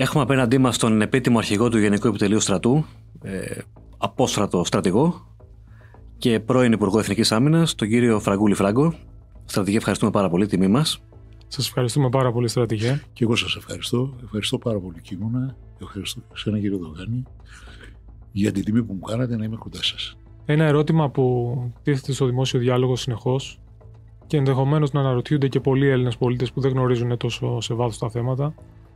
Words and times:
Έχουμε 0.00 0.22
απέναντί 0.22 0.58
μας 0.58 0.78
τον 0.78 1.00
επίτιμο 1.00 1.38
αρχηγό 1.38 1.68
του 1.68 1.78
Γενικού 1.78 2.06
Επιτελείου 2.06 2.40
Στρατού, 2.40 2.84
ε, 3.22 3.58
απόστρατο 3.98 4.64
στρατηγό 4.64 5.26
και 6.18 6.40
πρώην 6.40 6.72
Υπουργό 6.72 6.98
Εθνικής 6.98 7.32
Άμυνας, 7.32 7.74
τον 7.74 7.88
κύριο 7.88 8.20
Φραγκούλη 8.20 8.54
Φράγκο. 8.54 8.94
Στρατηγέ, 9.44 9.76
ευχαριστούμε 9.76 10.10
πάρα 10.10 10.28
πολύ, 10.28 10.46
τιμή 10.46 10.68
μας. 10.68 11.02
Σας 11.46 11.66
ευχαριστούμε 11.66 12.08
πάρα 12.08 12.32
πολύ, 12.32 12.48
στρατηγέ. 12.48 13.02
Και 13.12 13.24
εγώ 13.24 13.36
σας 13.36 13.56
ευχαριστώ. 13.56 14.14
Ευχαριστώ 14.24 14.58
πάρα 14.58 14.78
πολύ, 14.78 15.00
Κίμωνα. 15.00 15.56
Ευχαριστώ 15.82 16.20
σε 16.34 16.48
ένα 16.48 16.58
κύριο 16.58 16.78
Δογάνη 16.78 17.22
για 18.32 18.52
την 18.52 18.64
τιμή 18.64 18.82
που 18.82 18.92
μου 18.92 19.00
κάνατε 19.00 19.36
να 19.36 19.44
είμαι 19.44 19.56
κοντά 19.56 19.82
σας. 19.82 20.16
Ένα 20.44 20.64
ερώτημα 20.64 21.10
που 21.10 21.56
τίθεται 21.82 22.12
στο 22.12 22.26
δημόσιο 22.26 22.60
διάλογο 22.60 22.96
συνεχώς 22.96 23.60
και 24.26 24.36
ενδεχομένως 24.36 24.92
να 24.92 25.00
αναρωτιούνται 25.00 25.48
και 25.48 25.60
πολλοί 25.60 25.88
Έλληνες 25.88 26.16
πολίτες 26.16 26.52
που 26.52 26.60
δεν 26.60 26.70
γνωρίζουν 26.70 27.16
τόσο 27.16 27.60
σε 27.60 27.74
βάθος 27.74 27.98
τα 27.98 28.10
θέματα 28.10 28.54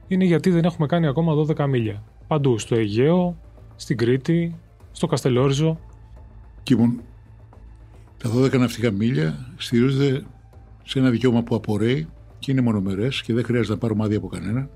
είναι 0.08 0.24
γιατί 0.24 0.50
δεν 0.50 0.64
έχουμε 0.64 0.86
κάνει 0.86 1.06
ακόμα 1.06 1.34
12 1.34 1.66
μίλια. 1.68 2.04
Παντού, 2.26 2.58
στο 2.58 2.74
Αιγαίο, 2.74 3.40
στην 3.76 3.96
Κρήτη, 3.96 4.54
στο 4.92 5.06
Καστελόριζο. 5.06 5.80
Λοιπόν, 6.68 7.00
τα 8.18 8.30
12 8.34 8.58
ναυτικά 8.58 8.90
μίλια 8.90 9.52
στηρίζονται 9.56 10.24
σε 10.84 10.98
ένα 10.98 11.10
δικαίωμα 11.10 11.42
που 11.42 11.54
απορρέει 11.54 12.08
και 12.38 12.52
είναι 12.52 12.60
μονομερές 12.60 13.22
και 13.22 13.34
δεν 13.34 13.44
χρειάζεται 13.44 13.72
να 13.72 13.78
πάρουμε 13.78 14.04
άδεια 14.04 14.16
από 14.16 14.28
κανένα. 14.28 14.68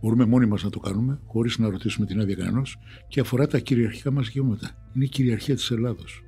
Μπορούμε 0.00 0.24
μόνοι 0.24 0.46
μας 0.46 0.62
να 0.62 0.70
το 0.70 0.78
κάνουμε, 0.78 1.20
χωρίς 1.26 1.58
να 1.58 1.70
ρωτήσουμε 1.70 2.06
την 2.06 2.20
άδεια 2.20 2.34
κανένας 2.34 2.76
και 3.08 3.20
αφορά 3.20 3.46
τα 3.46 3.58
κυριαρχικά 3.58 4.10
μας 4.10 4.26
δικαιώματα. 4.26 4.70
Είναι 4.94 5.04
η 5.04 5.08
κυριαρχία 5.08 5.54
της 5.54 5.70
Ελλάδος. 5.70 6.22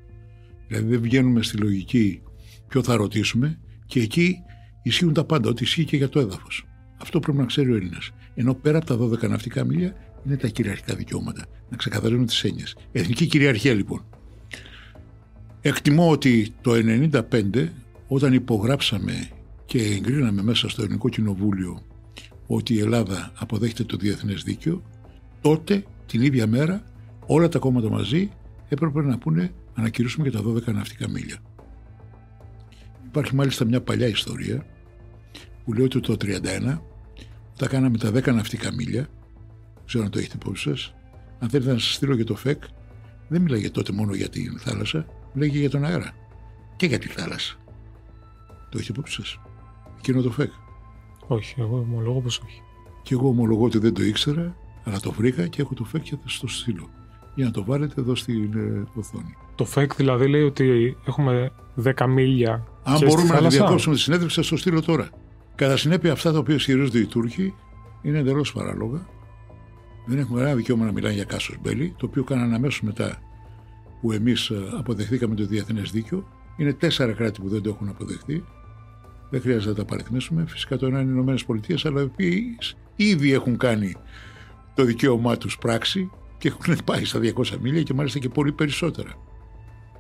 Δηλαδή 0.66 0.86
δεν 0.86 1.00
βγαίνουμε 1.00 1.42
στη 1.42 1.56
λογική 1.56 2.22
ποιο 2.69 2.83
θα 2.83 2.97
ρωτήσουμε 2.97 3.58
και 3.86 4.00
εκεί 4.00 4.36
ισχύουν 4.83 5.12
τα 5.12 5.24
πάντα, 5.24 5.48
ό,τι 5.48 5.62
ισχύει 5.62 5.84
και 5.84 5.97
για 5.97 6.08
το 6.08 6.20
έδαφος. 6.20 6.66
Αυτό 6.97 7.20
πρέπει 7.20 7.38
να 7.38 7.45
ξέρει 7.45 7.72
ο 7.72 7.74
Έλληνας. 7.74 8.10
Ενώ 8.41 8.55
πέρα 8.55 8.78
από 8.78 8.87
τα 8.87 9.27
12 9.27 9.28
ναυτικά 9.28 9.65
μίλια 9.65 9.95
είναι 10.27 10.37
τα 10.37 10.48
κυριαρχικά 10.48 10.95
δικαιώματα. 10.95 11.45
Να 11.70 11.77
ξεκαθαρίζουμε 11.77 12.27
τις 12.27 12.45
έννοιες. 12.45 12.77
Εθνική 12.92 13.27
κυριαρχία 13.27 13.75
λοιπόν. 13.75 14.05
Εκτιμώ 15.61 16.11
ότι 16.11 16.55
το 16.61 16.72
1995 17.31 17.69
όταν 18.09 18.33
υπογράψαμε 18.33 19.28
και 19.64 19.78
εγκρίναμε 19.78 20.42
μέσα 20.42 20.69
στο 20.69 20.83
Ελληνικό 20.83 21.09
Κοινοβούλιο 21.09 21.83
ότι 22.47 22.75
η 22.75 22.78
Ελλάδα 22.78 23.33
αποδέχεται 23.34 23.84
το 23.84 23.97
διεθνές 23.97 24.42
δίκαιο, 24.42 24.83
τότε 25.41 25.84
την 26.06 26.22
ίδια 26.22 26.47
μέρα 26.47 26.83
όλα 27.27 27.48
τα 27.48 27.59
κόμματα 27.59 27.91
μαζί 27.91 28.31
έπρεπε 28.69 29.03
να 29.03 29.19
πούνε 29.19 29.53
να 29.75 29.89
και 29.89 30.03
τα 30.33 30.42
12 30.47 30.72
ναυτικά 30.75 31.09
μίλια. 31.09 31.36
Υπάρχει 33.06 33.34
μάλιστα 33.34 33.64
μια 33.64 33.81
παλιά 33.81 34.06
ιστορία 34.06 34.66
που 35.64 35.72
λέει 35.72 35.84
ότι 35.84 36.00
το 36.00 36.16
1931 36.20 36.78
όταν 37.61 37.69
κάναμε 37.69 37.98
τα 37.98 38.11
10 38.11 38.34
ναυτικά 38.34 38.73
μίλια, 38.73 39.09
ξέρω 39.87 40.05
αν 40.05 40.11
το 40.11 40.19
έχετε 40.19 40.37
υπόψη 40.41 40.69
σας, 40.69 40.95
αν 41.39 41.48
θέλετε 41.48 41.73
να 41.73 41.78
σας 41.78 41.95
στείλω 41.95 42.15
για 42.15 42.25
το 42.25 42.34
ΦΕΚ, 42.34 42.62
δεν 43.28 43.42
μιλάγε 43.42 43.70
τότε 43.70 43.92
μόνο 43.92 44.15
για 44.15 44.28
την 44.28 44.59
θάλασσα, 44.59 45.06
μιλάγε 45.33 45.59
για 45.59 45.70
τον 45.70 45.84
αέρα 45.84 46.12
και 46.77 46.87
για 46.87 46.98
τη 46.98 47.09
θάλασσα. 47.09 47.56
Το 48.70 48.78
έχετε 48.78 48.92
υπόψη 48.92 49.15
σας. 49.15 49.41
Εκείνο 49.98 50.23
το 50.23 50.31
ΦΕΚ. 50.31 50.50
Όχι, 51.27 51.55
εγώ 51.59 51.78
ομολογώ 51.78 52.20
πως 52.20 52.39
όχι. 52.39 52.62
Και 53.03 53.15
εγώ 53.15 53.28
ομολογώ 53.28 53.65
ότι 53.65 53.78
δεν 53.78 53.95
το 53.95 54.03
ήξερα, 54.03 54.56
αλλά 54.84 55.00
το 55.00 55.12
βρήκα 55.12 55.47
και 55.47 55.62
έχω 55.62 55.75
το 55.75 55.84
ΦΕΚ 55.84 56.03
και 56.03 56.17
θα 56.22 56.28
σας 56.28 56.39
το 56.39 56.47
στείλω. 56.47 56.89
Για 57.34 57.45
να 57.45 57.50
το 57.50 57.65
βάλετε 57.65 58.00
εδώ 58.00 58.15
στην 58.15 58.56
ε, 58.56 58.84
οθόνη. 58.95 59.37
Το 59.55 59.65
ΦΕΚ 59.65 59.95
δηλαδή 59.95 60.28
λέει 60.28 60.43
ότι 60.43 60.97
έχουμε 61.06 61.53
10 61.84 62.06
μίλια. 62.09 62.67
Αν 62.83 62.98
μπορούμε 63.06 63.41
να 63.41 63.48
διακόψουμε 63.48 63.95
τη 63.95 64.00
συνέντευξη, 64.00 64.43
θα 64.43 64.48
το 64.48 64.56
στείλω 64.56 64.83
τώρα. 64.83 65.09
Κατά 65.59 65.77
συνέπεια, 65.77 66.12
αυτά 66.12 66.33
τα 66.33 66.39
οποία 66.39 66.55
ισχυρίζονται 66.55 66.98
οι 66.98 67.06
Τούρκοι 67.06 67.55
είναι 68.03 68.19
εντελώς 68.19 68.53
παράλογα. 68.53 69.06
Δεν 70.06 70.19
έχουμε 70.19 70.39
κανένα 70.39 70.56
δικαίωμα 70.56 70.84
να 70.84 70.92
μιλάνε 70.92 71.15
για 71.15 71.25
κάσος 71.25 71.56
μπέλι, 71.61 71.95
το 71.97 72.06
οποίο 72.06 72.25
κάνανε 72.25 72.55
αμέσως 72.55 72.83
μετά 72.83 73.19
που 74.00 74.12
εμείς 74.12 74.48
ε, 74.48 74.56
αποδεχθήκαμε 74.78 75.34
το 75.34 75.47
διεθνές 75.47 75.91
δίκαιο. 75.91 76.28
Είναι 76.56 76.73
τέσσερα 76.73 77.12
κράτη 77.12 77.41
που 77.41 77.49
δεν 77.49 77.62
το 77.62 77.71
έχουν 77.71 77.88
αποδεχθεί. 77.88 78.44
Δεν 79.31 79.41
χρειάζεται 79.41 79.69
να 79.69 79.75
τα 79.77 79.84
παριθμίσουμε. 79.84 80.44
Φυσικά 80.49 80.77
το 80.77 80.87
ένα 80.87 81.00
είναι 81.00 81.09
οι 81.09 81.12
Ηνωμένες 81.15 81.44
Πολιτείες, 81.44 81.87
αλλά 81.87 82.00
οι 82.00 82.05
οποίοι 82.05 82.59
ήδη 82.97 83.32
έχουν 83.32 83.56
κάνει 83.56 83.94
το 84.75 84.84
δικαίωμά 84.84 85.37
τους 85.37 85.59
πράξη 85.59 86.11
και 86.38 86.49
έχουν 86.49 86.77
πάει 86.84 87.05
στα 87.05 87.21
200 87.22 87.56
μίλια 87.61 87.82
και 87.82 87.94
μάλιστα 87.94 88.19
και 88.19 88.28
πολύ 88.28 88.53
περισσότερα. 88.53 89.15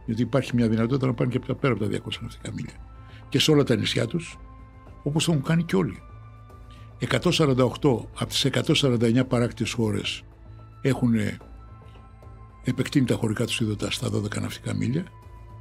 Γιατί 0.06 0.22
υπάρχει 0.22 0.54
μια 0.54 0.68
δυνατότητα 0.68 1.06
να 1.06 1.14
πάνε 1.14 1.30
και 1.30 1.38
πέρα 1.38 1.72
από 1.72 1.88
τα 1.88 1.90
200 1.90 2.18
ναυτικά 2.20 2.52
μίλια. 2.52 2.74
Και 3.28 3.38
σε 3.38 3.50
όλα 3.50 3.64
τα 3.64 3.76
νησιά 3.76 4.06
τους 4.06 4.38
όπως 5.02 5.24
το 5.24 5.32
έχουν 5.32 5.44
κάνει 5.44 5.62
και 5.62 5.76
όλοι. 5.76 6.02
148 6.98 7.56
από 8.14 8.26
τις 8.26 8.44
149 8.44 9.26
παράκτητες 9.28 9.72
χώρες 9.72 10.22
έχουν 10.82 11.14
επεκτείνει 12.64 13.06
τα 13.06 13.14
χωρικά 13.14 13.44
τους 13.44 13.60
είδωτα 13.60 13.90
στα 13.90 14.08
12 14.08 14.40
ναυτικά 14.40 14.74
μίλια. 14.74 15.04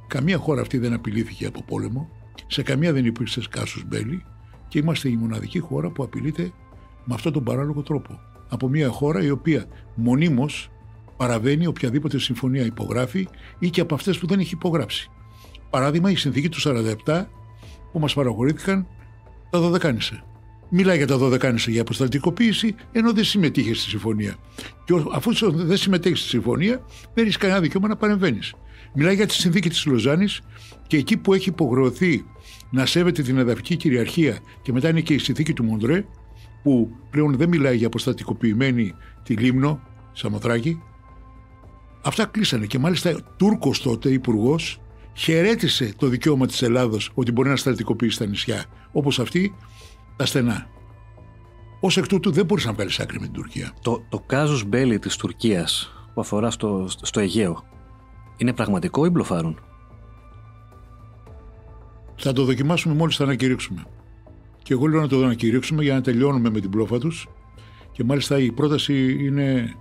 Καμία 0.06 0.38
χώρα 0.38 0.60
αυτή 0.60 0.78
δεν 0.78 0.92
απειλήθηκε 0.92 1.46
από 1.46 1.62
πόλεμο. 1.62 2.08
Σε 2.46 2.62
καμία 2.62 2.92
δεν 2.92 3.04
υπήρξε 3.04 3.42
σκάσους 3.42 3.84
μπέλη 3.86 4.24
και 4.68 4.78
είμαστε 4.78 5.08
η 5.08 5.16
μοναδική 5.16 5.58
χώρα 5.58 5.90
που 5.90 6.02
απειλείται 6.02 6.52
με 7.04 7.14
αυτόν 7.14 7.32
τον 7.32 7.44
παράλογο 7.44 7.82
τρόπο. 7.82 8.20
Από 8.48 8.68
μια 8.68 8.88
χώρα 8.88 9.22
η 9.22 9.30
οποία 9.30 9.66
μονίμως 9.94 10.70
παραβαίνει 11.16 11.66
οποιαδήποτε 11.66 12.18
συμφωνία 12.18 12.64
υπογράφει 12.64 13.28
ή 13.58 13.70
και 13.70 13.80
από 13.80 13.94
αυτές 13.94 14.18
που 14.18 14.26
δεν 14.26 14.38
έχει 14.38 14.54
υπογράψει. 14.54 15.10
Παράδειγμα 15.70 16.10
η 16.10 16.16
συνθήκη 16.16 16.48
του 16.48 16.60
47 17.04 17.24
που 17.92 17.98
μας 17.98 18.14
παραχωρήθηκαν 18.14 18.86
τα 19.50 19.58
δωδεκάνησα. 19.60 20.22
Μιλάει 20.70 20.96
για 20.96 21.06
τα 21.06 21.16
δωδεκάνησα 21.16 21.70
για 21.70 21.80
αποσταλτικοποίηση, 21.80 22.74
ενώ 22.92 23.12
δεν 23.12 23.24
συμμετείχε 23.24 23.74
στη 23.74 23.88
συμφωνία. 23.88 24.36
Και 24.84 24.94
αφού 25.12 25.32
δεν 25.52 25.76
συμμετέχεις 25.76 26.18
στη 26.20 26.28
συμφωνία, 26.28 26.84
δεν 27.14 27.24
έχεις 27.24 27.36
κανένα 27.36 27.60
δικαίωμα 27.60 27.88
να 27.88 27.96
παρεμβαίνεις. 27.96 28.54
Μιλάει 28.94 29.14
για 29.14 29.26
τη 29.26 29.34
συνθήκη 29.34 29.68
της 29.68 29.86
Λοζάνης 29.86 30.40
και 30.86 30.96
εκεί 30.96 31.16
που 31.16 31.34
έχει 31.34 31.48
υποχρεωθεί 31.48 32.24
να 32.70 32.86
σέβεται 32.86 33.22
την 33.22 33.38
εδαφική 33.38 33.76
κυριαρχία 33.76 34.38
και 34.62 34.72
μετά 34.72 34.88
είναι 34.88 35.00
και 35.00 35.14
η 35.14 35.18
συνθήκη 35.18 35.52
του 35.52 35.64
Μοντρέ, 35.64 36.04
που 36.62 36.90
πλέον 37.10 37.36
δεν 37.36 37.48
μιλάει 37.48 37.76
για 37.76 37.86
αποστατικοποιημένη 37.86 38.94
τη 39.22 39.34
Λίμνο, 39.34 39.80
Σαμοθράκη. 40.12 40.82
Αυτά 42.02 42.24
κλείσανε 42.24 42.66
και 42.66 42.78
μάλιστα 42.78 43.34
Τούρκος 43.36 43.82
τότε 43.82 44.10
υπουργός 44.10 44.80
χαιρέτησε 45.18 45.92
το 45.96 46.06
δικαίωμα 46.06 46.46
της 46.46 46.62
Ελλάδος 46.62 47.10
ότι 47.14 47.32
μπορεί 47.32 47.48
να 47.48 47.56
στρατικοποιήσει 47.56 48.18
τα 48.18 48.26
νησιά, 48.26 48.64
όπως 48.92 49.18
αυτή 49.20 49.54
τα 50.16 50.26
στενά. 50.26 50.66
Ως 51.80 51.96
εκ 51.96 52.06
τούτου 52.06 52.30
δεν 52.30 52.44
μπορείς 52.44 52.64
να 52.64 52.72
βγάλεις 52.72 53.00
άκρη 53.00 53.20
με 53.20 53.24
την 53.24 53.34
Τουρκία. 53.34 53.72
Το, 53.82 54.04
το 54.08 54.20
κάζους 54.26 54.64
μπέλι 54.64 54.98
της 54.98 55.16
Τουρκίας 55.16 55.92
που 56.14 56.20
αφορά 56.20 56.50
στο, 56.50 56.86
στο 57.02 57.20
Αιγαίο 57.20 57.64
είναι 58.36 58.52
πραγματικό 58.52 59.06
ή 59.06 59.08
μπλοφάρουν; 59.08 59.60
Θα 62.16 62.32
το 62.32 62.44
δοκιμάσουμε 62.44 62.94
μόλις 62.94 63.16
θα 63.16 63.24
ανακηρύξουμε. 63.24 63.84
Και 64.62 64.72
εγώ 64.72 64.86
λέω 64.86 65.00
να 65.00 65.08
το 65.08 65.24
ανακηρύξουμε 65.24 65.82
για 65.82 65.94
να 65.94 66.00
τελειώνουμε 66.00 66.50
με 66.50 66.60
την 66.60 66.70
πλόφα 66.70 66.98
τους 66.98 67.28
και 67.92 68.04
μάλιστα 68.04 68.38
η 68.38 68.52
πρόταση 68.52 69.24
είναι 69.24 69.74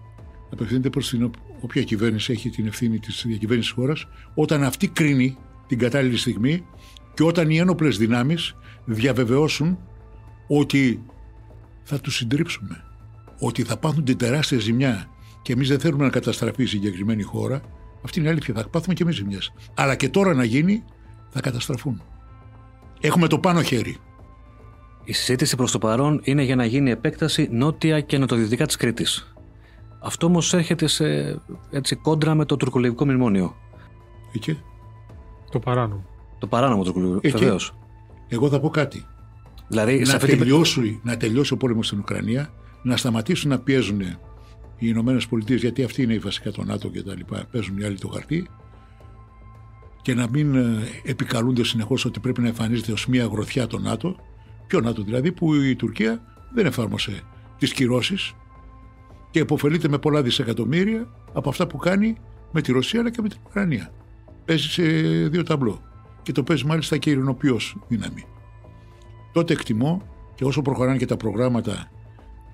απευθύνεται 0.52 0.90
προς 0.90 1.10
την 1.10 1.32
όποια 1.60 1.84
κυβέρνηση 1.84 2.32
έχει 2.32 2.50
την 2.50 2.68
ευθύνη 2.68 3.00
της 3.00 3.24
διακυβέρνησης 3.28 3.74
της 3.74 3.82
χώρας, 3.82 4.08
όταν 4.34 4.64
αυτή 4.64 4.88
κρίνει 4.88 5.38
την 5.68 5.78
κατάλληλη 5.78 6.18
στιγμή 6.18 6.66
και 7.14 7.24
όταν 7.24 7.50
οι 7.50 7.58
ένοπλες 7.58 7.98
δυνάμεις 7.98 8.56
διαβεβαιώσουν 8.86 9.80
ότι 10.48 11.06
θα 11.84 12.00
τους 12.00 12.16
συντρίψουμε, 12.16 12.84
ότι 13.40 13.64
θα 13.64 13.78
πάθουν 13.78 14.04
την 14.04 14.18
τεράστια 14.18 14.60
ζημιά 14.60 15.10
και 15.42 15.54
εμείς 15.54 15.68
δεν 15.68 15.80
θέλουμε 15.80 16.04
να 16.04 16.10
καταστραφεί 16.10 16.64
η 16.64 16.66
συγκεκριμένη 16.66 17.22
χώρα, 17.22 17.62
αυτή 18.04 18.20
είναι 18.20 18.28
η 18.28 18.32
αλήθεια, 18.32 18.54
θα 18.54 18.70
πάθουμε 18.70 18.94
και 18.94 19.04
εμείς 19.04 19.16
ζημιές. 19.16 19.54
Αλλά 19.74 19.96
και 19.96 20.10
τώρα 20.10 20.34
να 20.34 20.44
γίνει, 20.44 20.84
θα 21.30 21.42
καταστραφούν. 21.42 22.02
Έχουμε 23.02 23.28
το 23.28 23.40
πάνω 23.40 23.62
χέρι. 23.62 23.98
Η 25.04 25.14
συζήτηση 25.14 25.56
προς 25.56 25.72
το 25.72 25.78
παρόν 25.78 26.22
είναι 26.24 26.44
για 26.44 26.56
να 26.56 26.66
γίνει 26.66 26.92
επέκταση 26.92 27.48
νότια 27.52 28.00
και 28.00 28.18
νοτιοδυτικά 28.18 28.66
της 28.66 28.76
Κρήτης. 28.76 29.37
Αυτό 30.00 30.26
όμως 30.26 30.54
έρχεται 30.54 30.88
σε 30.88 31.40
έτσι, 31.70 31.96
κόντρα 31.96 32.36
με 32.36 32.46
το 32.46 32.58
τουρκολιβικό 32.58 33.06
μνημόνιο. 33.06 33.56
Εκεί. 34.32 34.60
Το 35.52 35.60
παράνομο. 35.60 36.06
Το 36.38 36.48
παράνομο 36.48 36.84
τουρκολιβικό. 36.84 37.38
Βεβαίως. 37.38 37.74
Εγώ 38.28 38.50
θα 38.50 38.60
πω 38.60 38.70
κάτι. 38.70 39.06
Δηλαδή, 39.68 40.00
να, 40.00 40.18
τελειώσει, 40.18 41.00
να 41.04 41.18
τελειώσει 41.18 41.54
ο 41.54 41.58
πόλεμος 41.58 41.88
στην 41.88 42.00
Ουκρανία, 42.00 42.54
να 42.84 42.98
σταματήσουν 42.98 43.50
να 43.50 43.60
πιέζουν 43.60 44.02
οι 44.02 44.18
Ηνωμένες 44.78 45.28
Πολιτείες, 45.28 45.62
γιατί 45.62 45.84
αυτή 45.84 46.02
είναι 46.02 46.14
η 46.14 46.20
βασικά 46.20 46.52
το 46.52 46.64
ΝΑΤΟ 46.64 46.90
και 46.90 47.04
τα 47.04 47.16
λοιπά, 47.16 47.48
παίζουν 47.52 47.78
οι 47.78 47.84
άλλοι 47.84 47.98
το 47.98 48.08
χαρτί, 48.08 48.50
και 50.02 50.14
να 50.14 50.30
μην 50.30 50.56
ε, 50.56 50.88
επικαλούνται 51.04 51.64
συνεχώς 51.64 52.06
ότι 52.06 52.20
πρέπει 52.20 52.42
να 52.42 52.48
εμφανίζεται 52.48 52.92
ως 52.92 53.08
μια 53.08 53.26
γροθιά 53.26 53.68
το 53.68 53.80
ΝΑΤΟ. 53.80 54.16
Ποιο 54.68 54.80
ΝΑΤΟ 54.80 55.02
δηλαδή, 55.02 55.32
που 55.32 55.54
η 55.54 55.76
Τουρκία 55.76 56.22
δεν 56.54 56.66
εφάρμοσε 56.66 57.22
τις 57.58 57.74
κυρώσεις 57.74 58.34
και 59.38 59.44
υποφελείται 59.44 59.88
με 59.88 59.98
πολλά 59.98 60.22
δισεκατομμύρια 60.22 61.08
από 61.34 61.50
αυτά 61.50 61.68
που 61.68 61.78
κάνει 61.78 62.18
με 62.52 62.62
τη 62.62 62.72
Ρωσία 62.72 63.00
αλλά 63.00 63.12
και 63.12 63.22
με 63.22 63.30
την 63.30 63.38
Ουκρανία. 63.48 63.92
Παίζει 64.46 64.70
σε 64.70 64.84
δύο 65.28 65.44
ταμπλό 65.44 65.82
και 66.22 66.32
το 66.32 66.44
παίζει 66.44 66.66
μάλιστα 66.66 66.98
και 66.98 67.10
ειρηνοποιός 67.10 67.78
δύναμη. 67.88 68.26
Τότε 69.34 69.54
εκτιμώ 69.54 70.02
και 70.36 70.46
όσο 70.46 70.62
προχωράνε 70.62 70.98
και 70.98 71.06
τα 71.06 71.18
προγράμματα 71.18 71.92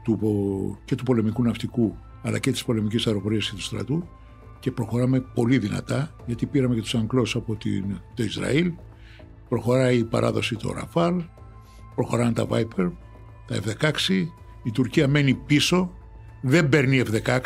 του, 0.03 0.77
και 0.85 0.95
του 0.95 1.03
πολεμικού 1.03 1.43
ναυτικού 1.43 1.95
αλλά 2.21 2.39
και 2.39 2.51
της 2.51 2.65
πολεμικής 2.65 3.07
αεροπορίας 3.07 3.49
και 3.49 3.55
του 3.55 3.61
στρατού 3.61 4.07
και 4.59 4.71
προχωράμε 4.71 5.19
πολύ 5.19 5.57
δυνατά 5.57 6.15
γιατί 6.25 6.45
πήραμε 6.45 6.75
και 6.75 6.81
τους 6.81 6.95
Αγγλούς 6.95 7.35
από 7.35 7.55
την, 7.55 8.01
το 8.13 8.23
Ισραήλ 8.23 8.71
προχωράει 9.49 9.97
η 9.97 10.03
παράδοση 10.03 10.55
του 10.55 10.73
Ραφάλ 10.73 11.23
προχωράνε 11.95 12.33
τα 12.33 12.47
Viper 12.49 12.91
τα 13.47 13.59
F-16 13.65 14.25
η 14.63 14.71
Τουρκία 14.71 15.07
μένει 15.07 15.33
πίσω 15.33 15.91
δεν 16.45 16.69
παίρνει 16.69 17.03
F-16 17.05 17.39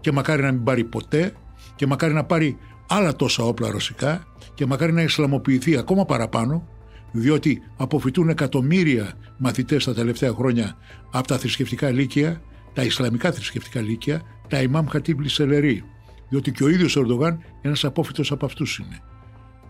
και 0.00 0.12
μακάρι 0.12 0.42
να 0.42 0.52
μην 0.52 0.64
πάρει 0.64 0.84
ποτέ 0.84 1.32
και 1.76 1.86
μακάρι 1.86 2.12
να 2.12 2.24
πάρει 2.24 2.56
άλλα 2.88 3.16
τόσα 3.16 3.44
όπλα 3.44 3.70
ρωσικά 3.70 4.26
και 4.54 4.66
μακάρι 4.66 4.92
να 4.92 5.02
ισλαμοποιηθεί 5.02 5.76
ακόμα 5.76 6.04
παραπάνω 6.04 6.68
διότι 7.12 7.62
αποφυτούν 7.76 8.28
εκατομμύρια 8.28 9.12
μαθητές 9.36 9.84
τα 9.84 9.94
τελευταία 9.94 10.32
χρόνια 10.32 10.76
από 11.10 11.26
τα 11.26 11.38
θρησκευτικά 11.38 11.90
λύκεια, 11.90 12.42
τα 12.72 12.82
Ισλαμικά 12.82 13.32
θρησκευτικά 13.32 13.80
λύκεια, 13.80 14.22
τα 14.48 14.62
Ιμάμ 14.62 14.86
Χατίμπ 14.86 15.20
Λισελερή. 15.20 15.84
Διότι 16.28 16.52
και 16.52 16.64
ο 16.64 16.68
ίδιος 16.68 16.96
ο 16.96 17.00
Ερντογάν 17.00 17.38
ένας 17.62 17.84
απόφυτος 17.84 18.32
από 18.32 18.46
αυτούς 18.46 18.78
είναι. 18.78 18.98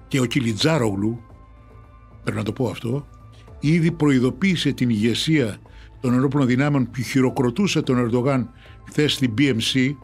Και 0.08 0.20
ο 0.20 0.24
Κιλιτζάρογλου, 0.24 1.20
πρέπει 2.22 2.38
να 2.38 2.44
το 2.44 2.52
πω 2.52 2.68
αυτό, 2.68 3.06
ήδη 3.60 3.90
προειδοποίησε 3.90 4.72
την 4.72 4.90
ηγεσία 4.90 5.56
των 6.00 6.14
ενόπλων 6.14 6.46
δυνάμεων 6.46 6.90
που 6.90 7.02
χειροκροτούσε 7.02 7.82
τον 7.82 7.98
Ερντογάν 7.98 8.50
χθες 8.88 9.12
στην 9.12 9.34
BMC, 9.38 9.94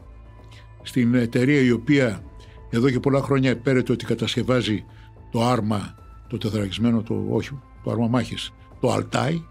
στην 0.82 1.14
εταιρεία 1.14 1.60
η 1.60 1.70
οποία 1.70 2.22
εδώ 2.70 2.90
και 2.90 3.00
πολλά 3.00 3.22
χρόνια 3.22 3.50
επέρεται 3.50 3.92
ότι 3.92 4.04
κατασκευάζει 4.04 4.84
το 5.30 5.44
άρμα, 5.44 5.94
το 6.28 6.38
τεθρακισμένο, 6.38 7.02
το, 7.02 7.26
όχι, 7.30 7.50
το 7.84 7.90
άρμα 7.90 8.08
μάχης, 8.08 8.52
το 8.80 8.92
Αλτάι, 8.92 9.42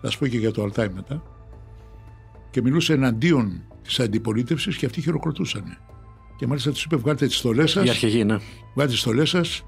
θα 0.00 0.10
σου 0.10 0.18
πω 0.18 0.26
και 0.26 0.38
για 0.38 0.50
το 0.50 0.62
Αλτάι 0.62 0.88
μετά, 0.88 1.22
και 2.50 2.62
μιλούσε 2.62 2.92
εναντίον 2.92 3.62
της 3.82 4.00
αντιπολίτευσης 4.00 4.76
και 4.76 4.86
αυτοί 4.86 5.00
χειροκροτούσαν. 5.00 5.78
Και 6.36 6.46
μάλιστα 6.46 6.70
τους 6.70 6.84
είπε: 6.84 6.96
Βγάλετε 6.96 7.26
τις 7.26 7.36
στολές 7.36 7.70
σας. 7.70 7.86
Η 7.86 7.88
αρχηγή, 7.88 8.24
ναι. 8.24 8.36
Βγάλετε 8.74 8.94
τις 8.94 9.00
στολές 9.00 9.28
σας 9.28 9.64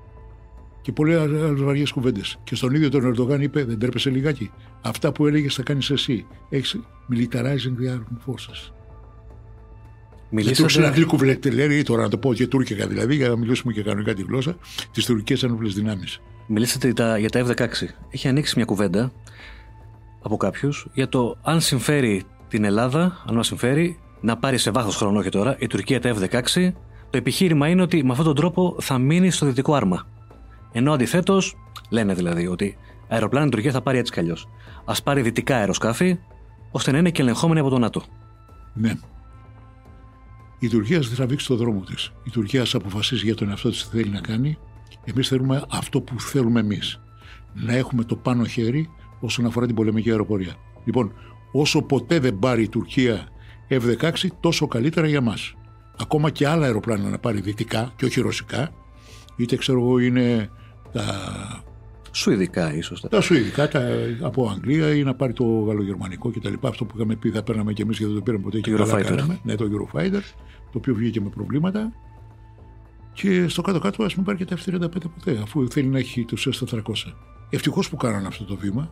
και 0.83 0.93
πολλέ 0.93 1.21
άλλε 1.21 1.53
βαριές 1.53 1.93
κουβέντες. 1.93 2.39
Και 2.45 2.55
στον 2.55 2.75
ίδιο 2.75 2.89
τον 2.89 3.05
Ερντογάν 3.05 3.41
είπε: 3.41 3.65
Δεν 3.65 3.79
τρέπεσαι 3.79 4.11
λιγάκι. 4.11 4.51
Αυτά 4.81 5.13
που 5.13 5.27
έλεγες 5.27 5.55
θα 5.55 5.63
κάνεις 5.63 5.91
εσύ. 5.91 6.27
Έχεις 6.49 6.81
militarizing 7.13 7.75
the 7.81 7.91
armed 7.95 8.27
forces. 8.27 8.80
Μιλήσατε... 10.31 10.73
Δεν 10.73 10.83
ένα 10.83 10.93
γλυκό 10.93 11.17
βλεκτελέρι, 11.17 11.83
τώρα 11.83 12.03
να 12.03 12.09
το 12.09 12.19
πω 12.19 12.35
και 12.35 12.47
τουρκικά 12.47 12.87
δηλαδή, 12.87 13.15
για 13.15 13.29
να 13.29 13.37
μιλήσουμε 13.37 13.73
και 13.73 13.83
κανονικά 13.83 14.15
τη 14.15 14.23
γλώσσα, 14.23 14.57
τις 14.93 15.05
τουρκικές 15.05 15.43
ενόπλες 15.43 15.75
δυνάμεις. 15.75 16.21
Μιλήσατε 16.47 16.93
για 17.19 17.31
τα 17.31 17.47
F-16. 17.47 17.67
Έχει 18.11 18.29
ανοίξει 18.29 18.53
μια 18.57 18.65
κουβέντα 18.65 19.13
από 20.23 20.37
κάποιους 20.37 20.87
για 20.93 21.09
το 21.09 21.37
αν 21.43 21.61
συμφέρει 21.61 22.23
την 22.49 22.65
Ελλάδα, 22.65 23.25
αν 23.27 23.35
μας 23.35 23.47
συμφέρει, 23.47 23.99
να 24.21 24.37
πάρει 24.37 24.59
σε 24.59 24.71
βάθος 24.71 24.97
χρόνο, 24.97 25.19
όχι 25.19 25.29
τώρα, 25.29 25.57
η 25.59 25.67
Τουρκία 25.67 26.01
τα 26.01 26.15
F-16. 26.15 26.73
Το 27.11 27.19
επιχείρημα 27.19 27.69
είναι 27.69 27.83
ότι 27.83 28.05
με 28.05 28.11
αυτόν 28.11 28.27
τον 28.27 28.35
τρόπο 28.35 28.77
θα 28.81 28.99
μείνει 28.99 29.31
στο 29.31 29.47
δυτικό 29.47 29.75
άρμα. 29.75 30.07
Ενώ 30.73 30.93
αντιθέτως, 30.93 31.57
λένε 31.91 32.15
δηλαδή 32.15 32.47
ότι 32.47 32.77
αεροπλάνα 33.09 33.47
η 33.47 33.49
Τουρκία 33.49 33.73
θα 33.73 33.83
πάρει 33.83 33.99
έτσι 33.99 34.13
κι 34.13 34.21
αλλιώς. 34.21 34.49
Α 34.85 34.95
πάρει 35.03 35.21
δυτικά 35.21 35.57
αεροσκάφη, 35.57 36.19
ώστε 36.71 36.91
να 36.91 36.99
είναι 36.99 37.11
και 37.11 37.23
ελεγχόμενη 37.23 37.61
από 37.61 37.69
το 37.69 37.79
ΝΑΤΟ. 37.79 38.03
Ναι. 38.75 38.93
Η 40.63 40.69
Τουρκία 40.69 41.01
θα 41.03 41.15
τραβήξει 41.15 41.47
το 41.47 41.57
δρόμο 41.57 41.81
της. 41.81 42.13
Η 42.25 42.31
Τουρκία 42.31 42.65
θα 42.65 42.77
αποφασίσει 42.77 43.25
για 43.25 43.35
τον 43.35 43.49
εαυτό 43.49 43.71
της 43.71 43.89
τι 43.89 43.97
θέλει 43.97 44.11
να 44.11 44.21
κάνει. 44.21 44.59
Εμείς 45.05 45.29
θέλουμε 45.29 45.65
αυτό 45.71 46.01
που 46.01 46.21
θέλουμε 46.21 46.61
εμείς. 46.61 47.01
Να 47.55 47.75
έχουμε 47.75 48.05
το 48.05 48.17
πάνω 48.17 48.45
χέρι 48.45 48.89
όσον 49.21 49.47
αφορά 49.47 49.67
την 49.67 49.75
πολεμική 49.75 50.11
αεροπορία. 50.11 50.55
Λοιπόν, 50.85 51.13
όσο 51.53 51.83
ποτέ 51.83 52.19
δεν 52.19 52.39
πάρει 52.39 52.63
η 52.63 52.69
Τουρκία 52.69 53.29
F-16, 53.69 54.13
τόσο 54.41 54.67
καλύτερα 54.67 55.07
για 55.07 55.21
μας. 55.21 55.55
Ακόμα 55.99 56.31
και 56.31 56.47
άλλα 56.47 56.65
αεροπλάνα 56.65 57.09
να 57.09 57.19
πάρει 57.19 57.41
δυτικά 57.41 57.93
και 57.97 58.05
όχι 58.05 58.21
ρωσικά, 58.21 58.71
είτε 59.37 59.57
ξέρω 59.57 59.81
εγώ 59.81 59.99
είναι 59.99 60.51
τα. 60.93 61.05
Σουηδικά, 62.13 62.75
ίσως. 62.75 63.01
Τα 63.01 63.21
σουηδικά 63.21 63.69
τα, 63.69 63.89
από 64.21 64.49
Αγγλία 64.51 64.95
ή 64.95 65.03
να 65.03 65.15
πάρει 65.15 65.33
το 65.33 65.45
γαλλογερμανικό 65.45 66.31
κτλ. 66.31 66.55
Αυτό 66.63 66.85
που 66.85 66.93
είχαμε 66.97 67.17
πει 67.17 67.31
θα 67.31 67.43
παίρναμε 67.43 67.73
και 67.73 67.83
εμείς 67.83 67.99
γιατί 67.99 68.13
δεν 68.13 68.23
το 68.25 68.31
πήραμε 68.31 68.45
ποτέ. 68.45 68.61
Το 68.61 68.85
Eurofighter. 68.85 69.39
Ναι, 69.43 69.55
το 69.55 69.65
Eurofighter, 69.65 70.23
το 70.73 70.79
οποίο 70.79 70.95
βγήκε 70.95 71.21
με 71.21 71.29
προβλήματα. 71.29 71.93
Και 73.13 73.49
στο 73.49 73.63
κάτω-κάτω, 73.63 74.03
ας 74.03 74.15
μην 74.15 74.25
πάρει 74.25 74.39
και 74.39 74.45
τα 74.45 74.57
F-35 74.57 74.89
ποτέ, 74.91 75.39
αφού 75.43 75.71
θέλει 75.71 75.87
να 75.87 75.99
έχει 75.99 76.25
του 76.25 76.39
S-400. 76.39 76.81
Ευτυχώς 77.51 77.91
που 77.91 77.97
κάνανε 77.97 78.27
αυτό 78.27 78.45
το 78.45 78.57
βήμα. 78.57 78.91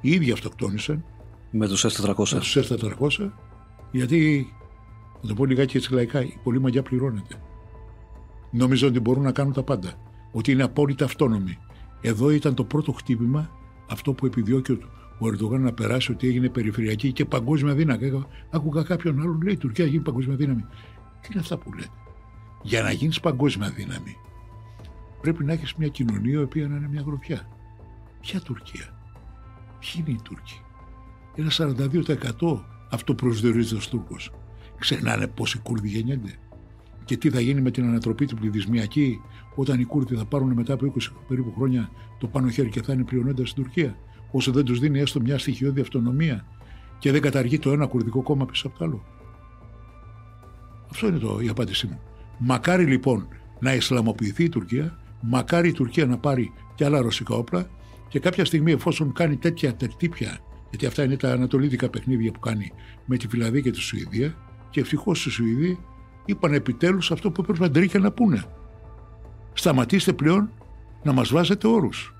Οι 0.00 0.10
ίδιοι 0.10 0.32
αυτοκτόνησαν. 0.32 1.04
Με 1.50 1.68
του 1.68 1.78
S-400. 1.78 2.28
Με 2.32 2.40
του 2.40 2.64
S-400. 2.98 3.30
Γιατί, 3.90 4.46
να 5.22 5.28
το 5.28 5.34
πω 5.34 5.44
λιγάκι 5.44 5.76
έτσι 5.76 5.94
λαϊκά, 5.94 6.22
η 6.22 6.38
πολλή 6.42 6.60
μαγιά 6.60 6.82
πληρώνεται. 6.82 7.34
Νόμιζαν 8.50 8.88
ότι 8.88 9.00
μπορούν 9.00 9.22
να 9.22 9.32
κάνουν 9.32 9.52
τα 9.52 9.62
πάντα. 9.62 9.92
Ότι 10.32 10.52
είναι 10.52 10.62
απόλυτα 10.62 11.04
αυτόνομοι. 11.04 11.58
Εδώ 12.00 12.30
ήταν 12.30 12.54
το 12.54 12.64
πρώτο 12.64 12.92
χτύπημα 12.92 13.50
αυτό 13.90 14.12
που 14.12 14.26
επιδιώκει 14.26 14.78
ο 15.18 15.26
Ερντογάν 15.26 15.60
να 15.60 15.72
περάσει 15.72 16.12
ότι 16.12 16.28
έγινε 16.28 16.48
περιφερειακή 16.48 17.12
και 17.12 17.24
παγκόσμια 17.24 17.74
δύναμη. 17.74 18.24
Άκουγα 18.50 18.82
κάποιον 18.82 19.20
άλλον 19.20 19.42
λέει: 19.42 19.52
Η 19.54 19.56
Τουρκία 19.56 19.84
γίνει 19.84 20.02
παγκόσμια 20.02 20.36
δύναμη. 20.36 20.64
Τι 21.20 21.28
είναι 21.30 21.40
αυτά 21.40 21.56
που 21.58 21.72
λέτε; 21.72 21.88
Για 22.62 22.82
να 22.82 22.90
γίνεις 22.90 23.20
παγκόσμια 23.20 23.70
δύναμη, 23.70 24.16
πρέπει 25.20 25.44
να 25.44 25.52
έχεις 25.52 25.74
μια 25.74 25.88
κοινωνία 25.88 26.32
η 26.32 26.42
οποία 26.42 26.68
να 26.68 26.76
είναι 26.76 26.88
μια 26.88 27.02
γροθιά. 27.06 27.48
Ποια 28.20 28.40
Τουρκία, 28.40 28.94
Ποιοι 29.78 30.04
είναι 30.06 30.10
οι 30.10 30.20
Τούρκοι; 30.22 30.60
Ένα 31.34 31.50
42% 31.50 32.64
αυτό 32.90 33.14
προσδιορίζεται 33.14 33.76
ως 33.76 33.88
Τούρκος. 33.88 34.32
Ξεχνάνε 34.78 35.26
πόσοι 35.26 35.58
Κούρδοι 35.58 35.88
γεννιούνται. 35.88 36.38
Και 37.10 37.16
τι 37.16 37.30
θα 37.30 37.40
γίνει 37.40 37.60
με 37.60 37.70
την 37.70 37.84
ανατροπή 37.84 38.26
του 38.26 38.36
πληθυσμιακή 38.36 39.20
όταν 39.54 39.80
οι 39.80 39.84
Κούρδοι 39.84 40.16
θα 40.16 40.24
πάρουν 40.24 40.52
μετά 40.52 40.72
από 40.72 40.92
20 40.98 41.12
περίπου 41.28 41.52
χρόνια 41.56 41.90
το 42.18 42.26
πάνω 42.26 42.48
χέρι 42.48 42.68
και 42.68 42.82
θα 42.82 42.92
είναι 42.92 43.04
πλειονόντα 43.04 43.46
στην 43.46 43.62
Τουρκία. 43.62 43.96
Όσο 44.30 44.52
δεν 44.52 44.64
τους 44.64 44.78
δίνει 44.78 45.00
έστω 45.00 45.20
μια 45.20 45.38
στοιχειώδη 45.38 45.80
αυτονομία 45.80 46.46
και 46.98 47.12
δεν 47.12 47.20
καταργεί 47.20 47.58
το 47.58 47.72
ένα 47.72 47.86
κουρδικό 47.86 48.22
κόμμα 48.22 48.46
πίσω 48.46 48.66
από 48.66 48.78
το 48.78 48.84
άλλο. 48.84 49.04
Αυτό 50.90 51.06
είναι 51.06 51.18
το, 51.18 51.40
η 51.40 51.48
απάντησή 51.48 51.86
μου. 51.86 52.00
Μακάρι 52.38 52.84
λοιπόν 52.84 53.28
να 53.60 53.74
Ισλαμοποιηθεί 53.74 54.44
η 54.44 54.48
Τουρκία, 54.48 54.98
μακάρι 55.20 55.68
η 55.68 55.72
Τουρκία 55.72 56.06
να 56.06 56.18
πάρει 56.18 56.52
και 56.74 56.84
άλλα 56.84 57.00
ρωσικά 57.00 57.34
όπλα 57.34 57.70
και 58.08 58.18
κάποια 58.18 58.44
στιγμή 58.44 58.72
εφόσον 58.72 59.12
κάνει 59.12 59.36
τέτοια 59.36 59.74
τερτύπια, 59.74 60.38
γιατί 60.70 60.86
αυτά 60.86 61.04
είναι 61.04 61.16
τα 61.16 61.32
ανατολίδικα 61.32 61.88
παιχνίδια 61.88 62.32
που 62.32 62.40
κάνει 62.40 62.72
με 63.04 63.16
τη 63.16 63.28
Φιλανδία 63.28 63.60
και 63.60 63.70
τη 63.70 63.80
Σουηδία, 63.80 64.34
και 64.70 64.80
ευτυχώς 64.80 65.20
στη 65.20 65.30
Σουηδία 65.30 65.78
είπαν 66.24 66.52
επιτέλους 66.52 67.10
αυτό 67.10 67.30
που 67.30 67.40
έπρεπε 67.42 67.64
αντρίκια 67.64 68.00
να 68.00 68.12
πούνε. 68.12 68.44
Σταματήστε 69.52 70.12
πλέον 70.12 70.50
να 71.02 71.12
μας 71.12 71.30
βάζετε 71.30 71.68
όρους. 71.68 72.14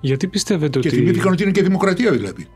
Γιατί 0.00 0.28
πιστεύετε 0.28 0.78
και 0.78 0.78
ότι. 0.78 0.88
Και 0.88 1.02
θυμήθηκαν 1.02 1.32
ότι 1.32 1.42
είναι 1.42 1.52
και 1.52 1.62
δημοκρατία 1.62 2.12
δηλαδή. 2.12 2.46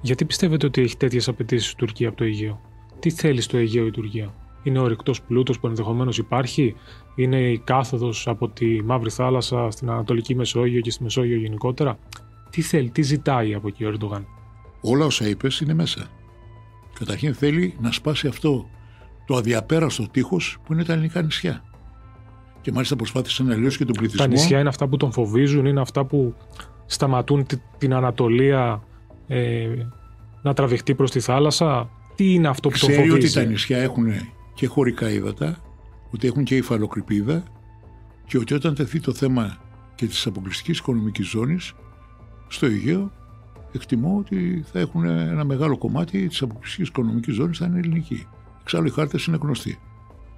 Γιατί 0.00 0.24
πιστεύετε 0.24 0.66
ότι 0.66 0.82
έχει 0.82 0.96
τέτοιες 0.96 1.28
απαιτήσεις 1.28 1.70
η 1.70 1.76
Τουρκία 1.76 2.08
από 2.08 2.16
το 2.16 2.24
Αιγαίο; 2.24 2.60
Τι 2.98 3.10
θέλει 3.10 3.40
στο 3.40 3.56
Αιγαίο 3.56 3.86
η 3.86 3.90
Τουρκία; 3.90 4.34
Είναι 4.62 4.78
ο 4.78 4.86
ρηκτός 4.86 5.22
πλούτος 5.22 5.60
που 5.60 5.66
ενδεχομένως 5.66 6.18
υπάρχει; 6.18 6.74
Είναι 7.14 7.50
η 7.50 7.58
κάθοδος 7.58 8.28
από 8.28 8.48
τη 8.48 8.82
Μαύρη 8.82 9.10
Θάλασσα 9.10 9.70
στην 9.70 9.90
Ανατολική 9.90 10.34
Μεσόγειο 10.34 10.80
και 10.80 10.90
στη 10.90 11.02
Μεσόγειο 11.02 11.36
γενικότερα; 11.36 11.98
Τι 12.50 12.62
θέλει, 12.62 12.90
τι 12.90 13.02
ζητάει 13.02 13.54
από 13.54 13.68
εκεί 13.68 13.84
ο 13.84 13.88
Ερντογάν; 13.88 14.26
Όλα 14.80 15.04
όσα 15.04 15.28
είπες 15.28 15.60
είναι 15.60 15.74
μέσα. 15.74 16.06
Καταρχήν 16.98 17.34
θέλει 17.34 17.74
να 17.80 17.92
σπάσει 17.92 18.26
αυτό 18.26 18.68
το 19.26 19.36
αδιαπέραστο 19.36 20.08
τείχος 20.10 20.58
που 20.64 20.72
είναι 20.72 20.84
τα 20.84 20.92
ελληνικά 20.92 21.22
νησιά. 21.22 21.62
Και 22.60 22.72
μάλιστα 22.72 22.96
προσπάθησε 22.96 23.42
να 23.42 23.54
λύσει 23.54 23.78
και 23.78 23.84
τον 23.84 23.94
πληθυσμό. 23.94 24.24
Τα 24.24 24.30
νησιά 24.30 24.58
είναι 24.58 24.68
αυτά 24.68 24.88
που 24.88 24.96
τον 24.96 25.12
φοβίζουν, 25.12 25.66
είναι 25.66 25.80
αυτά 25.80 26.04
που 26.04 26.34
σταματούν 26.86 27.46
την 27.78 27.94
Ανατολία 27.94 28.82
ε, 29.26 29.68
να 30.42 30.54
τραβηχτεί 30.54 30.94
προς 30.94 31.10
τη 31.10 31.20
θάλασσα. 31.20 31.90
Τι 32.14 32.34
είναι 32.34 32.48
αυτό 32.48 32.68
που 32.68 32.74
Ξέρει 32.74 32.94
τον 32.94 33.04
φοβίζει; 33.04 33.26
ότι 33.26 33.34
τα 33.34 33.44
νησιά 33.44 33.78
έχουν 33.78 34.06
και 34.54 34.66
χωρικά 34.66 35.10
ύδατα, 35.10 35.58
ότι 36.10 36.26
έχουν 36.26 36.44
και 36.44 36.56
υφαλοκρηπίδα 36.56 37.42
και 38.26 38.38
ότι 38.38 38.54
όταν 38.54 38.74
τεθεί 38.74 39.00
το 39.00 39.12
θέμα 39.12 39.56
και 39.94 40.06
της 40.06 40.26
αποκλειστικής 40.26 40.78
οικονομικής 40.78 41.28
ζώνης 41.28 41.74
στο 42.48 42.66
Αιγαίο 42.66 43.12
εκτιμώ 43.72 44.16
ότι 44.18 44.64
θα 44.72 44.78
έχουν 44.78 45.04
ένα 45.04 45.44
μεγάλο 45.44 45.78
κομμάτι 45.78 46.28
της 46.28 46.42
αποκλειστικής 46.42 46.88
οικονομικής 46.88 47.34
ζώνης 47.34 47.58
θα 47.58 47.66
είναι 47.66 47.78
ελληνική. 47.78 48.26
Εξάλλου 48.66 48.86
οι 48.86 48.90
χάρτες 48.90 49.24
είναι 49.24 49.38
γνωστοί. 49.42 49.78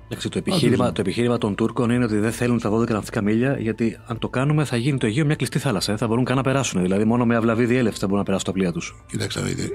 Εντάξει, 0.04 0.28
το, 0.28 0.38
επιχείρημα, 0.38 0.92
το 0.92 1.00
επιχείρημα 1.00 1.38
των 1.38 1.54
Τούρκων 1.54 1.90
είναι 1.90 2.04
ότι 2.04 2.18
δεν 2.18 2.32
θέλουν 2.32 2.58
τα 2.58 2.70
12 2.70 2.88
ναυτικά 2.88 3.22
μίλια, 3.22 3.58
γιατί 3.58 3.98
αν 4.06 4.18
το 4.18 4.28
κάνουμε 4.28 4.64
θα 4.64 4.76
γίνει 4.76 4.98
το 4.98 5.06
Αιγαίο 5.06 5.24
μια 5.24 5.34
κλειστή 5.34 5.58
θάλασσα. 5.58 5.92
Ε. 5.92 5.96
Θα 5.96 6.06
μπορούν 6.06 6.24
καν 6.24 6.36
να 6.36 6.42
περάσουν. 6.42 6.82
Δηλαδή, 6.82 7.04
μόνο 7.04 7.26
με 7.26 7.36
αυλαβή 7.36 7.64
διέλευση 7.64 7.98
θα 8.00 8.06
μπορούν 8.06 8.18
να 8.18 8.24
περάσουν 8.24 8.46
τα 8.46 8.52
πλοία 8.52 8.72
τους. 8.72 9.04
Κοιτάξτε, 9.06 9.40
δείτε, 9.40 9.70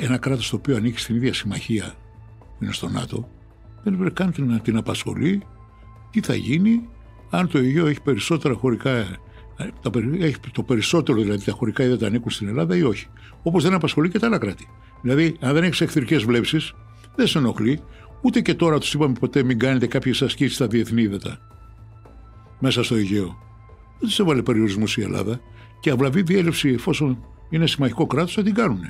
ένα 0.00 0.18
κράτος 0.18 0.50
το 0.50 0.56
οποίο 0.56 0.76
ανήκει 0.76 0.98
στην 0.98 1.16
ίδια 1.16 1.34
συμμαχία 1.34 1.94
που 2.38 2.64
είναι 2.64 2.72
στο 2.72 2.88
ΝΑΤΟ, 2.88 3.28
δεν 3.82 3.98
πρέπει 3.98 4.14
καν 4.14 4.34
να 4.36 4.58
την 4.58 4.76
απασχολεί 4.76 5.42
τι 6.10 6.20
θα 6.20 6.34
γίνει 6.34 6.88
αν 7.30 7.48
το 7.48 7.58
Αιγαίο 7.58 7.86
έχει 7.86 8.00
περισσότερα 8.00 8.54
χωρικά 8.54 9.06
Το, 9.80 9.90
έχει 10.18 10.36
το 10.52 10.62
περισσότερο 10.62 11.20
δηλαδή 11.20 11.44
τα 11.44 11.52
χωρικά 11.52 11.84
ύδατα 11.84 12.06
ανήκουν 12.06 12.30
στην 12.30 12.48
Ελλάδα 12.48 12.76
ή 12.76 12.82
όχι. 12.82 13.06
Όπως 13.42 13.62
δεν 13.62 13.74
απασχολεί 13.74 14.08
και 14.08 14.18
τα 14.18 14.26
άλλα 14.26 14.38
κράτη. 14.38 14.68
Δηλαδή, 15.02 15.36
αν 15.40 15.54
δεν 15.54 15.62
έχεις 15.62 15.80
εχθρικές 15.80 16.24
βλέψεις, 16.24 16.74
δεν 17.18 17.26
σε 17.26 17.38
ενοχλεί. 17.38 17.80
Ούτε 18.20 18.40
και 18.40 18.54
τώρα 18.54 18.78
τους 18.78 18.94
είπαμε 18.94 19.14
ποτέ 19.20 19.42
μην 19.42 19.58
κάνετε 19.58 19.86
κάποιες 19.86 20.22
ασκήσεις 20.22 20.54
στα 20.54 20.66
διεθνή 20.66 21.02
ύδατα. 21.02 21.38
Μέσα 22.58 22.82
στο 22.82 22.94
Αιγαίο. 22.94 23.38
Δεν 23.98 24.08
του 24.08 24.22
έβαλε 24.22 24.42
περιορισμούς 24.42 24.96
η 24.96 25.02
Ελλάδα. 25.02 25.40
Και 25.80 25.90
αυλαβή 25.90 26.22
διέλευση, 26.22 26.68
εφόσον 26.68 27.18
είναι 27.50 27.66
συμμαχικό 27.66 28.06
κράτος, 28.06 28.34
θα 28.34 28.42
την 28.42 28.54
κάνουν. 28.54 28.80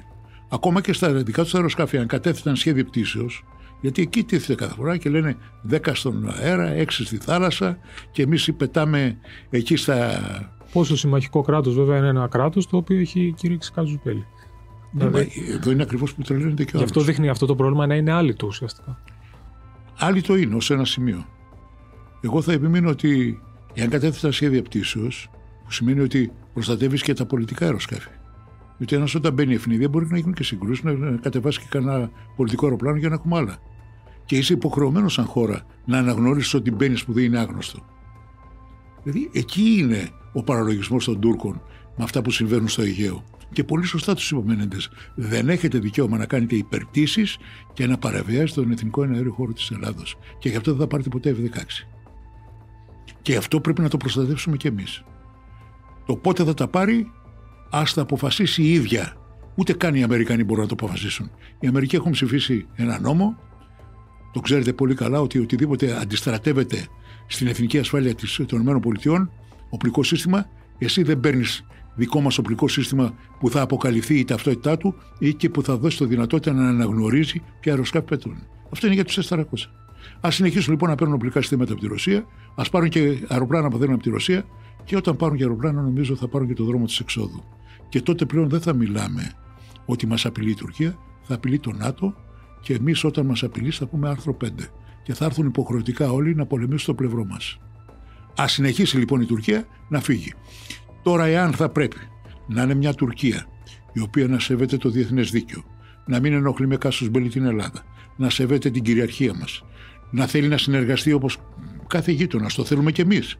Ακόμα 0.50 0.80
και 0.80 0.92
στα 0.92 1.12
δικά 1.12 1.42
τους 1.42 1.54
αεροσκάφη, 1.54 1.98
αν 1.98 2.06
κατέθεταν 2.06 2.56
σχέδιο 2.56 2.84
πτήσεως, 2.84 3.44
γιατί 3.80 4.02
εκεί 4.02 4.24
τίθεται 4.24 4.54
κάθε 4.54 4.74
φορά 4.74 4.96
και 4.96 5.10
λένε 5.10 5.36
10 5.70 5.94
στον 5.94 6.30
αέρα, 6.30 6.72
6 6.76 7.04
στη 7.04 7.16
θάλασσα 7.16 7.78
και 8.10 8.22
εμείς 8.22 8.54
πετάμε 8.56 9.18
εκεί 9.50 9.76
στα. 9.76 10.20
Πόσο 10.72 10.96
συμμαχικό 10.96 11.42
κράτος, 11.42 11.74
βέβαια, 11.74 11.98
είναι 11.98 12.08
ένα 12.08 12.26
κράτος 12.26 12.66
το 12.66 12.76
οποίο 12.76 12.98
έχει 12.98 13.34
κηρύξει 13.36 13.72
κάζου 13.72 13.98
πέλη. 14.02 14.26
Ναι, 14.90 15.06
δηλαδή, 15.06 15.30
εδώ 15.50 15.70
είναι 15.70 15.82
ακριβώς 15.82 16.14
που 16.14 16.22
τρελαίνεται 16.22 16.64
και 16.64 16.76
ο 16.76 16.78
Γι' 16.78 16.84
αυτό 16.84 17.00
δείχνει 17.00 17.28
αυτό 17.28 17.46
το 17.46 17.54
πρόβλημα 17.54 17.86
να 17.86 17.94
είναι 17.94 18.12
άλυτο 18.12 18.46
ουσιαστικά. 18.46 18.98
Άλυτο 19.98 20.36
είναι 20.36 20.54
ως 20.54 20.70
ένα 20.70 20.84
σημείο. 20.84 21.26
Εγώ 22.20 22.42
θα 22.42 22.52
επιμείνω 22.52 22.90
ότι 22.90 23.40
εάν 23.74 23.88
κατέθετα 23.88 24.32
σχέδια 24.32 24.62
πτήσεω, 24.62 25.08
που 25.64 25.72
σημαίνει 25.72 26.00
ότι 26.00 26.32
προστατεύεις 26.52 27.02
και 27.02 27.14
τα 27.14 27.26
πολιτικά 27.26 27.64
αεροσκάφη. 27.64 28.08
Γιατί 28.78 28.96
ένας 28.96 29.14
όταν 29.14 29.32
μπαίνει 29.32 29.54
ευνηδία 29.54 29.88
μπορεί 29.88 30.06
να 30.10 30.18
γίνουν 30.18 30.34
και 30.34 30.42
συγκρούσεις, 30.42 30.84
να 30.84 31.16
κατεβάσει 31.16 31.60
και 31.60 31.66
κανένα 31.68 32.10
πολιτικό 32.36 32.64
αεροπλάνο 32.64 32.96
για 32.96 33.08
να 33.08 33.14
έχουμε 33.14 33.36
άλλα. 33.36 33.56
Και 34.24 34.36
είσαι 34.36 34.52
υποχρεωμένος 34.52 35.12
σαν 35.12 35.24
χώρα 35.24 35.62
να 35.84 35.98
αναγνωρίσεις 35.98 36.54
ότι 36.54 36.70
μπαίνεις 36.70 37.04
που 37.04 37.12
δεν 37.12 37.24
είναι 37.24 37.38
άγνωστο. 37.38 37.84
Δηλαδή 39.02 39.30
εκεί 39.32 39.76
είναι 39.78 40.08
ο 40.32 40.42
παραλογισμός 40.42 41.04
των 41.04 41.20
Τούρκων 41.20 41.62
με 41.96 42.04
αυτά 42.04 42.22
που 42.22 42.30
συμβαίνουν 42.30 42.68
στο 42.68 42.82
Αιγαίο. 42.82 43.24
Και 43.52 43.64
πολύ 43.64 43.86
σωστά 43.86 44.14
τους 44.14 44.30
υπομένετε. 44.30 44.76
Δεν 45.14 45.48
έχετε 45.48 45.78
δικαίωμα 45.78 46.16
να 46.16 46.26
κάνετε 46.26 46.56
υπερπτήσει 46.56 47.26
και 47.72 47.86
να 47.86 47.98
παραβιάζετε 47.98 48.60
τον 48.60 48.70
εθνικό 48.70 49.02
εναέριο 49.02 49.32
χώρο 49.32 49.52
της 49.52 49.70
Ελλάδος. 49.70 50.18
Και 50.38 50.48
γι' 50.48 50.56
αυτό 50.56 50.70
δεν 50.70 50.80
θα 50.80 50.86
πάρετε 50.86 51.08
ποτέ 51.08 51.36
F-16. 51.38 51.86
Και 53.22 53.36
αυτό 53.36 53.60
πρέπει 53.60 53.80
να 53.80 53.88
το 53.88 53.96
προστατεύσουμε 53.96 54.56
κι 54.56 54.66
εμείς. 54.66 55.04
Το 56.06 56.16
πότε 56.16 56.44
θα 56.44 56.54
τα 56.54 56.68
πάρει, 56.68 57.10
ας 57.70 57.94
τα 57.94 58.02
αποφασίσει 58.02 58.62
η 58.62 58.72
ίδια. 58.72 59.16
Ούτε 59.54 59.72
καν 59.72 59.94
οι 59.94 60.02
Αμερικανοί 60.02 60.44
μπορούν 60.44 60.62
να 60.62 60.68
το 60.68 60.74
αποφασίσουν. 60.80 61.30
Οι 61.60 61.66
Αμερικοί 61.66 61.96
έχουν 61.96 62.12
ψηφίσει 62.12 62.66
ένα 62.74 63.00
νόμο. 63.00 63.36
Το 64.32 64.40
ξέρετε 64.40 64.72
πολύ 64.72 64.94
καλά 64.94 65.20
ότι 65.20 65.38
οτιδήποτε 65.38 65.98
αντιστρατεύεται 66.00 66.86
στην 67.26 67.46
εθνική 67.46 67.78
ασφάλεια 67.78 68.14
των 68.46 68.60
ΗΠΑ, 68.60 69.30
οπλικό 69.68 70.02
σύστημα, 70.02 70.48
εσύ 70.78 71.02
δεν 71.02 71.20
παίρνεις 71.20 71.64
δικό 71.98 72.20
μας 72.20 72.38
οπλικό 72.38 72.68
σύστημα 72.68 73.14
που 73.38 73.50
θα 73.50 73.60
αποκαλυφθεί 73.60 74.18
η 74.18 74.24
ταυτότητά 74.24 74.76
του 74.76 74.94
ή 75.18 75.34
και 75.34 75.48
που 75.48 75.62
θα 75.62 75.76
δώσει 75.76 75.98
το 75.98 76.04
δυνατότητα 76.04 76.52
να 76.52 76.68
αναγνωρίζει 76.68 77.42
ποια 77.60 77.72
αεροσκάφη 77.72 78.04
πετούν. 78.04 78.36
Αυτό 78.72 78.86
είναι 78.86 78.94
για 78.94 79.04
τους 79.04 79.28
S400. 79.28 79.42
Α 80.26 80.30
συνεχίσουν 80.30 80.72
λοιπόν 80.72 80.88
να 80.88 80.94
παίρνουν 80.94 81.14
οπλικά 81.14 81.40
συστήματα 81.40 81.72
από 81.72 81.80
τη 81.80 81.86
Ρωσία, 81.86 82.26
ας 82.54 82.70
πάρουν 82.70 82.88
και 82.88 83.24
αεροπλάνα 83.28 83.68
που 83.68 83.78
δεν 83.78 83.92
από 83.92 84.02
τη 84.02 84.10
Ρωσία 84.10 84.44
και 84.84 84.96
όταν 84.96 85.16
πάρουν 85.16 85.36
και 85.36 85.42
αεροπλάνα, 85.42 85.82
νομίζω 85.82 86.16
θα 86.16 86.28
πάρουν 86.28 86.46
και 86.48 86.54
το 86.54 86.64
δρόμο 86.64 86.84
της 86.84 86.98
εξόδου. 86.98 87.44
Και 87.88 88.00
τότε 88.00 88.24
πλέον 88.24 88.48
δεν 88.48 88.60
θα 88.60 88.74
μιλάμε 88.74 89.32
ότι 89.86 90.06
μας 90.06 90.26
απειλεί 90.26 90.50
η 90.50 90.54
Τουρκία, 90.54 90.98
θα 91.22 91.34
απειλεί 91.34 91.58
το 91.58 91.72
ΝΑΤΟ 91.72 92.14
και 92.60 92.74
εμείς 92.74 93.04
όταν 93.04 93.26
μας 93.26 93.42
απειλεί 93.42 93.70
θα 93.70 93.86
πούμε 93.86 94.08
άρθρο 94.08 94.36
5. 94.44 94.48
Και 95.02 95.14
θα 95.14 95.24
έρθουν 95.24 95.46
υποχρεωτικά 95.46 96.10
όλοι 96.10 96.34
να 96.34 96.46
πολεμήσουν 96.46 96.78
στο 96.78 96.94
πλευρό 96.94 97.24
μας. 97.24 97.58
Α 98.40 98.48
συνεχίσει 98.48 98.98
λοιπόν 98.98 99.20
η 99.20 99.24
Τουρκία 99.24 99.66
να 99.88 100.00
φύγει. 100.00 100.32
Τώρα, 101.02 101.24
εάν 101.24 101.52
θα 101.52 101.68
πρέπει 101.68 101.96
να 102.46 102.62
είναι 102.62 102.74
μια 102.74 102.94
Τουρκία 102.94 103.46
η 103.92 104.00
οποία 104.00 104.26
να 104.26 104.38
σέβεται 104.38 104.76
το 104.76 104.88
διεθνές 104.88 105.30
δίκαιο, 105.30 105.64
να 106.06 106.20
μην 106.20 106.32
ενοχλεί 106.32 106.66
με 106.66 106.76
κάσου 106.76 107.08
μπέλη 107.10 107.28
την 107.28 107.44
Ελλάδα, 107.44 107.84
να 108.16 108.30
σέβεται 108.30 108.70
την 108.70 108.82
κυριαρχία 108.82 109.34
μας, 109.34 109.64
να 110.10 110.26
θέλει 110.26 110.48
να 110.48 110.58
συνεργαστεί 110.58 111.12
όπως 111.12 111.38
κάθε 111.86 112.12
γείτονα, 112.12 112.50
το 112.56 112.64
θέλουμε 112.64 112.92
κι 112.92 113.00
εμείς. 113.00 113.38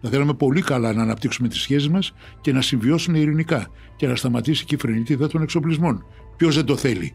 Θα 0.00 0.08
θέλαμε 0.08 0.34
πολύ 0.34 0.62
καλά 0.62 0.92
να 0.92 1.02
αναπτύξουμε 1.02 1.48
τις 1.48 1.60
σχέσεις 1.60 1.88
μας 1.88 2.14
και 2.40 2.52
να 2.52 2.60
συμβιώσουν 2.62 3.14
ειρηνικά 3.14 3.66
και 3.96 4.06
να 4.06 4.16
σταματήσει 4.16 4.64
και 4.64 4.74
η 4.74 4.78
φρενιτίδα 4.78 5.28
των 5.28 5.42
εξοπλισμών. 5.42 6.06
Ποιος 6.36 6.54
δεν 6.54 6.64
το 6.64 6.76
θέλει. 6.76 7.14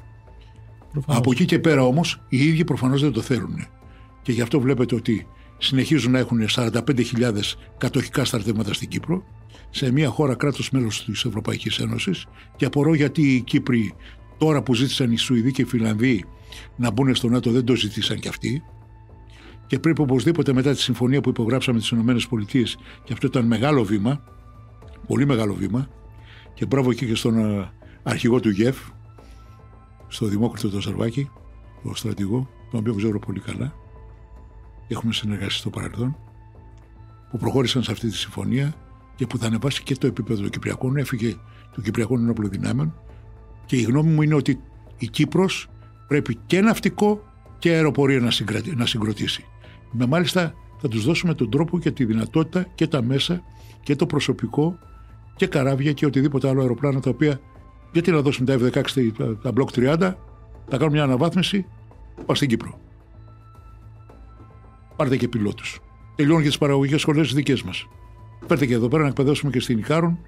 Προφανώς. 0.92 1.20
Από 1.20 1.32
εκεί 1.32 1.46
και 1.46 1.60
πέρα 1.60 1.84
όμως 1.84 2.22
οι 2.30 2.46
ίδιοι 2.48 2.64
προφανώς 2.64 3.02
δεν 3.02 3.12
το 3.12 3.22
θέλουν. 3.22 3.68
Και 4.22 4.32
γι' 4.32 4.42
αυτό 4.42 4.60
βλέπετε 4.60 4.96
ότι 4.96 5.28
συνεχίζουν 5.58 6.12
να 6.12 6.20
έχουν 6.20 6.40
45.000 6.56 7.58
κατοχικά 7.78 8.26
στρατεύματα 8.26 8.74
στην 8.74 8.88
Κύπρο, 8.88 9.24
σε 9.72 9.92
μια 9.92 10.10
χώρα 10.10 10.36
κράτος 10.36 10.72
μέλος 10.72 11.06
της 11.06 11.26
Ευρωπαϊκής 11.26 11.80
Ένωσης 11.80 12.26
και 12.56 12.66
απορώ 12.66 12.94
γιατί 12.94 13.36
οι 13.36 13.42
Κύπροι 13.42 13.94
τώρα 14.38 14.64
που 14.64 14.74
ζήτησαν 14.74 15.12
οι 15.12 15.18
Σουηδοί 15.18 15.52
και 15.52 15.62
οι 15.62 15.66
Φιλανδοί 15.66 16.26
να 16.76 16.92
μπουν 16.92 17.16
στο 17.16 17.30
ΝΑΤΟ 17.30 17.52
δεν 17.52 17.66
το 17.66 17.76
ζητήσαν 17.76 18.20
κι 18.20 18.28
αυτοί. 18.28 18.64
Και 19.68 19.80
πρέπει 19.80 20.02
οπωσδήποτε 20.02 20.54
μετά 20.54 20.72
τη 20.72 20.80
συμφωνία 20.80 21.22
που 21.22 21.30
υπογράψαμε 21.30 21.80
τις 21.80 21.90
ΗΠΑ 21.90 22.16
και 23.04 23.14
αυτό 23.14 23.28
ήταν 23.28 23.46
μεγάλο 23.46 23.84
βήμα, 23.84 24.24
πολύ 25.08 25.26
μεγάλο 25.26 25.54
βήμα 25.54 25.90
και 26.54 26.66
μπράβο 26.66 26.92
εκεί 26.92 27.06
και 27.06 27.16
στον 27.16 27.38
ε, 27.38 27.72
αρχηγό 28.04 28.40
του 28.40 28.50
ΓΕΦ, 28.50 28.78
στο 30.08 30.26
Δημόκριτο 30.26 30.70
το 30.70 30.82
Σαρβάκη, 30.82 31.30
τον 31.84 31.96
στρατηγό, 31.96 32.50
τον 32.72 32.80
οποίο 32.80 32.96
ξέρω 32.96 33.20
πολύ 33.20 33.40
καλά, 33.40 33.74
έχουμε 34.88 35.14
συνεργαστεί 35.14 35.60
στο 35.60 35.70
παρελθόν, 35.70 36.18
που 37.32 37.38
προχώρησαν 37.38 37.84
σε 37.84 37.92
αυτή 37.92 38.10
τη 38.10 38.18
συμφωνία 38.18 38.76
και 39.22 39.28
που 39.28 39.38
θα 39.38 39.46
ανεβάσει 39.46 39.84
και 39.84 39.96
το 39.96 40.08
επίπεδο 40.08 40.42
των 40.42 40.50
Κυπριακών. 40.50 40.98
Έφυγε 40.98 41.36
των 41.74 41.84
Κυπριακών 41.84 42.22
Ενόπλων 42.22 42.50
Δυνάμεων 42.50 42.94
και 43.66 43.76
η 43.76 43.82
γνώμη 43.82 44.12
μου 44.12 44.22
είναι 44.22 44.36
ότι 44.36 44.60
η 44.98 45.08
Κύπρος 45.08 45.70
πρέπει 46.08 46.38
και 46.46 46.62
ναυτικό 46.62 47.24
και 47.60 47.70
αεροπορία 47.70 48.20
να, 48.20 48.30
να 48.76 48.86
συγκροτήσει. 48.86 49.46
Με 49.92 50.06
μάλιστα 50.06 50.54
θα 50.78 50.88
τους 50.88 51.06
δώσουμε 51.06 51.34
τον 51.34 51.50
τρόπο 51.50 51.80
και 51.80 51.92
τη 51.92 52.06
δυνατότητα 52.06 52.68
και 52.76 52.88
τα 52.88 53.04
μέσα 53.04 53.44
και 53.84 53.96
το 53.96 54.06
προσωπικό 54.06 54.78
και 55.36 55.48
καράβια 55.48 55.92
και 55.92 56.06
οτιδήποτε 56.06 56.48
άλλο 56.48 56.62
αεροπλάνα 56.62 57.00
τα 57.00 57.10
οποία 57.10 57.40
γιατί 57.92 58.12
να 58.12 58.22
δώσουμε 58.22 58.58
τα 58.58 58.82
F-16 58.84 59.12
τα 59.42 59.52
Block 59.56 59.80
30 59.80 59.98
θα 59.98 60.78
κάνουμε 60.78 60.92
μια 60.92 61.04
αναβάθμιση 61.04 61.66
πάω 62.26 62.36
στην 62.36 62.48
Κύπρο. 62.48 62.80
Πάρτε 64.96 65.18
και 65.18 65.28
πιλότους. 65.28 65.80
Τελειώνουν 66.16 66.42
και 66.42 66.48
τις 66.48 66.58
παραγωγικές 66.58 67.02
σχολές 67.02 67.34
δικές 67.34 67.64
μας. 67.64 67.88
Φέρτε 68.48 68.66
και 68.66 68.74
εδώ 68.74 68.88
πέρα 68.88 69.02
να 69.02 69.08
εκπαιδεύσουμε 69.08 69.52
και 69.52 69.60
στην 69.60 69.78
Ικάρων, 69.78 70.20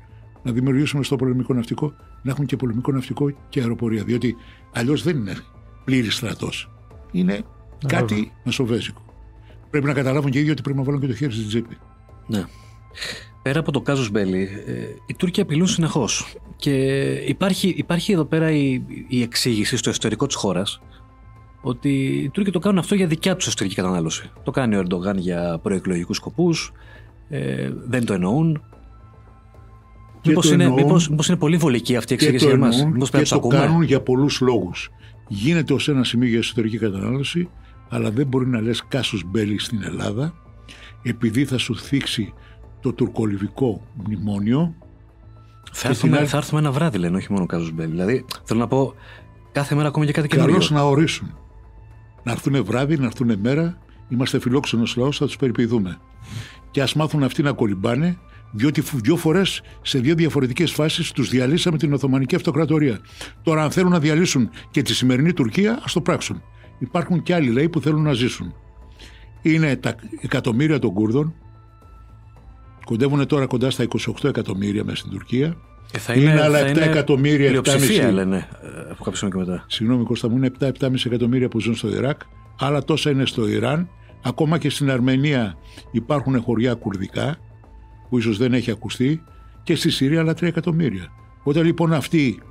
να 0.43 0.51
δημιουργήσουμε 0.51 1.03
στο 1.03 1.15
πολεμικό 1.15 1.53
ναυτικό, 1.53 1.93
να 2.22 2.32
έχουμε 2.32 2.46
και 2.46 2.55
πολεμικό 2.55 2.91
ναυτικό 2.91 3.34
και 3.50 3.60
αεροπορία. 3.60 4.03
Διότι 4.03 4.36
αλλιώς 4.72 5.03
δεν 5.03 5.17
είναι 5.17 5.36
πλήρης 5.84 6.15
στρατός. 6.15 6.72
Είναι 7.12 7.41
κάτι 7.88 8.32
μεσοβέζικο. 8.43 9.01
Πρέπει 9.70 9.86
να 9.86 9.93
καταλάβουν 9.93 10.32
και 10.32 10.38
οι 10.38 10.41
ίδιοι 10.41 10.51
ότι 10.51 10.62
πρέπει 10.62 10.77
να 10.77 10.84
βάλουν 10.84 11.00
και 11.00 11.08
το 11.08 11.15
χέρι 11.15 11.32
στην 11.32 11.48
τσέπη. 11.48 11.77
Ναι. 12.27 12.43
Πέρα 13.41 13.60
από 13.60 13.72
το 13.72 13.82
Κάζος 13.82 14.10
Μπέλι, 14.10 14.50
ε, 14.65 14.74
οι 15.05 15.13
Τούρκοι 15.13 15.41
απειλούν 15.41 15.67
συνεχώς. 15.67 16.36
Και 16.55 17.03
υπάρχει, 17.12 17.74
υπάρχει 17.77 18.12
εδώ 18.12 18.25
πέρα 18.25 18.51
η, 18.51 18.82
η 19.08 19.22
εξήγηση 19.22 19.77
στο 19.77 19.89
ιστορικό 19.89 20.25
της 20.25 20.36
χώρας 20.36 20.82
ότι 21.62 21.89
οι 21.89 22.29
Τούρκοι 22.29 22.51
το 22.51 22.60
κάνουν 22.60 22.77
αυτό 22.77 22.96
για 22.96 23.08
δικιά 23.08 23.36
τους 23.36 23.48
εσωτερική 23.48 23.75
κατανάλωση. 23.75 24.32
Το 24.43 24.51
κάνει 24.51 24.75
ο 24.75 24.79
Ερντογάν 24.79 25.17
για 25.17 25.60
προεκλογικούς 25.62 26.17
σκοπούς, 26.17 26.72
ε, 27.29 27.71
δεν 27.87 28.05
το 28.05 28.13
εννοούν. 28.13 28.61
Μήπως 30.25 30.51
είναι, 30.51 30.69
μήπως, 30.69 31.09
μήπως 31.09 31.27
είναι 31.27 31.37
πολύ 31.37 31.57
βολική 31.57 31.95
αυτή 31.95 32.13
η 32.13 32.15
εξήγηση 32.15 32.45
για 32.45 32.57
μας. 32.57 32.85
Μήπως 32.85 33.09
πρέπει 33.09 33.29
να 33.31 33.39
το 33.39 33.47
κάνουν 33.47 33.81
για 33.81 34.01
πολλούς 34.01 34.39
λόγους. 34.41 34.91
Γίνεται 35.27 35.73
ως 35.73 35.87
ένα 35.87 36.03
σημείο 36.03 36.29
για 36.29 36.37
εσωτερική 36.37 36.77
κατανάλωση, 36.77 37.49
αλλά 37.89 38.11
δεν 38.11 38.27
μπορεί 38.27 38.47
να 38.47 38.61
λες 38.61 38.83
κάσους 38.87 39.23
μπέλη 39.25 39.59
στην 39.59 39.83
Ελλάδα, 39.83 40.33
επειδή 41.03 41.45
θα 41.45 41.57
σου 41.57 41.77
θίξει 41.77 42.33
το 42.81 42.93
τουρκολιβικό 42.93 43.87
μνημόνιο. 43.93 44.75
Θα 45.71 45.87
έρθουμε, 45.87 46.17
άλλη... 46.17 46.27
θα 46.27 46.37
έρθουμε 46.37 46.59
ένα 46.59 46.71
βράδυ, 46.71 46.97
λένε, 46.97 47.17
όχι 47.17 47.31
μόνο 47.31 47.45
κάσους 47.45 47.71
μπέλη. 47.71 47.91
Δηλαδή, 47.91 48.25
θέλω 48.43 48.59
να 48.59 48.67
πω, 48.67 48.93
κάθε 49.51 49.75
μέρα 49.75 49.87
ακόμη 49.87 50.05
και 50.05 50.11
κάτι 50.11 50.27
καινούργιο. 50.27 50.53
Καλώς 50.53 50.71
να 50.71 50.81
ορίσουν. 50.81 51.37
Να 52.23 52.31
έρθουν 52.31 52.63
βράδυ, 52.65 52.97
να 52.97 53.05
έρθουν 53.05 53.39
μέρα. 53.39 53.77
Είμαστε 54.09 54.39
φιλόξενος 54.39 54.95
λαός, 54.95 55.17
θα 55.17 55.25
τους 55.25 55.35
περιποιηθούμε 55.35 55.99
και 56.73 56.81
ας 56.81 56.93
μάθουν 56.93 57.23
αυτοί 57.23 57.41
να 57.41 57.51
κολυμπάνε, 57.51 58.17
διότι 58.51 58.83
δύο 58.93 59.15
φορές 59.15 59.61
σε 59.81 59.99
δύο 59.99 60.15
διαφορετικές 60.15 60.71
φάσεις 60.71 61.11
τους 61.11 61.29
διαλύσαμε 61.29 61.77
την 61.77 61.93
Οθωμανική 61.93 62.35
Αυτοκρατορία. 62.35 62.99
Τώρα, 63.43 63.63
αν 63.63 63.71
θέλουν 63.71 63.91
να 63.91 63.99
διαλύσουν 63.99 64.49
και 64.71 64.81
τη 64.81 64.93
σημερινή 64.93 65.33
Τουρκία, 65.33 65.79
ας 65.83 65.93
το 65.93 66.01
πράξουν. 66.01 66.41
Υπάρχουν 66.79 67.23
και 67.23 67.33
άλλοι 67.33 67.49
λαοί 67.49 67.69
που 67.69 67.81
θέλουν 67.81 68.01
να 68.01 68.13
ζήσουν. 68.13 68.53
Είναι 69.41 69.75
τα 69.75 69.95
εκατομμύρια 70.21 70.79
των 70.79 70.93
Κούρδων, 70.93 71.33
κοντεύουν 72.85 73.27
τώρα 73.27 73.45
κοντά 73.45 73.69
στα 73.69 73.85
28 74.21 74.23
εκατομμύρια 74.23 74.83
μέσα 74.83 74.97
στην 74.97 75.11
Τουρκία. 75.11 75.57
Ε, 75.93 75.97
θα 75.97 76.13
είναι, 76.13 76.31
είναι 76.31 76.41
άλλα 76.41 76.71
7 76.71 76.77
εκατομμύρια, 76.77 77.61
7,5. 77.63 78.11
λένε 78.11 78.47
ε, 78.61 78.91
από 78.91 79.03
κάποιο 79.03 79.29
και 79.29 79.37
μετά. 79.37 79.65
Συγγνώμη, 79.67 80.03
Κώστα 80.03 80.29
μου, 80.29 80.37
είναι 80.37 80.51
7-7,5 80.59 80.93
εκατομμύρια 81.05 81.47
που 81.47 81.59
ζουν 81.59 81.75
στο 81.75 81.87
Ιράκ. 81.87 82.19
Άλλα 82.59 82.83
τόσα 82.83 83.09
είναι 83.09 83.25
στο 83.25 83.47
Ιράν 83.47 83.89
Ακόμα 84.23 84.57
και 84.57 84.69
στην 84.69 84.91
Αρμενία 84.91 85.57
υπάρχουν 85.91 86.41
χωριά 86.41 86.73
κουρδικά 86.73 87.37
που 88.09 88.17
ίσως 88.17 88.37
δεν 88.37 88.53
έχει 88.53 88.71
ακουστεί 88.71 89.23
και 89.63 89.75
στη 89.75 89.89
Συρία 89.89 90.19
άλλα 90.19 90.31
3 90.31 90.41
εκατομμύρια. 90.41 91.11
Όταν 91.43 91.63
λοιπόν 91.63 91.93
αυτοί, 91.93 92.41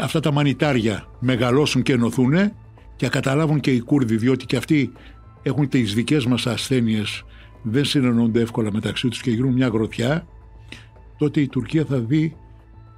αυτά 0.00 0.20
τα 0.20 0.32
μανιτάρια 0.32 1.08
μεγαλώσουν 1.18 1.82
και 1.82 1.92
ενωθούν 1.92 2.52
και 2.96 3.08
καταλάβουν 3.08 3.60
και 3.60 3.70
οι 3.70 3.80
Κούρδοι 3.80 4.16
διότι 4.16 4.46
και 4.46 4.56
αυτοί 4.56 4.92
έχουν 5.42 5.68
τις 5.68 5.94
δικές 5.94 6.26
μας 6.26 6.46
ασθένειες 6.46 7.24
δεν 7.62 7.84
συνεννοούνται 7.84 8.40
εύκολα 8.40 8.72
μεταξύ 8.72 9.08
τους 9.08 9.20
και 9.20 9.30
γίνουν 9.30 9.52
μια 9.52 9.68
γροθιά 9.68 10.26
τότε 11.18 11.40
η 11.40 11.48
Τουρκία 11.48 11.84
θα 11.84 11.98
δει 11.98 12.36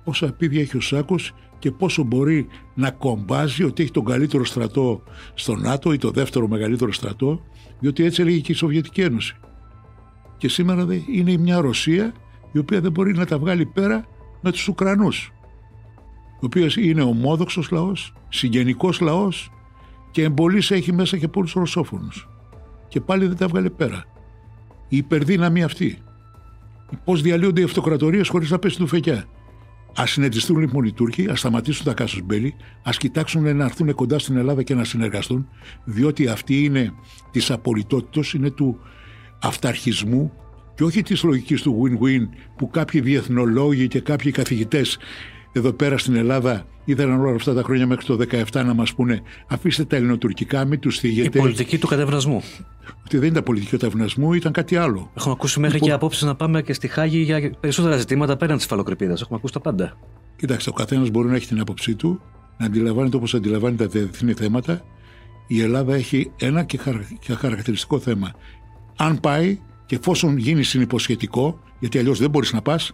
πόσα 0.05 0.33
πίδια 0.33 0.61
έχει 0.61 0.77
ο 0.77 0.81
Σάκος 0.81 1.35
και 1.59 1.71
πόσο 1.71 2.03
μπορεί 2.03 2.47
να 2.75 2.91
κομπάζει 2.91 3.65
ότι 3.65 3.83
έχει 3.83 3.93
τον 3.93 4.05
καλύτερο 4.05 4.45
στρατό 4.45 5.03
στο 5.35 5.55
ΝΑΤΟ 5.57 5.93
ή 5.93 5.99
το 5.99 6.11
δεύτερο 6.11 6.49
μεγαλύτερο 6.49 6.93
στρατό 6.93 7.41
διότι 7.79 8.05
έτσι 8.05 8.23
έλεγε 8.23 8.39
και 8.39 8.53
η 8.53 8.55
Σοβιετική 8.55 9.01
Ένωση. 9.01 9.37
Και 10.37 10.49
σήμερα 10.49 10.87
είναι 11.13 11.37
μια 11.37 11.61
Ρωσία 11.61 12.13
η 12.53 12.59
οποία 12.59 12.81
δεν 12.81 12.93
μπορεί 12.93 13.15
να 13.15 13.27
τα 13.27 13.39
βγάλει 13.39 13.67
πέρα 13.67 14.05
με 14.41 14.51
τους 14.51 14.69
Ουκρανούς 14.69 15.31
ο 16.37 16.47
οποίος 16.47 16.77
είναι 16.77 17.03
ομόδοξος 17.03 17.71
λαός, 17.71 18.13
συγγενικός 18.29 19.01
λαός 19.01 19.51
και 20.11 20.23
εμπολής 20.23 20.71
έχει 20.71 20.93
μέσα 20.93 21.17
και 21.17 21.29
πολλούς 21.29 21.53
ρωσόφωνους. 21.53 22.29
Και 22.89 23.01
πάλι 23.01 23.27
δεν 23.27 23.37
τα 23.37 23.47
βγάλει 23.47 23.71
πέρα. 23.71 24.05
Η 24.89 24.97
υπερδύναμη 24.97 25.63
αυτή. 25.63 25.99
Πώς 27.05 27.23
διαλύονται 27.23 27.61
οι 27.61 27.65
αυτοκρατορίες 27.65 28.29
χωρίς 28.29 28.51
να 28.51 28.59
πέσει 28.59 28.77
του 28.77 28.87
φεκιά. 28.87 29.25
Α 30.01 30.07
συνετιστούν 30.07 30.59
λοιπόν 30.59 30.85
οι 30.85 30.93
Τούρκοι, 30.93 31.29
ας 31.31 31.39
σταματήσουν 31.39 31.85
τα 31.85 31.95
κάσου 31.95 32.25
μπέλη, 32.25 32.55
ας 32.83 32.97
κοιτάξουν 32.97 33.57
να 33.57 33.65
έρθουν 33.65 33.95
κοντά 33.95 34.19
στην 34.19 34.37
Ελλάδα 34.37 34.63
και 34.63 34.75
να 34.75 34.85
συνεργαστούν, 34.85 35.49
διότι 35.85 36.27
αυτή 36.27 36.65
είναι 36.65 36.93
της 37.31 37.51
απολυτότητα, 37.51 38.37
είναι 38.37 38.51
του 38.51 38.81
αυταρχισμού 39.43 40.33
και 40.75 40.85
όχι 40.85 41.03
της 41.03 41.23
λογικής 41.23 41.63
του 41.63 41.83
win-win 41.83 42.29
που 42.57 42.71
κάποιοι 42.71 43.01
διεθνολόγοι 43.01 43.89
και 43.89 44.01
κάποιοι 44.01 44.31
καθηγητές 44.31 44.99
εδώ 45.59 45.73
πέρα 45.73 45.99
στην 45.99 46.17
Ελλάδα 46.17 46.67
ήθελαν 46.85 47.21
όλα 47.21 47.35
αυτά 47.35 47.55
τα 47.55 47.63
χρόνια 47.63 47.87
μέχρι 47.87 48.05
το 48.07 48.19
17 48.53 48.65
να 48.65 48.75
μας 48.75 48.95
πούνε 48.95 49.23
αφήστε 49.47 49.85
τα 49.85 49.97
ελληνοτουρκικά, 49.97 50.65
μην 50.65 50.81
τους 50.81 50.99
θίγετε. 50.99 51.39
Η 51.39 51.41
πολιτική 51.41 51.79
του 51.79 51.87
κατευνασμού. 51.87 52.43
Ότι 53.05 53.19
δεν 53.19 53.29
ήταν 53.29 53.43
πολιτική 53.43 53.71
του 53.71 53.79
κατευνασμού, 53.79 54.33
ήταν 54.33 54.53
κάτι 54.53 54.77
άλλο. 54.77 55.11
Έχουμε 55.15 55.35
ακούσει 55.35 55.61
μέχρι 55.61 55.75
λοιπόν... 55.75 55.89
και 55.89 55.95
απόψεις 55.95 56.23
να 56.23 56.35
πάμε 56.35 56.63
και 56.63 56.73
στη 56.73 56.89
Χάγη 56.89 57.19
για 57.19 57.51
περισσότερα 57.61 57.97
ζητήματα 57.97 58.37
πέραν 58.37 58.57
της 58.57 58.67
φαλοκρηπίδας. 58.67 59.21
Έχουμε 59.21 59.37
ακούσει 59.39 59.53
τα 59.53 59.61
πάντα. 59.61 59.99
Κοιτάξτε, 60.37 60.71
ο 60.71 60.73
καθένας 60.73 61.11
μπορεί 61.11 61.29
να 61.29 61.35
έχει 61.37 61.47
την 61.47 61.61
άποψή 61.61 61.95
του, 61.95 62.21
να 62.59 62.67
αντιλαμβάνεται 62.67 63.17
όπως 63.17 63.35
αντιλαμβάνεται 63.35 63.87
τα 63.87 63.91
διεθνή 63.91 64.33
θέματα. 64.33 64.83
Η 65.47 65.61
Ελλάδα 65.61 65.95
έχει 65.95 66.31
ένα 66.37 66.63
και, 66.63 66.79
χαρακτηριστικό 67.35 67.99
θέμα. 67.99 68.35
Αν 68.97 69.21
πάει 69.21 69.59
και 69.87 69.95
εφόσον 69.95 70.37
γίνει 70.37 70.63
συνυποσχετικό, 70.63 71.59
γιατί 71.79 71.99
αλλιώς 71.99 72.19
δεν 72.19 72.31
μπορείς 72.31 72.53
να 72.53 72.63
πας, 72.63 72.93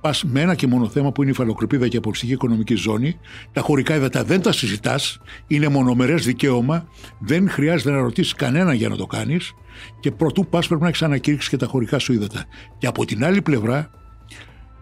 πας 0.00 0.24
με 0.24 0.40
ένα 0.40 0.54
και 0.54 0.66
μόνο 0.66 0.88
θέμα 0.88 1.12
που 1.12 1.22
είναι 1.22 1.30
η 1.30 1.34
φαλοκρηπίδα 1.34 1.88
και 1.88 1.96
η 1.96 1.98
αποψυχή 1.98 2.32
οικονομική 2.32 2.74
ζώνη. 2.74 3.18
Τα 3.52 3.60
χωρικά 3.60 3.94
ύδατα 3.94 4.24
δεν 4.24 4.42
τα 4.42 4.52
συζητάς, 4.52 5.20
είναι 5.46 5.68
μονομερές 5.68 6.24
δικαίωμα, 6.24 6.88
δεν 7.18 7.50
χρειάζεται 7.50 7.90
να 7.90 8.00
ρωτήσεις 8.00 8.34
κανένα 8.34 8.74
για 8.74 8.88
να 8.88 8.96
το 8.96 9.06
κάνεις 9.06 9.54
και 10.00 10.10
προτού 10.10 10.46
πας 10.46 10.66
πρέπει 10.66 10.82
να 10.82 10.88
έχεις 10.88 11.02
ανακήρυξεις 11.02 11.50
και 11.50 11.56
τα 11.56 11.66
χωρικά 11.66 11.98
σου 11.98 12.12
ύδατα. 12.12 12.44
Και 12.78 12.86
από 12.86 13.04
την 13.04 13.24
άλλη 13.24 13.42
πλευρά, 13.42 13.90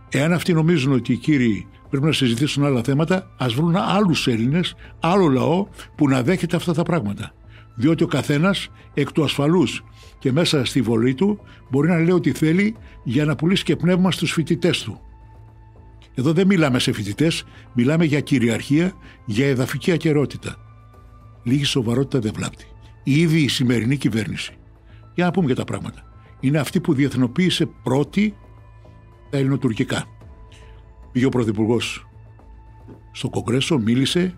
εάν 0.09 0.33
αυτοί 0.33 0.53
νομίζουν 0.53 0.93
ότι 0.93 1.13
οι 1.13 1.17
κύριοι 1.17 1.67
πρέπει 1.91 2.05
να 2.05 2.13
συζητήσουν 2.13 2.65
άλλα 2.65 2.83
θέματα, 2.83 3.31
ας 3.37 3.55
βρουν 3.55 3.77
άλλους 3.77 4.27
Έλληνες, 4.27 4.75
άλλο 5.01 5.27
λαό 5.27 5.67
που 5.97 6.09
να 6.09 6.23
δέχεται 6.23 6.57
αυτά 6.57 6.73
τα 6.75 6.83
πράγματα. 6.83 7.33
Διότι 7.75 8.03
ο 8.03 8.07
καθένας 8.07 8.69
εκ 8.95 9.13
του 9.13 9.25
ασφαλούς 9.25 9.85
και 10.19 10.33
μέσα 10.33 10.65
στη 10.65 10.81
βολή 10.81 11.15
του 11.15 11.41
μπορεί 11.71 11.89
να 11.89 11.99
λέει 11.99 12.11
ό,τι 12.11 12.33
θέλει 12.33 12.77
για 13.05 13.25
να 13.25 13.37
πουλήσει 13.37 13.65
και 13.65 13.77
πνεύμα 13.77 14.11
στους 14.11 14.33
φοιτητές 14.33 14.83
του. 14.83 15.01
Εδώ 16.15 16.33
δεν 16.33 16.47
μιλάμε 16.47 16.79
σε 16.79 16.93
φοιτητές, 16.93 17.45
μιλάμε 17.73 18.05
για 18.05 18.21
κυριαρχία, 18.21 18.93
για 19.25 19.47
εδαφική 19.47 19.93
ακαιρότητα. 19.93 20.57
Λίγη 21.43 21.65
σοβαρότητα 21.65 22.19
δεν 22.19 22.33
βλάπτει. 22.35 22.65
Ήδη 23.03 23.43
η 23.43 23.49
σημερινή 23.49 23.97
κυβέρνηση, 23.97 24.57
για 25.15 25.25
να 25.25 25.31
πούμε 25.31 25.47
και 25.47 25.55
τα 25.55 25.65
πράγματα, 25.65 26.03
είναι 26.41 26.59
αυτή 26.59 26.81
που 26.81 26.95
διεθνοποίησε 26.95 27.67
πρώτη 27.83 28.35
τα 29.31 29.37
ελληνοτουρκικά. 29.37 30.05
Πήγε 31.13 31.27
ο 31.27 31.29
Πρωθυπουργός 31.29 32.07
στο 33.13 33.29
Κογκρέσο, 33.29 33.79
μίλησε, 33.79 34.35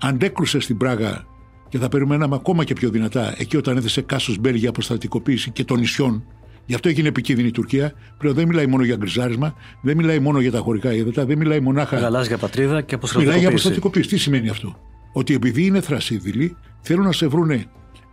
αντέκρουσε 0.00 0.58
στην 0.60 0.76
Πράγα 0.76 1.26
και 1.74 1.80
θα 1.80 1.88
περιμέναμε 1.88 2.34
ακόμα 2.34 2.64
και 2.64 2.74
πιο 2.74 2.90
δυνατά 2.90 3.34
εκεί 3.38 3.56
όταν 3.56 3.76
έθεσε 3.76 4.00
κάσος 4.00 4.38
μπέλ 4.38 4.54
για 4.54 4.68
αποστατικοποίηση 4.68 5.50
και 5.50 5.64
των 5.64 5.78
νησιών. 5.78 6.24
Γι' 6.66 6.74
αυτό 6.74 6.88
έγινε 6.88 7.08
επικίνδυνη 7.08 7.48
η 7.48 7.50
Τουρκία. 7.50 7.92
Πλέον 8.18 8.34
δεν 8.34 8.48
μιλάει 8.48 8.66
μόνο 8.66 8.84
για 8.84 8.96
γκριζάρισμα, 8.96 9.54
δεν 9.82 9.96
μιλάει 9.96 10.18
μόνο 10.18 10.40
για 10.40 10.50
τα 10.50 10.58
χωρικά 10.58 10.92
ύδατα, 10.92 11.24
δεν 11.24 11.38
μιλάει 11.38 11.60
μονάχα. 11.60 11.98
Γαλάζια 11.98 12.38
πατρίδα 12.38 12.80
και 12.80 12.94
αποστατικοποίηση. 12.94 13.26
Μιλάει 13.26 13.38
για 13.38 13.48
αποστατικοποίηση. 13.48 14.08
Τι 14.08 14.16
σημαίνει 14.16 14.48
αυτό, 14.48 14.76
Ότι 15.12 15.34
επειδή 15.34 15.66
είναι 15.66 15.80
θρασίδηλοι, 15.80 16.56
θέλουν 16.80 17.04
να 17.04 17.12
σε 17.12 17.26
βρούνε 17.26 17.64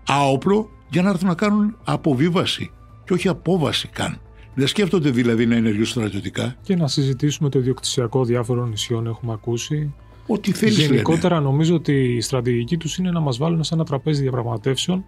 άοπλο 0.08 0.70
για 0.90 1.02
να 1.02 1.10
έρθουν 1.10 1.28
να 1.28 1.36
κάνουν 1.36 1.78
αποβίβαση 1.84 2.72
και 3.04 3.14
όχι 3.14 3.28
απόβαση 3.28 3.88
καν. 3.88 4.22
Δεν 4.54 4.68
σκέφτονται 4.68 5.10
δηλαδή 5.10 5.46
να 5.46 5.56
ενεργούν 5.56 5.86
στρατιωτικά. 5.86 6.56
Και 6.62 6.76
να 6.76 6.88
συζητήσουμε 6.88 7.50
το 7.50 7.60
ιδιοκτησιακό 7.60 8.26
διάφορων 8.26 8.70
νησιών, 8.70 9.08
έχουμε 9.08 9.34
ακούσει. 9.34 9.94
Ό,τι 10.28 10.52
θέλεις. 10.52 10.78
Γενικότερα, 10.78 11.36
λένε. 11.36 11.48
νομίζω 11.48 11.76
ότι 11.76 12.16
η 12.16 12.22
στρατηγική 12.22 12.78
τους 12.78 12.98
είναι 12.98 13.12
να 13.12 13.20
μας 13.20 13.38
βάλουν 13.38 13.64
σε 13.64 13.74
ένα 13.74 13.84
τραπέζι 13.84 14.22
διαπραγματεύσεων 14.22 15.06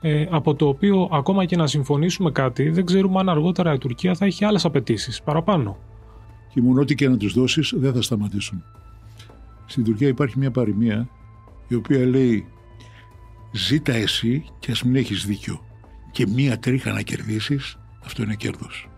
ε, 0.00 0.26
από 0.30 0.54
το 0.54 0.68
οποίο 0.68 1.08
ακόμα 1.12 1.44
και 1.44 1.56
να 1.56 1.66
συμφωνήσουμε 1.66 2.30
κάτι, 2.30 2.70
δεν 2.70 2.84
ξέρουμε 2.84 3.18
αν 3.18 3.28
αργότερα 3.28 3.72
η 3.72 3.78
Τουρκία 3.78 4.14
θα 4.14 4.24
έχει 4.24 4.44
άλλες 4.44 4.64
απαιτήσεις 4.64 5.22
παραπάνω. 5.22 5.78
Και 6.54 6.60
μόνο 6.60 6.80
ό,τι 6.80 6.94
και 6.94 7.08
να 7.08 7.16
τους 7.16 7.32
δώσεις 7.32 7.72
δεν 7.76 7.92
θα 7.92 8.02
σταματήσουν. 8.02 8.64
Στην 9.66 9.84
Τουρκία 9.84 10.08
υπάρχει 10.08 10.38
μια 10.38 10.50
παροιμία 10.50 11.08
η 11.68 11.74
οποία 11.74 12.06
λέει 12.06 12.46
ζήτα 13.52 13.92
εσύ 13.92 14.44
και 14.58 14.70
ας 14.70 14.82
μην 14.82 14.96
έχεις 14.96 15.26
δίκιο 15.26 15.60
και 16.10 16.26
μία 16.26 16.58
τρίχα 16.58 16.92
να 16.92 17.02
κερδίσεις, 17.02 17.78
αυτό 18.04 18.22
είναι 18.22 18.34
κέρδος. 18.34 18.88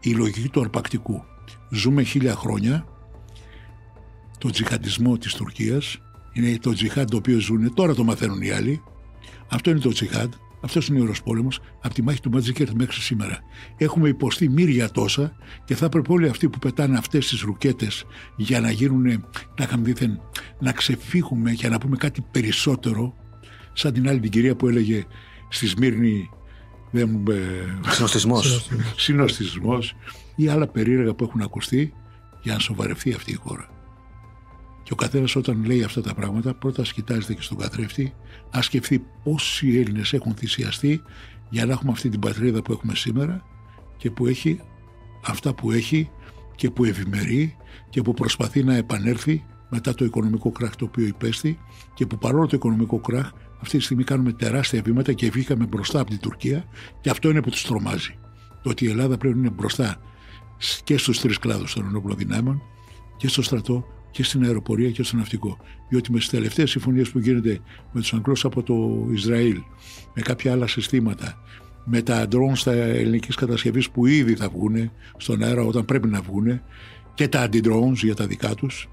Η 0.00 0.10
λογική 0.10 0.48
του 0.48 0.60
αρπακτικού. 0.60 1.22
Ζούμε 1.70 2.02
χίλια 2.02 2.34
χρόνια 2.34 2.86
το 4.38 4.50
τζιχαντισμό 4.50 5.18
της 5.18 5.34
Τουρκίας 5.34 5.98
είναι 6.32 6.58
το 6.58 6.72
τζιχάντ 6.72 7.10
το 7.10 7.16
οποίο 7.16 7.38
ζουν, 7.38 7.74
τώρα 7.74 7.94
το 7.94 8.04
μαθαίνουν 8.04 8.42
οι 8.42 8.50
άλλοι. 8.50 8.82
Αυτό 9.48 9.70
είναι 9.70 9.78
το 9.78 9.92
τζιχάντ, 9.92 10.32
αυτός 10.60 10.88
είναι 10.88 11.00
ο 11.00 11.04
Ρωσπόλεμος 11.04 11.60
από 11.82 11.94
τη 11.94 12.02
μάχη 12.02 12.20
του 12.20 12.30
Μάτζικερτ 12.30 12.70
μέχρι 12.70 13.00
σήμερα. 13.00 13.38
Έχουμε 13.76 14.08
υποστεί 14.08 14.48
μύρια 14.48 14.90
τόσα 14.90 15.36
και 15.64 15.74
θα 15.74 15.84
έπρεπε 15.84 16.12
όλοι 16.12 16.28
αυτοί 16.28 16.48
που 16.48 16.58
πετάνε 16.58 16.98
αυτές 16.98 17.28
τις 17.28 17.40
ρουκέτες 17.40 18.04
για 18.36 18.60
να 18.60 18.70
γίνουν, 18.70 19.02
να 19.58 19.64
είχαμε 19.64 19.84
δίθεν, 19.84 20.20
να 20.58 20.72
ξεφύγουμε 20.72 21.52
και 21.52 21.68
να 21.68 21.78
πούμε 21.78 21.96
κάτι 21.96 22.24
περισσότερο, 22.30 23.14
σαν 23.72 23.92
την 23.92 24.08
άλλη 24.08 24.20
την 24.20 24.30
κυρία 24.30 24.56
που 24.56 24.68
έλεγε 24.68 25.04
στη 25.48 25.66
Σμύρνη. 25.66 26.30
Δεν, 26.90 27.22
Συνοστισμός. 28.96 29.94
ή 30.36 30.48
άλλα 30.48 30.66
περίεργα 30.66 31.14
που 31.14 31.24
έχουν 31.24 31.40
ακουστεί 31.40 31.92
για 32.42 32.52
να 32.52 32.58
σοβαρευτεί 32.58 33.12
αυτή 33.12 33.30
η 33.30 33.34
χώρα. 33.34 33.75
Και 34.86 34.92
ο 34.92 34.96
καθένας 34.96 35.36
όταν 35.36 35.64
λέει 35.64 35.82
αυτά 35.82 36.00
τα 36.00 36.14
πράγματα, 36.14 36.54
πρώτα 36.54 36.84
σκητάζεται 36.84 37.34
και 37.34 37.42
στον 37.42 37.58
καθρέφτη, 37.58 38.14
ας 38.50 38.64
σκεφτεί 38.64 39.06
πόσοι 39.24 39.68
Έλληνες 39.68 40.12
έχουν 40.12 40.34
θυσιαστεί 40.34 41.02
για 41.48 41.66
να 41.66 41.72
έχουμε 41.72 41.92
αυτή 41.92 42.08
την 42.08 42.20
πατρίδα 42.20 42.62
που 42.62 42.72
έχουμε 42.72 42.94
σήμερα 42.94 43.42
και 43.96 44.10
που 44.10 44.26
έχει 44.26 44.60
αυτά 45.24 45.54
που 45.54 45.70
έχει 45.70 46.10
και 46.54 46.70
που 46.70 46.84
ευημερεί 46.84 47.56
και 47.90 48.02
που 48.02 48.14
προσπαθεί 48.14 48.64
να 48.64 48.76
επανέλθει 48.76 49.44
μετά 49.68 49.94
το 49.94 50.04
οικονομικό 50.04 50.50
κράχ 50.50 50.76
το 50.76 50.84
οποίο 50.84 51.06
υπέστη 51.06 51.58
και 51.94 52.06
που 52.06 52.18
παρόλο 52.18 52.46
το 52.46 52.56
οικονομικό 52.56 52.98
κράχ 53.00 53.30
αυτή 53.60 53.78
τη 53.78 53.84
στιγμή 53.84 54.04
κάνουμε 54.04 54.32
τεράστια 54.32 54.82
βήματα 54.82 55.12
και 55.12 55.30
βγήκαμε 55.30 55.66
μπροστά 55.66 56.00
από 56.00 56.10
την 56.10 56.20
Τουρκία 56.20 56.64
και 57.00 57.10
αυτό 57.10 57.30
είναι 57.30 57.42
που 57.42 57.50
τους 57.50 57.64
τρομάζει. 57.64 58.18
Το 58.62 58.70
ότι 58.70 58.84
η 58.84 58.88
Ελλάδα 58.88 59.16
πρέπει 59.16 59.34
να 59.34 59.40
είναι 59.40 59.54
μπροστά 59.56 60.00
και 60.84 60.98
στους 60.98 61.20
τρεις 61.20 61.38
κλάδους 61.38 61.74
των 61.74 61.86
ενόπλων 61.86 62.16
δυνάμεων 62.16 62.62
και 63.16 63.28
στο 63.28 63.42
στρατό 63.42 63.95
και 64.16 64.22
στην 64.22 64.44
αεροπορία 64.44 64.90
και 64.90 65.02
στο 65.02 65.16
ναυτικό. 65.16 65.56
Διότι 65.88 66.12
με 66.12 66.18
τις 66.18 66.28
τελευταίες 66.28 66.70
συμφωνίες 66.70 67.10
που 67.10 67.18
γίνονται 67.18 67.58
με 67.92 68.00
τους 68.00 68.12
Αγγλούς 68.12 68.44
από 68.44 68.62
το 68.62 69.06
Ισραήλ, 69.12 69.60
με 70.14 70.22
κάποια 70.22 70.52
άλλα 70.52 70.66
συστήματα, 70.66 71.42
με 71.84 72.02
τα 72.02 72.28
ντρόν 72.28 72.56
στα 72.56 72.72
ελληνικής 72.72 73.34
κατασκευής 73.34 73.90
που 73.90 74.06
ήδη 74.06 74.34
θα 74.34 74.48
βγουν 74.48 74.90
στον 75.16 75.42
αέρα 75.42 75.62
όταν 75.62 75.84
πρέπει 75.84 76.08
να 76.08 76.20
βγουν 76.20 76.60
και 77.14 77.28
τα 77.28 77.40
αντιδρόουν 77.40 77.92
για 77.92 78.14
τα 78.14 78.26
δικά 78.26 78.54
τους 78.54 78.88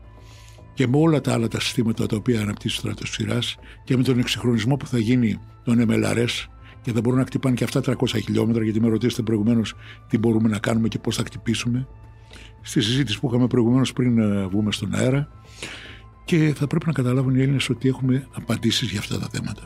και 0.73 0.87
με 0.87 0.97
όλα 0.97 1.21
τα 1.21 1.33
άλλα 1.33 1.47
τα 1.47 1.59
συστήματα 1.59 2.05
τα 2.05 2.15
οποία 2.15 2.41
αναπτύσσει 2.41 2.77
ο 2.77 2.91
στρατός 2.93 3.57
και 3.83 3.97
με 3.97 4.03
τον 4.03 4.19
εξυγχρονισμό 4.19 4.75
που 4.75 4.87
θα 4.87 4.97
γίνει 4.97 5.39
των 5.63 5.85
MLRS 5.89 6.47
και 6.81 6.91
θα 6.91 7.01
μπορούν 7.01 7.19
να 7.19 7.25
χτυπάνε 7.25 7.55
και 7.55 7.63
αυτά 7.63 7.81
300 7.85 7.93
χιλιόμετρα 8.07 8.63
γιατί 8.63 8.81
με 8.81 8.87
ρωτήσατε 8.87 9.21
προηγουμένως 9.21 9.75
τι 10.07 10.17
μπορούμε 10.17 10.49
να 10.49 10.59
κάνουμε 10.59 10.87
και 10.87 10.99
πώς 10.99 11.15
θα 11.15 11.23
χτυπήσουμε 11.23 11.87
στη 12.63 12.81
συζήτηση 12.81 13.19
που 13.19 13.27
είχαμε 13.27 13.47
προηγουμένως 13.47 13.93
πριν 13.93 14.17
ε, 14.17 14.47
βγούμε 14.47 14.71
στον 14.71 14.95
αέρα 14.95 15.29
και 16.25 16.53
θα 16.55 16.67
πρέπει 16.67 16.85
να 16.85 16.91
καταλάβουν 16.91 17.35
οι 17.35 17.41
Έλληνες 17.41 17.69
ότι 17.69 17.87
έχουμε 17.87 18.27
απαντήσεις 18.31 18.91
για 18.91 18.99
αυτά 18.99 19.19
τα 19.19 19.27
θέματα. 19.31 19.61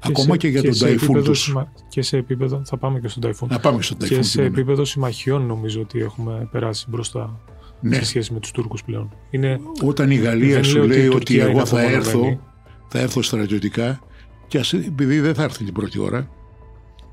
Ακόμα 0.00 0.36
και, 0.36 0.48
για 0.48 0.62
τον 0.62 0.78
Ταϊφούν 0.78 1.24
τους. 1.24 1.54
Και 1.88 2.02
σε 2.02 2.16
επίπεδο, 2.16 2.62
θα 2.64 2.76
πάμε 2.76 3.00
και 3.00 3.08
στον 3.08 3.22
Ταϊφούν. 3.22 3.48
Να 3.50 3.58
πάμε 3.58 3.82
στον 3.82 3.98
Και 3.98 4.22
σε 4.22 4.42
επίπεδο 4.42 4.84
συμμαχιών 4.84 5.46
νομίζω 5.46 5.80
ότι 5.80 6.00
έχουμε 6.00 6.48
περάσει 6.50 6.86
μπροστά 6.88 7.40
ναι. 7.80 7.94
σε 7.94 8.04
σχέση 8.04 8.32
με 8.32 8.40
τους 8.40 8.50
Τούρκους 8.50 8.84
πλέον. 8.84 9.10
Είναι, 9.30 9.60
Όταν 9.84 10.10
η 10.10 10.14
Γαλλία 10.14 10.62
σου 10.62 10.82
λέει 10.82 11.08
ότι 11.08 11.38
εγώ 11.38 11.66
θα 11.66 11.82
έρθω, 11.82 12.40
θα 12.88 12.98
έρθω 12.98 13.22
στρατιωτικά 13.22 14.00
και 14.46 14.58
ας, 14.58 14.72
επειδή 14.72 15.20
δεν 15.20 15.34
θα 15.34 15.42
έρθει 15.42 15.64
την 15.64 15.74
πρώτη 15.74 15.98
ώρα, 16.00 16.30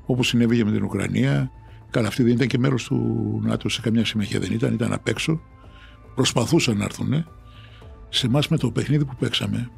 όπως 0.06 0.28
συνέβη 0.28 0.64
με 0.64 0.72
την 0.72 0.84
Ουκρανία, 0.84 1.50
καλά 1.90 2.08
αυτή 2.08 2.22
δεν 2.22 2.32
ήταν 2.32 2.46
και 2.46 2.58
μέρος 2.58 2.84
του 2.84 3.40
ΝΑΤΟ 3.44 3.68
σε 3.68 3.80
καμιά 3.80 4.04
συμμαχία 4.04 4.40
δεν 4.40 4.52
ήταν, 4.52 4.72
ήταν 4.74 4.92
απ' 4.92 5.08
έξω. 5.08 5.40
Προσπαθούσαν 6.14 6.76
να 6.76 6.84
έρθουν. 6.84 7.26
Σε 8.08 8.26
εμάς 8.26 8.48
με 8.48 8.56
το 8.56 8.70
παιχνίδι 8.70 9.04
που 9.04 9.16
παίξαμε 9.18 9.70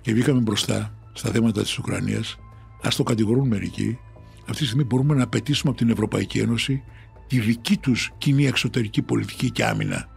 και 0.00 0.12
βγήκαμε 0.12 0.40
μπροστά 0.40 0.94
στα 1.12 1.30
θέματα 1.30 1.62
της 1.62 1.78
Ουκρανίας, 1.78 2.38
ας 2.82 2.96
το 2.96 3.02
κατηγορούν 3.02 3.48
μερικοί, 3.48 3.98
αυτή 4.40 4.58
τη 4.58 4.64
στιγμή 4.64 4.84
μπορούμε 4.84 5.14
να 5.14 5.22
απαιτήσουμε 5.22 5.70
από 5.70 5.78
την 5.78 5.90
Ευρωπαϊκή 5.90 6.38
Ένωση 6.38 6.82
τη 7.26 7.40
δική 7.40 7.76
τους 7.76 8.12
κοινή 8.18 8.46
εξωτερική 8.46 9.02
πολιτική 9.02 9.50
και 9.50 9.64
άμυνα. 9.64 10.08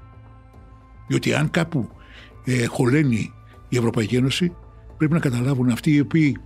Διότι 1.08 1.34
αν 1.34 1.50
κάπου 1.50 1.90
ε, 2.46 2.66
χωλαίνει 2.66 3.34
η 3.70 3.78
Ευρωπαϊκή 3.78 4.16
Ένωση, 4.16 4.56
πρέπει 4.98 5.14
να 5.14 5.20
καταλάβουν 5.20 5.70
αυτοί 5.70 5.92
οι 5.92 6.00
οποίοι 6.00 6.38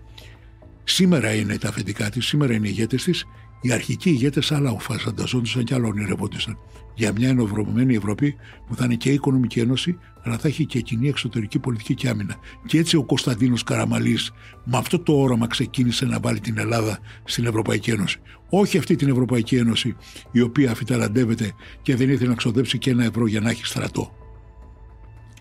σήμερα 0.83 1.33
είναι 1.33 1.57
τα 1.57 1.69
αφεντικά 1.69 2.09
της, 2.09 2.25
σήμερα 2.25 2.53
είναι 2.53 2.67
οι 2.67 2.71
ηγέτες 2.73 3.03
της, 3.03 3.25
οι 3.61 3.71
αρχικοί 3.71 4.09
ηγέτες 4.09 4.51
άλλα 4.51 4.75
φανταζόντουσαν 4.79 5.63
και 5.63 5.73
άλλα 5.73 5.87
ονειρευόντουσαν. 5.87 6.57
Για 6.95 7.11
μια 7.11 7.29
ενωβρωμένη 7.29 7.95
Ευρώπη 7.95 8.35
που 8.67 8.75
θα 8.75 8.85
είναι 8.85 8.95
και 8.95 9.11
οικονομική 9.11 9.59
ένωση, 9.59 9.97
αλλά 10.23 10.37
θα 10.37 10.47
έχει 10.47 10.65
και 10.65 10.81
κοινή 10.81 11.07
εξωτερική 11.07 11.59
πολιτική 11.59 11.93
και 11.93 12.09
άμυνα. 12.09 12.35
Και 12.65 12.77
έτσι 12.77 12.97
ο 12.97 13.03
Κωνσταντίνος 13.03 13.63
Καραμαλής 13.63 14.31
με 14.63 14.77
αυτό 14.77 14.99
το 14.99 15.13
όραμα 15.13 15.47
ξεκίνησε 15.47 16.05
να 16.05 16.19
βάλει 16.19 16.39
την 16.39 16.57
Ελλάδα 16.57 16.99
στην 17.23 17.45
Ευρωπαϊκή 17.45 17.91
Ένωση. 17.91 18.19
Όχι 18.49 18.77
αυτή 18.77 18.95
την 18.95 19.09
Ευρωπαϊκή 19.09 19.55
Ένωση 19.55 19.95
η 20.31 20.41
οποία 20.41 20.71
αφιταλαντεύεται 20.71 21.51
και 21.81 21.95
δεν 21.95 22.09
ήθελε 22.09 22.29
να 22.29 22.35
ξοδέψει 22.35 22.77
και 22.77 22.89
ένα 22.89 23.03
ευρώ 23.03 23.27
για 23.27 23.39
να 23.39 23.49
έχει 23.49 23.65
στρατό. 23.65 24.11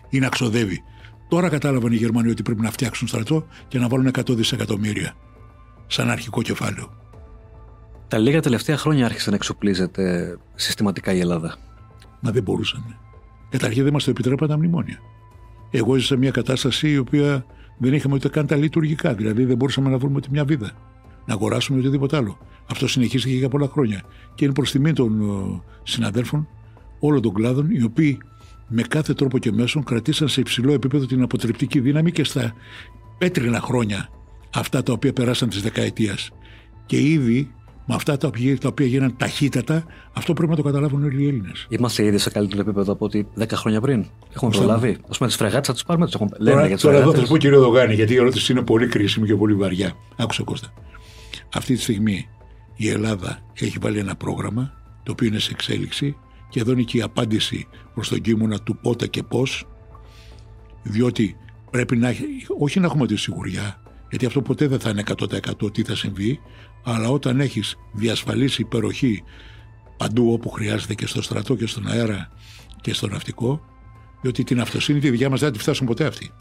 Ή 0.09 0.19
να 0.19 0.29
ξοδεύει. 0.29 0.83
Τώρα 1.27 1.49
κατάλαβαν 1.49 1.91
οι 1.91 1.95
Γερμανοί 1.95 2.29
ότι 2.29 2.41
πρέπει 2.41 2.61
να 2.61 2.71
φτιάξουν 2.71 3.07
στρατό 3.07 3.47
και 3.67 3.79
να 3.79 3.87
βάλουν 3.87 4.11
100 4.13 4.35
δισεκατομμύρια 4.35 5.15
σαν 5.87 6.09
αρχικό 6.09 6.41
κεφάλαιο. 6.41 7.00
Τα 8.11 8.17
λίγα 8.17 8.41
τελευταία 8.41 8.77
χρόνια 8.77 9.05
άρχισε 9.05 9.29
να 9.29 9.35
εξοπλίζεται 9.35 10.37
συστηματικά 10.55 11.13
η 11.13 11.19
Ελλάδα. 11.19 11.55
Μα 12.19 12.31
δεν 12.31 12.43
μπορούσαν. 12.43 12.97
Καταρχήν 13.49 13.83
δεν 13.83 13.93
μας 13.93 14.03
το 14.03 14.09
επιτρέπαν 14.09 14.47
τα 14.47 14.57
μνημόνια. 14.57 14.99
Εγώ 15.71 15.95
ζήσα 15.95 16.17
μια 16.17 16.31
κατάσταση 16.31 16.89
η 16.89 16.97
οποία 16.97 17.45
δεν 17.77 17.93
είχαμε 17.93 18.15
ούτε 18.15 18.29
καν 18.29 18.47
τα 18.47 18.55
λειτουργικά. 18.55 19.13
Δηλαδή 19.13 19.45
δεν 19.45 19.57
μπορούσαμε 19.57 19.89
να 19.89 19.97
βρούμε 19.97 20.15
ούτε 20.15 20.27
μια 20.31 20.45
βίδα. 20.45 20.71
Να 21.25 21.33
αγοράσουμε 21.33 21.79
οτιδήποτε 21.79 22.17
άλλο. 22.17 22.37
Αυτό 22.69 22.87
συνεχίστηκε 22.87 23.35
για 23.35 23.49
πολλά 23.49 23.67
χρόνια. 23.67 24.03
Και 24.35 24.45
είναι 24.45 24.53
προς 24.53 24.71
τιμή 24.71 24.93
των 24.93 25.21
ε, 25.21 25.61
συναδέλφων 25.83 26.47
όλων 26.99 27.21
των 27.21 27.33
κλάδων, 27.33 27.69
οι 27.69 27.83
οποίοι 27.83 28.17
με 28.67 28.81
κάθε 28.81 29.13
τρόπο 29.13 29.37
και 29.37 29.51
μέσον 29.51 29.83
κρατήσαν 29.83 30.27
σε 30.27 30.39
υψηλό 30.39 30.73
επίπεδο 30.73 31.05
την 31.05 31.21
αποτρεπτική 31.21 31.79
δύναμη 31.79 32.11
και 32.11 32.23
στα 32.23 32.53
πέτρινα 33.17 33.59
χρόνια 33.59 34.09
αυτά 34.53 34.83
τα 34.83 34.93
οποία 34.93 35.13
περάσαν 35.13 35.49
της 35.49 35.61
δεκαετίας. 35.61 36.31
Και 36.85 37.01
ήδη 37.01 37.51
με 37.85 37.95
αυτά 37.95 38.17
τα 38.17 38.27
οποία, 38.27 38.57
τα 38.57 38.67
οποία 38.67 38.85
γίνανε 38.85 39.13
ταχύτατα, 39.17 39.85
αυτό 40.13 40.33
πρέπει 40.33 40.49
να 40.49 40.55
το 40.55 40.63
καταλάβουν 40.63 41.03
όλοι 41.03 41.23
οι 41.23 41.27
Έλληνες. 41.27 41.67
Είμαστε 41.69 42.05
ήδη 42.05 42.17
σε 42.17 42.29
καλύτερο 42.29 42.61
επίπεδο 42.61 42.93
από 42.93 43.05
ότι 43.05 43.27
10 43.39 43.45
χρόνια 43.53 43.81
πριν. 43.81 44.05
Έχουμε 44.33 44.51
προλάβει. 44.51 44.89
Α 44.89 45.15
πούμε, 45.17 45.27
τις 45.27 45.35
φρεγάτες 45.35 45.67
θα 45.67 45.73
του 45.73 45.83
πάρουμε, 45.85 46.05
τις 46.05 46.15
έχουμε. 46.15 46.29
Τώρα, 46.37 46.67
για 46.67 46.77
τώρα 46.77 46.97
εδώ 46.97 47.13
θα 47.13 47.27
πω 47.27 47.37
κύριο 47.37 47.59
Δογάνη, 47.59 47.93
γιατί 47.93 48.13
η 48.13 48.15
ερώτηση 48.15 48.51
είναι 48.51 48.61
πολύ 48.61 48.87
κρίσιμη 48.87 49.27
και 49.27 49.35
πολύ 49.35 49.53
βαριά. 49.53 49.93
Άκουσα 50.15 50.43
Κώστα. 50.43 50.73
Αυτή 51.53 51.75
τη 51.75 51.81
στιγμή 51.81 52.29
η 52.75 52.89
Ελλάδα 52.89 53.39
έχει 53.53 53.77
βάλει 53.81 53.99
ένα 53.99 54.15
πρόγραμμα 54.15 54.73
το 55.03 55.11
οποίο 55.11 55.27
είναι 55.27 55.39
σε 55.39 55.51
εξέλιξη 55.51 56.17
και 56.49 56.59
εδώ 56.59 56.71
είναι 56.71 56.81
και 56.81 56.97
η 56.97 57.01
απάντηση 57.01 57.67
προς 57.93 58.09
τον 58.09 58.21
κείμενα 58.21 58.59
του 58.59 58.77
πότε 58.77 59.07
και 59.07 59.23
πώς. 59.23 59.65
Διότι 60.83 61.35
πρέπει 61.71 61.97
να 61.97 62.07
έχει, 62.07 62.25
όχι 62.59 62.79
να 62.79 62.85
έχουμε 62.85 63.07
τη 63.07 63.15
σιγουριά, 63.15 63.81
γιατί 64.09 64.25
αυτό 64.25 64.41
ποτέ 64.41 64.67
δεν 64.67 64.79
θα 64.79 64.89
είναι 64.89 65.03
100% 65.63 65.73
τι 65.73 65.83
θα 65.83 65.95
συμβεί, 65.95 66.39
αλλά 66.83 67.09
όταν 67.09 67.39
έχεις 67.39 67.75
διασφαλίσει 67.91 68.61
υπεροχή 68.61 69.23
παντού 69.97 70.33
όπου 70.33 70.49
χρειάζεται 70.49 70.93
και 70.93 71.07
στο 71.07 71.21
στρατό 71.21 71.55
και 71.55 71.65
στον 71.67 71.87
αέρα 71.87 72.31
και 72.81 72.93
στο 72.93 73.07
ναυτικό, 73.07 73.61
διότι 74.21 74.43
την 74.43 74.61
αυτοσύνη 74.61 74.99
τη 74.99 75.09
δικιά 75.09 75.29
μας 75.29 75.39
δεν 75.39 75.49
θα 75.49 75.55
τη 75.55 75.61
φτάσουν 75.61 75.87
ποτέ 75.87 76.05
αυτοί. 76.05 76.31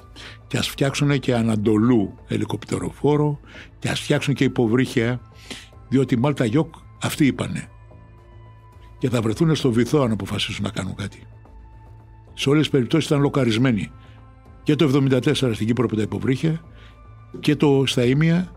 Και 0.46 0.58
ας 0.58 0.68
φτιάξουν 0.68 1.18
και 1.18 1.34
αναντολού 1.34 2.14
ελικοπτεροφόρο 2.26 3.40
και 3.78 3.88
ας 3.88 4.00
φτιάξουν 4.00 4.34
και 4.34 4.44
υποβρύχια, 4.44 5.20
διότι 5.88 6.18
Μάλτα 6.18 6.44
Γιόκ 6.44 6.74
αυτοί 7.02 7.26
είπανε. 7.26 7.68
Και 8.98 9.08
θα 9.08 9.22
βρεθούν 9.22 9.54
στο 9.54 9.72
βυθό 9.72 10.02
αν 10.02 10.12
αποφασίσουν 10.12 10.64
να 10.64 10.70
κάνουν 10.70 10.94
κάτι. 10.94 11.22
Σε 12.34 12.48
όλες 12.48 12.60
τις 12.60 12.70
περιπτώσεις 12.70 13.06
ήταν 13.06 13.20
λοκαρισμένοι. 13.20 13.90
Και 14.62 14.74
το 14.74 15.06
1974 15.10 15.32
στην 15.34 15.66
Κύπρο 15.66 15.84
από 15.84 15.96
τα 15.96 16.02
υποβρύχια 16.02 16.60
και 17.40 17.56
το 17.56 17.82
στα 17.86 18.04
Ήμια 18.04 18.52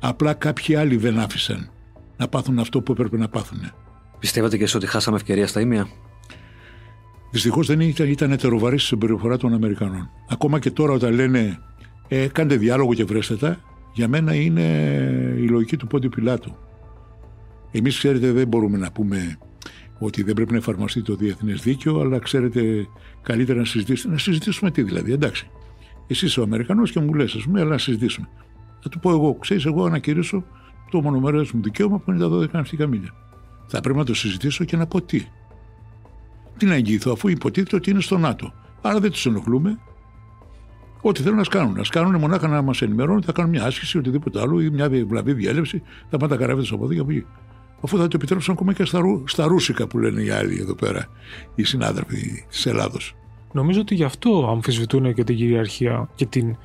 Απλά 0.00 0.34
κάποιοι 0.34 0.74
άλλοι 0.74 0.96
δεν 0.96 1.18
άφησαν 1.18 1.70
να 2.16 2.28
πάθουν 2.28 2.58
αυτό 2.58 2.80
που 2.80 2.92
έπρεπε 2.92 3.16
να 3.16 3.28
πάθουν. 3.28 3.60
Πιστεύετε 4.18 4.56
και 4.56 4.62
εσείς 4.62 4.74
ότι 4.74 4.86
χάσαμε 4.86 5.16
ευκαιρία 5.16 5.46
στα 5.46 5.60
ίμια; 5.60 5.88
Δυστυχώς 7.30 7.66
δεν 7.66 7.80
ήταν, 7.80 8.08
ήταν 8.08 8.32
ετεροβαρής 8.32 8.82
η 8.82 8.86
συμπεριφορά 8.86 9.36
των 9.36 9.54
Αμερικανών. 9.54 10.10
Ακόμα 10.28 10.58
και 10.58 10.70
τώρα 10.70 10.92
όταν 10.92 11.14
λένε 11.14 11.58
ε, 12.08 12.26
κάντε 12.26 12.56
διάλογο 12.56 12.94
και 12.94 13.04
βρέστε 13.04 13.36
τα, 13.36 13.60
για 13.92 14.08
μένα 14.08 14.34
είναι 14.34 14.62
η 15.36 15.48
λογική 15.48 15.76
του 15.76 15.86
Πόντι 15.86 16.08
Πιλάτου. 16.08 16.56
Εμείς, 17.70 17.98
ξέρετε, 17.98 18.32
δεν 18.32 18.48
μπορούμε 18.48 18.78
να 18.78 18.92
πούμε 18.92 19.38
ότι 19.98 20.22
δεν 20.22 20.34
πρέπει 20.34 20.52
να 20.52 20.58
εφαρμοστεί 20.58 21.02
το 21.02 21.14
διεθνές 21.14 21.62
δίκαιο, 21.62 22.00
αλλά 22.00 22.18
ξέρετε, 22.18 22.86
καλύτερα 23.22 23.58
να 23.58 23.64
συζητήσουμε. 23.64 24.12
Να 24.12 24.18
συζητήσουμε 24.18 24.70
τι 24.70 24.82
δηλαδή, 24.82 25.12
εντάξει. 25.12 25.50
Εσύ 26.06 26.26
είσαι 26.26 26.40
ο 26.40 26.42
Αμερικανός 26.42 26.92
και 26.92 27.00
μου 27.00 27.14
λες, 27.14 27.34
ας 27.34 27.42
πούμε, 27.42 27.60
αλλά 27.60 27.70
να 27.70 27.78
συζητήσουμε. 27.78 28.28
Θα 28.88 28.92
του 28.92 29.00
πω 29.00 29.10
εγώ, 29.10 29.34
ξέρεις, 29.34 29.64
εγώ 29.64 29.84
ανακηρύσω 29.84 30.44
το 30.90 31.02
μονομερέ 31.02 31.38
μου 31.38 31.62
δικαίωμα 31.62 31.98
που 31.98 32.10
είναι 32.10 32.20
τα 32.20 32.28
12 32.28 32.50
ναυτικά 32.50 32.86
μίλια. 32.86 33.14
Θα 33.66 33.80
πρέπει 33.80 33.98
να 33.98 34.04
το 34.04 34.14
συζητήσω 34.14 34.64
και 34.64 34.76
να 34.76 34.86
πω 34.86 35.02
τι. 35.02 35.26
Τι 36.56 36.66
να 36.66 36.74
εγγυηθώ, 36.74 37.12
αφού 37.12 37.28
υποτίθεται 37.28 37.76
ότι 37.76 37.90
είναι 37.90 38.00
στο 38.00 38.18
ΝΑΤΟ. 38.18 38.52
Άρα 38.82 39.00
δεν 39.00 39.10
τους 39.10 39.26
ενοχλούμε. 39.26 39.78
Ό,τι 41.00 41.22
θέλουν 41.22 41.36
να 41.36 41.44
κάνουν. 41.44 41.78
Α 41.78 41.82
κάνουν 41.90 42.20
μονάχα 42.20 42.48
να 42.48 42.62
μας 42.62 42.82
ενημερώνουν, 42.82 43.22
θα 43.22 43.32
κάνουν 43.32 43.50
μια 43.50 43.64
άσκηση, 43.64 43.98
οτιδήποτε 43.98 44.40
άλλο 44.40 44.60
ή 44.60 44.70
μια 44.70 44.88
βλαβή 45.06 45.32
διέλευση, 45.32 45.82
θα 46.10 46.16
πάνε 46.16 46.32
τα 46.32 46.38
καράβια 46.38 46.74
από 46.74 46.84
εδώ 46.84 46.94
και 46.94 47.00
από 47.00 47.10
εκεί. 47.10 47.26
Αφού 47.80 47.96
θα 47.96 48.08
το 48.08 48.16
επιτρέψουν 48.16 48.52
ακόμα 48.54 48.72
και 48.72 48.84
στα, 48.84 49.00
στα 49.24 49.46
ρούσικα 49.46 49.86
που 49.86 49.98
λένε 49.98 50.22
οι 50.22 50.30
άλλοι 50.30 50.60
εδώ 50.60 50.74
πέρα, 50.74 51.06
οι 51.54 51.62
συνάδελφοι 51.62 52.44
της 52.48 52.66
Ελλάδος. 52.66 53.14
Νομίζω 53.56 53.80
ότι 53.80 53.94
γι' 53.94 54.04
αυτό 54.04 54.48
αμφισβητούν 54.50 55.14
και 55.14 55.24
την 55.24 55.36
κυριαρχία 55.36 56.08
και, 56.14 56.26
την 56.26 56.56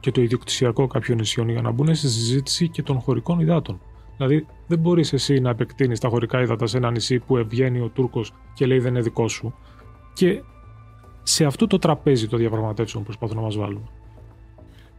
και 0.00 0.10
το 0.10 0.20
ιδιοκτησιακό 0.20 0.86
κάποιων 0.86 1.18
νησιών 1.18 1.48
για 1.48 1.62
να 1.62 1.70
μπουν 1.70 1.94
στη 1.94 2.08
συζήτηση 2.08 2.68
και 2.68 2.82
των 2.82 3.00
χωρικών 3.00 3.40
υδάτων. 3.40 3.80
Δηλαδή, 4.16 4.46
δεν 4.66 4.78
μπορείς 4.78 5.12
εσύ 5.12 5.40
να 5.40 5.50
επεκτείνεις 5.50 6.00
τα 6.00 6.08
χωρικά 6.08 6.40
ύδατα 6.40 6.66
σε 6.66 6.76
ένα 6.76 6.90
νησί 6.90 7.18
που 7.18 7.36
ευγαίνει 7.36 7.80
ο 7.80 7.88
Τούρκος 7.88 8.32
και 8.54 8.66
λέει 8.66 8.78
δεν 8.78 8.90
είναι 8.90 9.00
δικό 9.00 9.28
σου. 9.28 9.54
Και 10.12 10.42
σε 11.22 11.44
αυτό 11.44 11.66
το 11.66 11.78
τραπέζι 11.78 12.28
των 12.28 12.38
διαπραγματεύσεων 12.38 13.04
προσπαθούν 13.04 13.36
να 13.36 13.42
μας 13.42 13.56
βάλουν. 13.56 13.88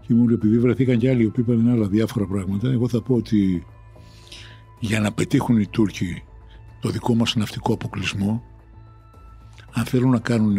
Και 0.02 0.14
μου 0.14 0.30
επειδή 0.30 0.60
βρεθήκαν 0.60 0.98
και 0.98 1.10
άλλοι 1.10 1.30
που 1.30 1.40
είπαν 1.40 1.70
άλλα 1.70 1.88
διάφορα 1.88 2.26
πράγματα, 2.26 2.72
εγώ 2.72 2.88
θα 2.88 3.02
πω 3.02 3.16
ότι 3.16 3.66
για 4.80 5.00
να 5.00 5.12
πετύχουν 5.12 5.58
οι 5.58 5.68
Τούρκοι 5.68 6.24
το 6.80 6.90
δικό 6.90 7.16
μας 7.16 7.36
ναυτικό 7.36 7.74
αποκλεισμό, 7.74 8.44
αν 9.74 9.86
θέλουν 9.86 10.10
να 10.10 10.20
κάνουν 10.20 10.58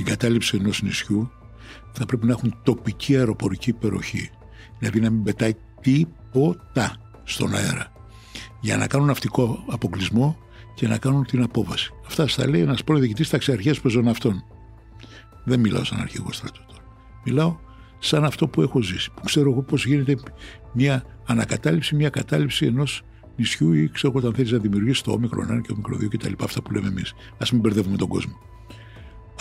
την 0.00 0.08
κατάληψη 0.08 0.56
ενός 0.60 0.82
νησιού 0.82 1.30
θα 1.92 2.06
πρέπει 2.06 2.26
να 2.26 2.32
έχουν 2.32 2.54
τοπική 2.62 3.16
αεροπορική 3.16 3.70
υπεροχή. 3.70 4.30
Δηλαδή 4.78 5.00
να 5.00 5.10
μην 5.10 5.22
πετάει 5.22 5.54
τίποτα 5.80 6.96
στον 7.24 7.54
αέρα. 7.54 7.92
Για 8.60 8.76
να 8.76 8.86
κάνουν 8.86 9.06
ναυτικό 9.06 9.64
αποκλεισμό 9.68 10.38
και 10.74 10.88
να 10.88 10.98
κάνουν 10.98 11.24
την 11.24 11.42
απόβαση. 11.42 11.92
Αυτά 12.06 12.28
στα 12.28 12.48
λέει 12.48 12.60
ένας 12.60 12.84
πρώην 12.84 13.00
διοικητής 13.00 13.28
ταξιαρχίας 13.28 13.80
πεζοναυτών. 13.80 14.44
Δεν 15.44 15.60
μιλάω 15.60 15.84
σαν 15.84 16.00
αρχηγός 16.00 16.36
στρατού 16.36 16.60
τώρα. 16.66 16.82
Μιλάω 17.24 17.56
σαν 17.98 18.24
αυτό 18.24 18.48
που 18.48 18.62
έχω 18.62 18.82
ζήσει. 18.82 19.10
Που 19.14 19.22
ξέρω 19.24 19.50
εγώ 19.50 19.62
πώς 19.62 19.86
γίνεται 19.86 20.16
μια 20.72 21.04
ανακατάληψη, 21.26 21.94
μια 21.94 22.08
κατάληψη 22.08 22.66
ενός 22.66 23.02
νησιού 23.36 23.72
ή 23.72 23.88
ξέρω 23.88 24.12
όταν 24.16 24.34
θέλεις 24.34 24.50
να 24.50 24.58
δημιουργήσεις 24.58 25.02
το 25.02 25.12
όμικρο 25.12 25.42
1 25.42 25.60
και 25.60 25.72
όμικρο 25.72 25.96
2 25.96 26.08
κτλ. 26.08 26.32
Αυτά 26.44 26.62
που 26.62 26.72
λέμε 26.72 26.88
εμείς. 26.88 27.10
Α 27.12 27.44
μην 27.52 27.60
μπερδεύουμε 27.60 27.96
τον 27.96 28.08
κόσμο. 28.08 28.38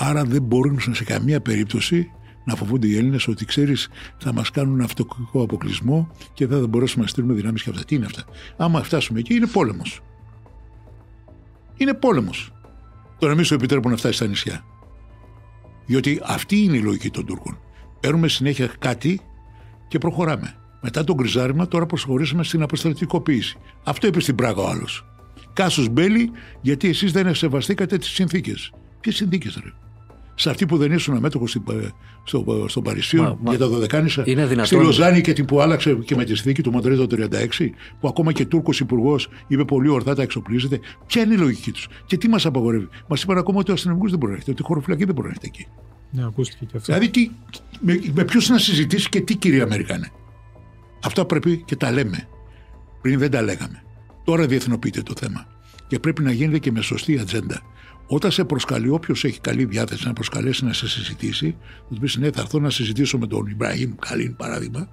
Άρα 0.02 0.24
δεν 0.24 0.42
μπορούν 0.42 0.80
σε 0.80 1.04
καμία 1.04 1.42
περίπτωση 1.42 2.12
να 2.46 2.56
φοβούνται 2.56 2.88
οι 2.88 2.98
Έλληνες 2.98 3.28
ότι 3.28 3.46
ξέρεις, 3.46 3.90
θα 4.18 4.34
μας 4.34 4.52
κάνουν 4.52 4.82
αυτοκριτικό 4.82 5.42
αποκλεισμό 5.42 6.12
και 6.34 6.48
δεν 6.48 6.60
θα 6.60 6.68
μπορέσουμε 6.68 7.04
να 7.04 7.10
στείλουμε 7.10 7.34
δυνάμεις 7.34 7.64
και 7.64 7.70
αυτά. 7.70 7.84
Τι 7.84 7.96
είναι 7.96 8.06
αυτά; 8.06 8.24
Άμα 8.58 8.84
φτάσουμε 8.84 9.20
εκεί, 9.20 9.34
είναι 9.34 9.48
πόλεμος. 9.48 10.02
Είναι 11.76 11.94
πόλεμος. 11.94 12.54
Τώρα 13.18 13.34
εμεί 13.34 13.44
σου 13.44 13.54
επιτρέπουν 13.54 13.92
να 13.92 13.98
φτάσεις 13.98 14.18
στα 14.18 14.28
νησιά. 14.28 14.64
Διότι 15.86 16.22
αυτή 16.26 16.64
είναι 16.64 16.78
η 16.78 16.82
λογική 16.82 17.10
των 17.10 17.26
Τούρκων. 17.26 17.60
Παίρνουμε 18.00 18.28
συνέχεια 18.28 18.72
κάτι 18.80 19.22
και 19.88 19.98
προχωράμε. 19.98 20.56
Μετά 20.82 21.04
τον 21.04 21.18
κρυζάρισμα, 21.18 21.68
τώρα 21.68 21.86
προσχωρήσαμε 21.86 22.44
στην 22.44 22.62
αποστρατικοποίηση. 22.62 23.58
Αυτό 23.84 24.08
είπε 24.08 24.20
στην 24.20 24.36
Πράγα 24.36 24.62
ο 24.62 24.68
άλλος. 24.70 25.06
Κάσος 25.54 25.90
Μπέλη, 25.90 26.32
γιατί 26.62 26.88
εσείς 26.90 27.12
δεν 27.12 27.36
σεβαστήκατε 27.36 27.98
τις 27.98 28.10
συνθήκες. 28.10 28.74
Ποιες 29.00 29.16
συνθήκες, 29.16 29.60
ρε; 29.64 29.72
Σε 30.42 30.50
αυτή 30.50 30.66
που 30.66 30.78
δεν 30.78 30.92
ήσουν 30.92 31.16
αμέτωχο 31.16 31.48
στο, 32.24 32.66
στο 32.68 32.82
Παρισίο 32.82 33.40
για 33.50 33.58
τα 33.58 33.68
Δωδεκάνησα, 33.68 34.24
δυνατόν... 34.24 34.66
στη 34.66 34.76
Λοζάνη 34.76 35.22
και 35.22 35.34
την 35.34 35.46
που 35.46 35.62
άλλαξε 35.62 35.94
και 35.94 36.16
με 36.16 36.24
τη 36.24 36.36
συνθήκη 36.36 36.62
του 36.62 36.72
Μαντρίδο 36.72 37.06
36, 37.10 37.18
που 38.00 38.08
ακόμα 38.08 38.32
και 38.32 38.46
Τούρκος 38.46 38.80
υπουργός 38.80 39.30
είπε 39.48 39.66
πολύ 39.66 39.90
ορθά 39.90 40.16
τα 40.16 40.22
εξοπλίζεται. 40.22 40.80
Ποια 41.06 41.22
είναι 41.22 41.34
η 41.34 41.38
λογική 41.38 41.72
τους 41.72 41.88
και 42.06 42.18
τι 42.18 42.30
μας 42.30 42.46
απαγορεύει. 42.46 42.88
Μας 43.08 43.24
είπαν 43.24 43.38
ακόμα 43.38 43.60
ότι 43.60 43.72
ο 43.72 43.74
αστυνομικός 43.74 44.10
δεν 44.10 44.20
μπορεί 44.20 44.32
να 44.32 44.38
έχετε, 44.38 44.52
ότι 44.52 44.62
η 44.62 44.66
χωροφυλακή 44.66 45.06
δεν 45.06 45.16
μπορεί 45.16 45.28
να 45.28 45.34
έχετε 45.34 45.48
εκεί. 45.48 45.68
Ναι, 46.12 46.26
ακούστηκε 46.26 46.66
και 46.66 46.78
αυτό. 46.78 46.94
Δηλαδή, 46.94 47.10
τι, 47.10 47.32
με, 47.80 48.00
με 48.14 48.24
ποιους 48.24 48.50
να 48.50 48.58
συζητήσεις 48.58 49.10
και 49.10 49.22
τι, 49.22 49.36
κύριε 49.36 49.62
Αμερικάνε; 49.62 50.12
Αυτά 51.04 51.26
πρέπει 51.26 51.64
και 51.66 51.76
τα 51.76 51.92
λέμε. 51.92 52.28
Πριν 53.02 53.20
δεν 53.20 53.32
τα 53.32 53.42
λέγαμε. 53.42 53.84
Τώρα 54.24 54.46
διεθνοποιείται 54.46 55.02
το 55.02 55.14
θέμα. 55.20 55.48
Και 55.88 56.00
πρέπει 56.00 56.24
να 56.24 56.32
γίνεται 56.32 56.60
και 56.60 56.72
με 56.72 56.82
σωστή 56.82 57.20
ατζέντα. 57.20 57.62
Όταν 58.12 58.32
σε 58.32 58.44
προσκαλεί 58.44 58.90
όποιος 58.90 59.24
έχει 59.24 59.40
καλή 59.40 59.66
διάθεση 59.66 60.08
να 60.08 60.14
προσκαλέσει 60.14 60.66
να 60.66 60.74
σε 60.74 60.90
συζητήσει, 60.90 61.56
θα 61.90 61.94
του 61.94 62.00
πεις: 62.00 62.18
Ναι, 62.18 62.32
θα 62.32 62.42
έρθω 62.42 62.60
να 62.60 62.70
συζητήσω 62.70 63.18
με 63.18 63.28
τον 63.28 63.48
Ιμπραήμ 63.48 63.96
Καλίν, 63.96 64.36
παράδειγμα, 64.36 64.88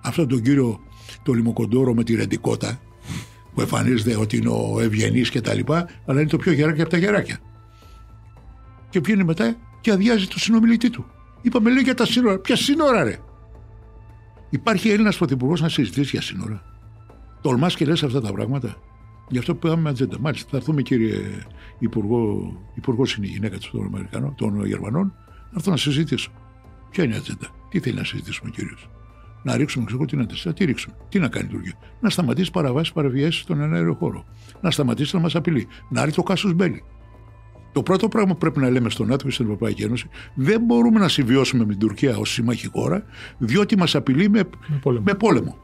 αυτόν 0.00 0.28
τον 0.28 0.42
κύριο 0.42 0.80
το 1.22 1.32
λιμοκοντόρο 1.32 1.94
με 1.94 2.04
τη 2.04 2.14
ρεντικότα, 2.14 2.80
που 3.54 3.60
εμφανίζεται 3.60 4.16
ότι 4.16 4.36
είναι 4.36 4.48
ο 4.48 4.80
ευγενής 4.80 5.30
κτλ., 5.30 5.60
αλλά 6.06 6.20
είναι 6.20 6.26
το 6.26 6.36
πιο 6.36 6.52
γεράκι 6.52 6.80
από 6.80 6.90
τα 6.90 6.96
γεράκια. 6.96 7.38
Και 8.90 9.00
βγαίνει 9.00 9.24
μετά 9.24 9.56
και 9.80 9.92
αδειάζει 9.92 10.26
το 10.26 10.38
συνομιλητή 10.38 10.90
του. 10.90 11.06
Είπαμε 11.42 11.70
λέει 11.70 11.82
για 11.82 11.94
τα 11.94 12.06
σύνορα. 12.06 12.38
Ποια 12.38 12.56
σύνορα, 12.56 13.02
ρε; 13.02 13.18
Υπάρχει 14.50 14.90
Έλληνας 14.90 15.16
πρωθυπουργός 15.16 15.60
να 15.60 15.68
συζητήσει 15.68 16.10
για 16.10 16.22
σύνορα. 16.22 16.62
Τολμάς 17.40 17.76
και 17.76 17.84
λες 17.84 18.02
αυτά 18.02 18.20
τα 18.20 18.32
πράγματα. 18.32 18.76
Γι' 19.28 19.38
αυτό 19.38 19.54
που 19.54 19.68
με 19.68 19.88
ατζέντα. 19.88 20.16
Μάλιστα, 20.20 20.48
θα 20.50 20.56
έρθουμε 20.56 20.82
κύριε 20.82 21.18
Υπουργό, 21.78 22.52
Υπουργός 22.74 23.14
είναι 23.14 23.26
η 23.26 23.30
γυναίκα 23.30 23.58
των, 23.70 23.84
Αμερικανών, 23.84 24.34
των 24.34 24.66
Γερμανών, 24.66 25.14
να 25.26 25.56
έρθω 25.56 25.70
να 25.70 25.76
συζητήσω. 25.76 26.30
Ποια 26.90 27.04
είναι 27.04 27.14
η 27.14 27.16
ατζέντα, 27.16 27.48
τι 27.68 27.80
θέλει 27.80 27.96
να 27.96 28.04
συζητήσουμε 28.04 28.50
κύριος; 28.50 28.90
Να 29.42 29.56
ρίξουμε, 29.56 29.84
ξέρω 29.84 30.04
τι 30.04 30.16
να 30.16 30.26
τεστά, 30.26 30.52
τι 30.52 30.64
ρίξουμε. 30.64 30.94
Τι 31.08 31.18
να 31.18 31.28
κάνει 31.28 31.46
η 31.46 31.52
Τουρκία; 31.52 31.74
Να 32.00 32.10
σταματήσει 32.10 32.50
παραβάσεις 32.50 32.92
παραβιάσεις 32.92 33.40
στον 33.40 33.60
εναέριο 33.60 33.94
χώρο. 33.94 34.24
Να 34.60 34.70
σταματήσει 34.70 35.16
να 35.16 35.22
μας 35.22 35.34
απειλεί. 35.34 35.66
Να 35.88 36.00
ρίξει 36.00 36.16
το 36.16 36.22
κάσος 36.22 36.52
μπέλι. 36.52 36.82
Το 37.72 37.82
πρώτο 37.82 38.08
πράγμα 38.08 38.32
που 38.32 38.38
πρέπει 38.38 38.60
να 38.60 38.70
λέμε 38.70 38.90
στον 38.90 39.06
ΝΑΤΟ 39.06 39.24
και 39.24 39.30
στην 39.30 39.44
Ευρωπαϊκή 39.44 39.82
Ένωση, 39.82 40.08
δεν 40.34 40.60
μπορούμε 40.60 40.98
να 40.98 41.08
συμβιώσουμε 41.08 41.64
με 41.64 41.70
την 41.70 41.80
Τουρκία 41.80 42.16
ως 42.16 42.30
σύμμαχη 42.30 42.68
χώρα, 42.68 43.04
διότι 43.38 43.78
μας 43.78 43.94
απειλεί 43.94 44.28
με, 44.28 44.42
με, 44.66 44.78
πόλεμο. 44.82 45.04
με 45.06 45.14
πόλεμο. 45.14 45.56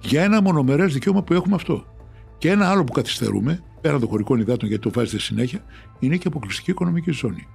Για 0.00 0.22
ένα 0.22 0.42
μονομερές 0.42 0.92
δικαίωμα 0.92 1.22
που 1.22 1.32
έχουμε 1.32 1.54
αυτό. 1.54 1.95
Και 2.38 2.50
ένα 2.50 2.70
άλλο 2.70 2.84
που 2.84 2.92
καθυστερούμε, 2.92 3.62
πέραν 3.80 4.00
των 4.00 4.08
χωρικών 4.08 4.40
υδάτων, 4.40 4.68
γιατί 4.68 4.82
το 4.82 4.90
βάζετε 4.90 5.18
συνέχεια, 5.18 5.64
είναι 5.98 6.16
και 6.16 6.28
αποκλειστική 6.28 6.70
οικονομική 6.70 7.10
ζώνη. 7.10 7.46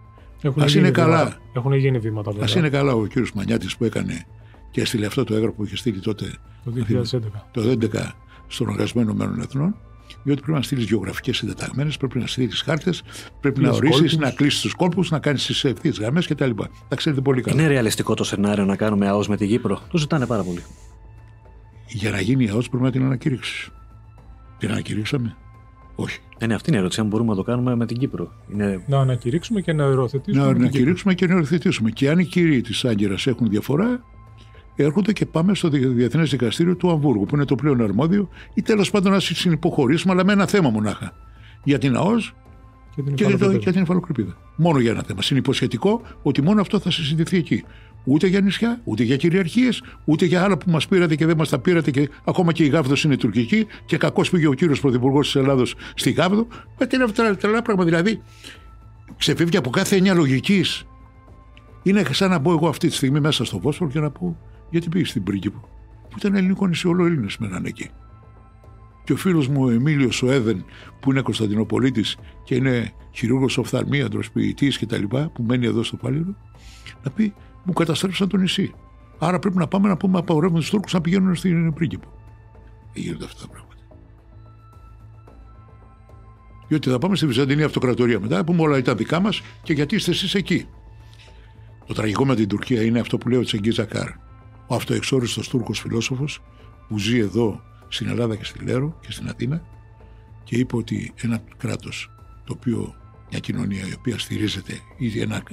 Έχουν, 0.42 0.66
γίνει, 0.66 0.80
είναι 0.80 0.92
καλά, 0.92 1.38
έχουν 1.54 1.74
γίνει 1.74 2.00
βήματα 2.00 2.32
Α 2.32 2.46
είναι 2.58 2.70
καλά 2.70 2.94
ο 2.94 3.06
κύριος 3.06 3.34
Μανιάτης 3.34 3.78
που 3.78 3.84
έκανε 3.84 4.26
και 4.72 4.82
έστειλε 4.82 5.06
αυτό 5.06 5.24
το 5.24 5.34
έγγραφο 5.34 5.56
που 5.56 5.64
είχε 5.64 5.76
στείλει 5.76 6.00
τότε 6.00 6.34
το 6.64 6.74
2011, 7.12 7.20
το 7.52 7.62
2011 7.62 7.88
στον 8.48 8.68
Οργανισμό 8.68 9.02
Ηνωμένων 9.02 9.42
Εθνών, 9.42 9.76
διότι 10.24 10.42
πρέπει 10.42 10.58
να 10.58 10.64
στείλεις 10.64 10.86
γεωγραφικές 10.86 11.38
συντεταγμένες, 11.38 11.98
πρέπει 11.98 12.20
να 12.20 12.28
στείλεις 12.28 12.62
χάρτες, 12.62 13.04
πρέπει 13.40 13.62
να 13.62 13.72
ορίσεις, 13.72 14.18
να 14.18 14.32
κλείσεις 14.32 14.62
τους 14.62 14.74
κόλπους, 14.74 15.10
να 15.10 15.20
κάνεις 15.20 15.46
τις 15.46 15.64
ευθύς 15.64 16.00
γραμμές 16.00 16.28
κτλ. 16.28 16.50
Τα 16.88 16.96
ξέρετε 16.96 17.22
πολύ 17.22 17.42
καλά. 17.42 17.62
Είναι 17.62 17.72
ρεαλιστικό 17.72 18.14
το 18.14 18.24
σενάριο 18.24 18.66
να 18.66 18.76
κάνουμε 18.76 19.08
ΑΟΣ 19.08 19.28
με 19.28 19.38
την 19.38 19.48
Κύπρο; 19.48 19.82
Το 19.92 19.98
ζητάνε 19.98 20.26
πάρα 20.26 20.44
πολύ. 20.44 20.64
Για 21.88 22.12
να 22.12 22.22
γίνει 22.22 22.50
ΑΟΣ 22.50 22.70
πρέπει 22.70 22.84
να 22.84 22.92
την 22.92 23.04
ανακηρύξει. 23.04 23.72
Την 24.62 24.72
ανακηρύξαμε; 24.72 25.36
Όχι. 25.96 26.20
Ε, 26.38 26.46
ναι, 26.46 26.54
αυτή 26.54 26.70
είναι 26.70 26.78
η 26.78 26.80
ερώτηση. 26.80 27.02
Αν 27.02 27.08
μπορούμε 27.08 27.30
να 27.30 27.36
το 27.36 27.44
κάνουμε 27.44 27.76
με 27.76 27.86
την 27.86 27.98
Κύπρο. 27.98 28.32
Είναι... 28.54 28.84
Να 28.88 29.00
ανακηρύξουμε 29.00 29.62
και 29.62 29.74
να 29.74 29.86
οριοθετήσουμε. 29.86 30.44
Να 30.44 30.50
ανακηρύξουμε 30.50 31.14
και 31.14 31.28
να 31.28 31.34
οριοθετήσουμε. 31.34 31.90
Και 31.90 32.10
αν 32.10 32.20
οι 32.20 32.26
κύριοι 32.26 32.62
της 32.62 32.86
Άγκυρας 32.86 33.28
έχουν 33.28 33.50
διαφορά, 33.50 34.04
έρχονται 34.76 35.14
και 35.14 35.26
πάμε 35.26 35.56
στο 35.56 35.70
Διεθνές 35.70 36.30
Δικαστήριο 36.30 36.76
του 36.76 36.92
Αμβούργου, 36.92 37.26
που 37.26 37.36
είναι 37.36 37.46
το 37.46 37.56
πλέον 37.56 37.82
αρμόδιο, 37.82 38.30
ή 38.54 38.62
τέλος 38.62 38.92
πάντων 38.92 39.12
να 39.12 39.20
συνυποχωρήσουμε, 39.20 40.14
αλλά 40.14 40.26
με 40.26 40.34
ένα 40.34 40.48
θέμα 40.48 40.70
μονάχα. 40.70 41.14
Για 41.64 41.78
την 41.78 41.96
ΑΟΣ 41.96 42.34
και 42.96 43.02
την, 43.02 43.60
και, 43.60 43.72
την 43.72 43.82
υφαλοκρηπίδα. 43.82 44.38
Μόνο 44.56 44.80
για 44.80 44.92
ένα 44.92 45.04
θέμα. 45.04 45.22
Συνυποσχετικό 45.22 46.02
ότι 46.22 46.42
μόνο 46.42 46.62
αυτό 46.62 46.80
θα 46.80 46.92
συζητηθεί 46.92 47.38
εκεί. 47.38 47.64
Ούτε 48.04 48.28
για 48.28 48.42
νησιά, 48.42 48.82
ούτε 48.84 49.04
για 49.04 49.16
κυριαρχίες, 49.16 49.84
ούτε 50.06 50.26
για 50.26 50.44
άλλα 50.44 50.58
που 50.58 50.72
μας 50.72 50.88
πήρατε 50.88 51.16
και 51.16 51.26
δεν 51.26 51.38
μας 51.38 51.50
τα 51.50 51.60
πήρατε. 51.60 51.92
Και 51.92 52.10
ακόμα 52.24 52.52
και 52.52 52.64
η 52.64 52.68
Γάβδος 52.68 53.04
είναι 53.04 53.18
τουρκική. 53.18 53.68
Και 53.86 53.98
κακώς 53.98 54.30
πήγε 54.30 54.48
ο 54.48 54.54
κύριος 54.54 54.80
Πρωθυπουργός 54.80 55.26
της 55.26 55.36
Ελλάδος 55.42 55.76
στη 55.96 56.12
Γάβδο. 56.12 56.48
Με 56.80 56.86
τρελά, 56.86 57.12
τρελά, 57.12 57.36
τρελά 57.36 57.62
πράγμα. 57.62 57.84
Δηλαδή, 57.84 58.22
ξεφεύγει 59.18 59.58
από 59.58 59.70
κάθε 59.70 59.96
έννοια 59.96 60.14
λογικής. 60.14 60.86
Είναι 61.84 62.04
σαν 62.12 62.30
να 62.30 62.40
μπω 62.40 62.52
εγώ 62.52 62.68
αυτή 62.68 62.88
τη 62.88 62.94
στιγμή 62.94 63.20
μέσα 63.20 63.46
στο 63.46 63.60
Βόσφορο 63.60 63.92
και 63.92 64.00
να 64.00 64.10
πω 64.12 64.38
γιατί 64.70 64.90
πήγες 64.90 65.10
στην 65.10 65.24
Πρίγκιπο. 65.24 65.60
Που 66.10 66.16
ήταν 66.18 66.36
ελληνικό 66.36 66.68
νησί, 66.68 66.88
όλο 66.88 67.06
Έλληνες 67.06 67.38
μέναν 67.38 67.66
εκεί. 67.66 67.90
Και 69.04 69.14
ο 69.14 69.16
φίλος 69.16 69.48
μου 69.48 69.64
ο 69.64 69.70
Εμίλιος 69.70 70.24
ο 70.24 70.32
Έδεν, 70.32 70.66
που 71.00 71.12
είναι 71.12 71.22
Κωνσταντινοπολίτης 71.22 72.18
και 72.44 72.56
είναι 72.56 72.92
χειρούργος 73.12 73.58
οφθαλμίατρο, 73.58 74.22
ποιητή 74.34 74.68
κτλ., 74.68 75.04
που 75.04 75.44
μένει 75.44 75.66
εδώ 75.66 75.84
στο 75.84 75.98
Πάλιρο, 75.98 76.36
να 77.04 77.12
πει 77.12 77.34
μου 77.64 77.74
καταστρέψαν 77.74 78.28
το 78.28 78.38
νησί. 78.38 78.74
Άρα 79.18 79.40
πρέπει 79.40 79.58
να 79.58 79.68
πάμε 79.68 79.88
να 79.88 79.98
πούμε 79.98 80.18
απαγορεύουμε 80.18 80.60
του 80.60 80.70
Τούρκους 80.70 80.94
να 80.94 81.02
πηγαίνουν 81.02 81.36
στην 81.36 81.74
Πρίγκιπο. 81.74 82.08
Δεν 82.94 83.04
γίνονται 83.04 83.26
αυτά 83.26 83.42
τα 83.42 83.48
πράγματα. 83.48 83.72
Διότι 86.68 86.90
θα 86.90 86.98
πάμε 86.98 87.16
στη 87.16 87.28
Βυζαντινή 87.28 87.64
Αυτοκρατορία 87.64 88.20
μετά, 88.20 88.44
πούμε 88.44 88.62
όλα 88.62 88.78
ήταν 88.78 88.98
δικά 88.98 89.20
μας 89.20 89.42
και 89.64 89.74
γιατί 89.74 89.96
είστε 89.96 90.12
εσείς 90.12 90.34
εκεί. 90.34 90.68
Το 91.86 91.94
τραγικό 91.94 92.26
με 92.26 92.36
την 92.36 92.48
Τουρκία 92.48 92.82
είναι 92.84 93.00
αυτό 93.00 93.18
που 93.18 93.30
λέει 93.30 93.40
ο 93.40 93.44
Τσεγκί 93.44 93.72
Ζακάρ. 93.72 94.10
Ο 94.68 94.76
αυτοεξόριστος 94.76 95.50
Τούρκος 95.50 95.80
φιλόσοφος 95.80 96.42
που 96.88 97.00
ζει 97.00 97.18
εδώ 97.18 97.62
στην 97.88 98.08
Ελλάδα 98.08 98.36
και 98.36 98.44
στη 98.44 98.66
Λέρο 98.66 98.98
και 99.02 99.12
στην 99.12 99.30
Αθήνα 99.30 99.62
και 100.44 100.56
είπε 100.56 100.76
ότι 100.76 101.14
ένα 101.16 101.44
κράτος 101.58 102.12
το 102.44 102.54
οποίο 102.58 102.96
μια 103.30 103.40
κοινωνία 103.40 103.88
η 103.88 103.94
οποία 103.98 104.20
στηρίζεται 104.20 104.80
ή 104.98 105.20
ένα 105.20 105.44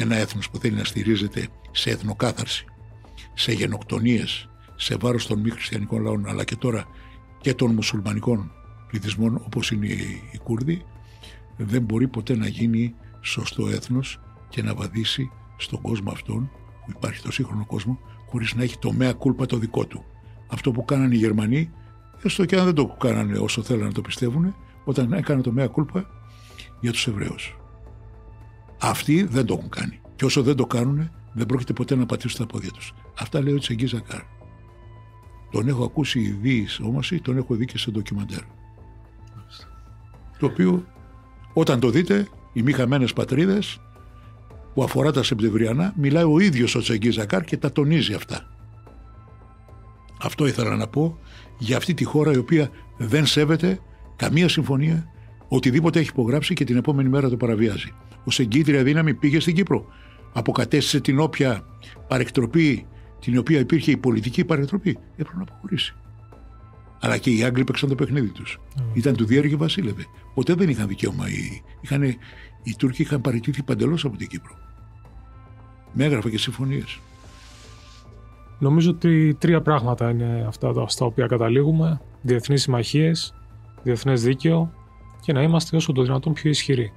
ένα 0.00 0.16
έθνος 0.16 0.50
που 0.50 0.58
θέλει 0.58 0.76
να 0.76 0.84
στηρίζεται 0.84 1.48
σε 1.70 1.90
εθνοκάθαρση, 1.90 2.64
σε 3.34 3.52
γενοκτονίες, 3.52 4.48
σε 4.76 4.96
βάρος 4.96 5.26
των 5.26 5.40
μη 5.40 5.50
χριστιανικών 5.50 6.02
λαών, 6.02 6.26
αλλά 6.26 6.44
και 6.44 6.56
τώρα 6.56 6.86
και 7.40 7.54
των 7.54 7.74
μουσουλμανικών 7.74 8.52
πληθυσμών 8.88 9.42
όπως 9.44 9.70
είναι 9.70 9.86
οι 10.32 10.38
Κούρδοι, 10.42 10.84
δεν 11.56 11.82
μπορεί 11.82 12.08
ποτέ 12.08 12.36
να 12.36 12.46
γίνει 12.46 12.94
σωστό 13.20 13.68
έθνος 13.68 14.20
και 14.48 14.62
να 14.62 14.74
βαδίσει 14.74 15.30
στον 15.56 15.80
κόσμο 15.80 16.10
αυτόν 16.10 16.50
που 16.84 16.92
υπάρχει 16.96 17.22
το 17.22 17.32
σύγχρονο 17.32 17.66
κόσμο 17.66 17.98
χωρίς 18.26 18.54
να 18.54 18.62
έχει 18.62 18.78
το 18.78 18.92
μέα 18.92 19.12
κούλπα 19.12 19.46
το 19.46 19.56
δικό 19.56 19.86
του. 19.86 20.04
Αυτό 20.46 20.70
που 20.70 20.84
κάνανε 20.84 21.14
οι 21.14 21.18
Γερμανοί, 21.18 21.70
έστω 22.22 22.44
και 22.44 22.56
αν 22.56 22.64
δεν 22.64 22.74
το 22.74 22.86
κάνανε 22.86 23.38
όσο 23.38 23.62
θέλανε 23.62 23.86
να 23.86 23.92
το 23.92 24.00
πιστεύουν, 24.00 24.54
όταν 24.84 25.12
έκαναν 25.12 25.42
το 25.42 25.52
μέα 25.52 25.66
κούλπα 25.66 26.10
για 26.80 26.92
τους 26.92 27.06
Εβραίους. 27.06 27.57
Αυτοί 28.80 29.22
δεν 29.22 29.46
το 29.46 29.54
έχουν 29.54 29.68
κάνει. 29.68 30.00
Και 30.16 30.24
όσο 30.24 30.42
δεν 30.42 30.56
το 30.56 30.66
κάνουν, 30.66 31.10
δεν 31.32 31.46
πρόκειται 31.46 31.72
ποτέ 31.72 31.94
να 31.94 32.06
πατήσουν 32.06 32.38
τα 32.38 32.46
πόδια 32.46 32.70
τους. 32.70 32.94
Αυτά 33.18 33.42
λέει 33.42 33.54
ο 33.54 33.58
Τσεγκί 33.58 33.86
Ζακάρ. 33.86 34.20
Τον 35.50 35.68
έχω 35.68 35.84
ακούσει 35.84 36.20
ειδή 36.20 36.66
όμως 36.82 37.10
ή 37.10 37.20
τον 37.20 37.36
έχω 37.36 37.54
δει 37.54 37.64
και 37.64 37.78
σε 37.78 37.90
ντοκιμαντέρ. 37.90 38.42
Το 40.38 40.46
οποίο 40.46 40.84
όταν 41.52 41.80
το 41.80 41.90
δείτε, 41.90 42.28
οι 42.52 42.62
μη 42.62 42.72
χαμένες 42.72 43.12
πατρίδες 43.12 43.80
που 44.74 44.82
αφορά 44.82 45.12
τα 45.12 45.22
Σεπτεμβριανά, 45.22 45.92
μιλάει 45.96 46.24
ο 46.24 46.38
ίδιος 46.38 46.74
ο 46.74 46.80
Τσεγκί 46.80 47.10
Ζακάρ 47.10 47.44
και 47.44 47.56
τα 47.56 47.72
τονίζει 47.72 48.14
αυτά. 48.14 48.48
Αυτό 50.20 50.46
ήθελα 50.46 50.76
να 50.76 50.86
πω 50.86 51.18
για 51.58 51.76
αυτή 51.76 51.94
τη 51.94 52.04
χώρα 52.04 52.32
η 52.32 52.36
οποία 52.36 52.70
δεν 52.96 53.26
σέβεται 53.26 53.80
καμία 54.16 54.48
συμφωνία, 54.48 55.10
οτιδήποτε 55.48 55.98
έχει 55.98 56.08
υπογράψει 56.08 56.54
και 56.54 56.64
την 56.64 56.76
επόμενη 56.76 57.08
μέρα 57.08 57.28
το 57.28 57.36
παραβιάζει 57.36 57.92
ω 58.28 58.42
εγκύτρια 58.42 58.82
δύναμη 58.82 59.14
πήγε 59.14 59.40
στην 59.40 59.54
Κύπρο. 59.54 59.86
Αποκατέστησε 60.32 61.00
την 61.00 61.18
όποια 61.18 61.64
παρεκτροπή, 62.08 62.86
την 63.20 63.38
οποία 63.38 63.58
υπήρχε 63.58 63.90
η 63.90 63.96
πολιτική 63.96 64.44
παρεκτροπή. 64.44 64.98
Έπρεπε 65.12 65.36
να 65.36 65.42
αποχωρήσει. 65.42 65.94
Αλλά 67.00 67.18
και 67.18 67.30
οι 67.30 67.44
Άγγλοι 67.44 67.64
παίξαν 67.64 67.88
το 67.88 67.94
παιχνίδι 67.94 68.28
τους. 68.28 68.58
Mm. 68.76 68.82
Ήταν 68.92 69.16
του 69.16 69.24
Διέργη 69.24 69.56
Βασίλευε. 69.56 70.04
Ποτέ 70.34 70.54
δεν 70.54 70.68
είχαν 70.68 70.88
δικαίωμα. 70.88 71.28
Οι, 71.28 71.62
είχαν, 71.80 72.02
οι 72.62 72.74
Τούρκοι 72.78 73.02
είχαν 73.02 73.20
παραιτήθει 73.20 73.62
παντελώς 73.62 74.04
από 74.04 74.16
την 74.16 74.28
Κύπρο. 74.28 74.52
Με 75.92 76.04
έγραφα 76.04 76.30
και 76.30 76.38
συμφωνίες. 76.38 77.00
Νομίζω 78.58 78.90
ότι 78.90 79.36
τρία 79.38 79.62
πράγματα 79.62 80.10
είναι 80.10 80.44
αυτά 80.48 80.88
στα 80.88 81.04
οποία 81.04 81.26
καταλήγουμε. 81.26 82.00
Διεθνείς 82.22 82.62
συμμαχίες, 82.62 83.34
διεθνές 83.82 84.22
δίκαιο 84.22 84.72
και 85.28 85.34
να 85.34 85.42
είμαστε 85.42 85.76
όσο 85.76 85.92
το 85.92 86.02
δυνατόν 86.02 86.32
πιο 86.32 86.50
ισχυροί. 86.50 86.92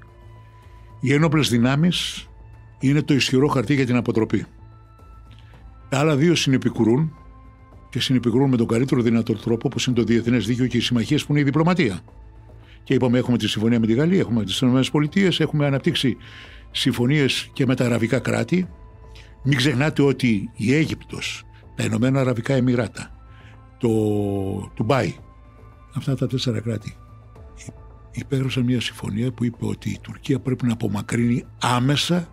Οι 1.00 1.13
ένοπλες 1.13 1.50
δυνάμεις 1.50 2.28
είναι 2.80 3.02
το 3.02 3.13
ισχυρό 3.13 3.48
χαρτί 3.48 3.74
για 3.74 3.86
την 3.86 3.96
αποτροπή. 3.96 4.46
Τα 5.89 6.00
άλλα 6.00 6.15
δύο 6.15 6.36
συνεπικουρούν 6.36 7.13
και 7.89 8.00
συνεπικρούν 8.00 8.50
με 8.50 8.58
τον 8.58 8.67
καλύτερο 8.67 9.02
δυνατό 9.02 9.34
τρόπο 9.34 9.67
όπως 9.67 9.86
είναι 9.86 9.96
το 9.96 10.04
διεθνές 10.04 10.46
δίκαιο 10.46 10.67
και 10.67 10.78
οι 10.78 10.80
συμμαχίες 10.80 11.26
που 11.26 11.32
είναι 11.32 11.41
η 11.41 11.44
διπλωματία. 11.44 12.00
Και 12.84 12.94
είπαμε, 12.94 13.17
έχουμε 13.17 13.38
τη 13.38 13.48
συμφωνία 13.48 13.80
με 13.80 13.88
τη 13.88 13.94
Γαλλία, 13.94 14.20
έχουμε 14.20 14.44
τις 14.44 14.62
ΗΠΑ, 14.62 15.44
έχουμε 15.44 15.65
αναπτύξει 15.65 16.17
συμφωνίες 16.72 17.50
και 17.54 17.65
με 17.65 17.76
τα 17.76 17.86
αραβικά 17.86 18.20
κράτη. 18.20 18.67
Μην 19.44 19.58
ξεχνάτε 19.58 20.02
ότι 20.02 20.50
η 20.56 20.74
Αίγυπτος, 20.74 21.44
τα 21.76 21.84
Ηνωμένα 21.84 22.20
Αραβικά 22.20 22.54
Εμμυράτα, 22.54 23.12
το 23.78 23.89
Τουμπάι, 24.74 25.15
αυτά 25.94 26.15
τα 26.15 26.28
τέσσερα 26.28 26.60
κράτη 26.60 26.96
υπέγραψαν 28.12 28.63
μια 28.63 28.82
συμφωνία 28.82 29.32
που 29.32 29.43
είπε 29.43 29.65
ότι 29.65 29.89
η 29.89 30.00
Τουρκία 30.02 30.39
πρέπει 30.39 30.65
να 30.65 30.74
απομακρύνει 30.74 31.45
άμεσα 31.62 32.28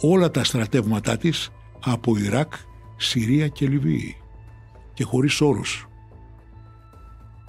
όλα 0.00 0.30
τα 0.30 0.44
στρατεύματά 0.44 1.16
της 1.16 1.50
από 1.84 2.16
Ιράκ, 2.16 2.52
Συρία 2.96 3.48
και 3.48 3.68
Λιβύη 3.68 4.16
και 4.94 5.04
χωρίς 5.04 5.40
όρους. 5.40 5.88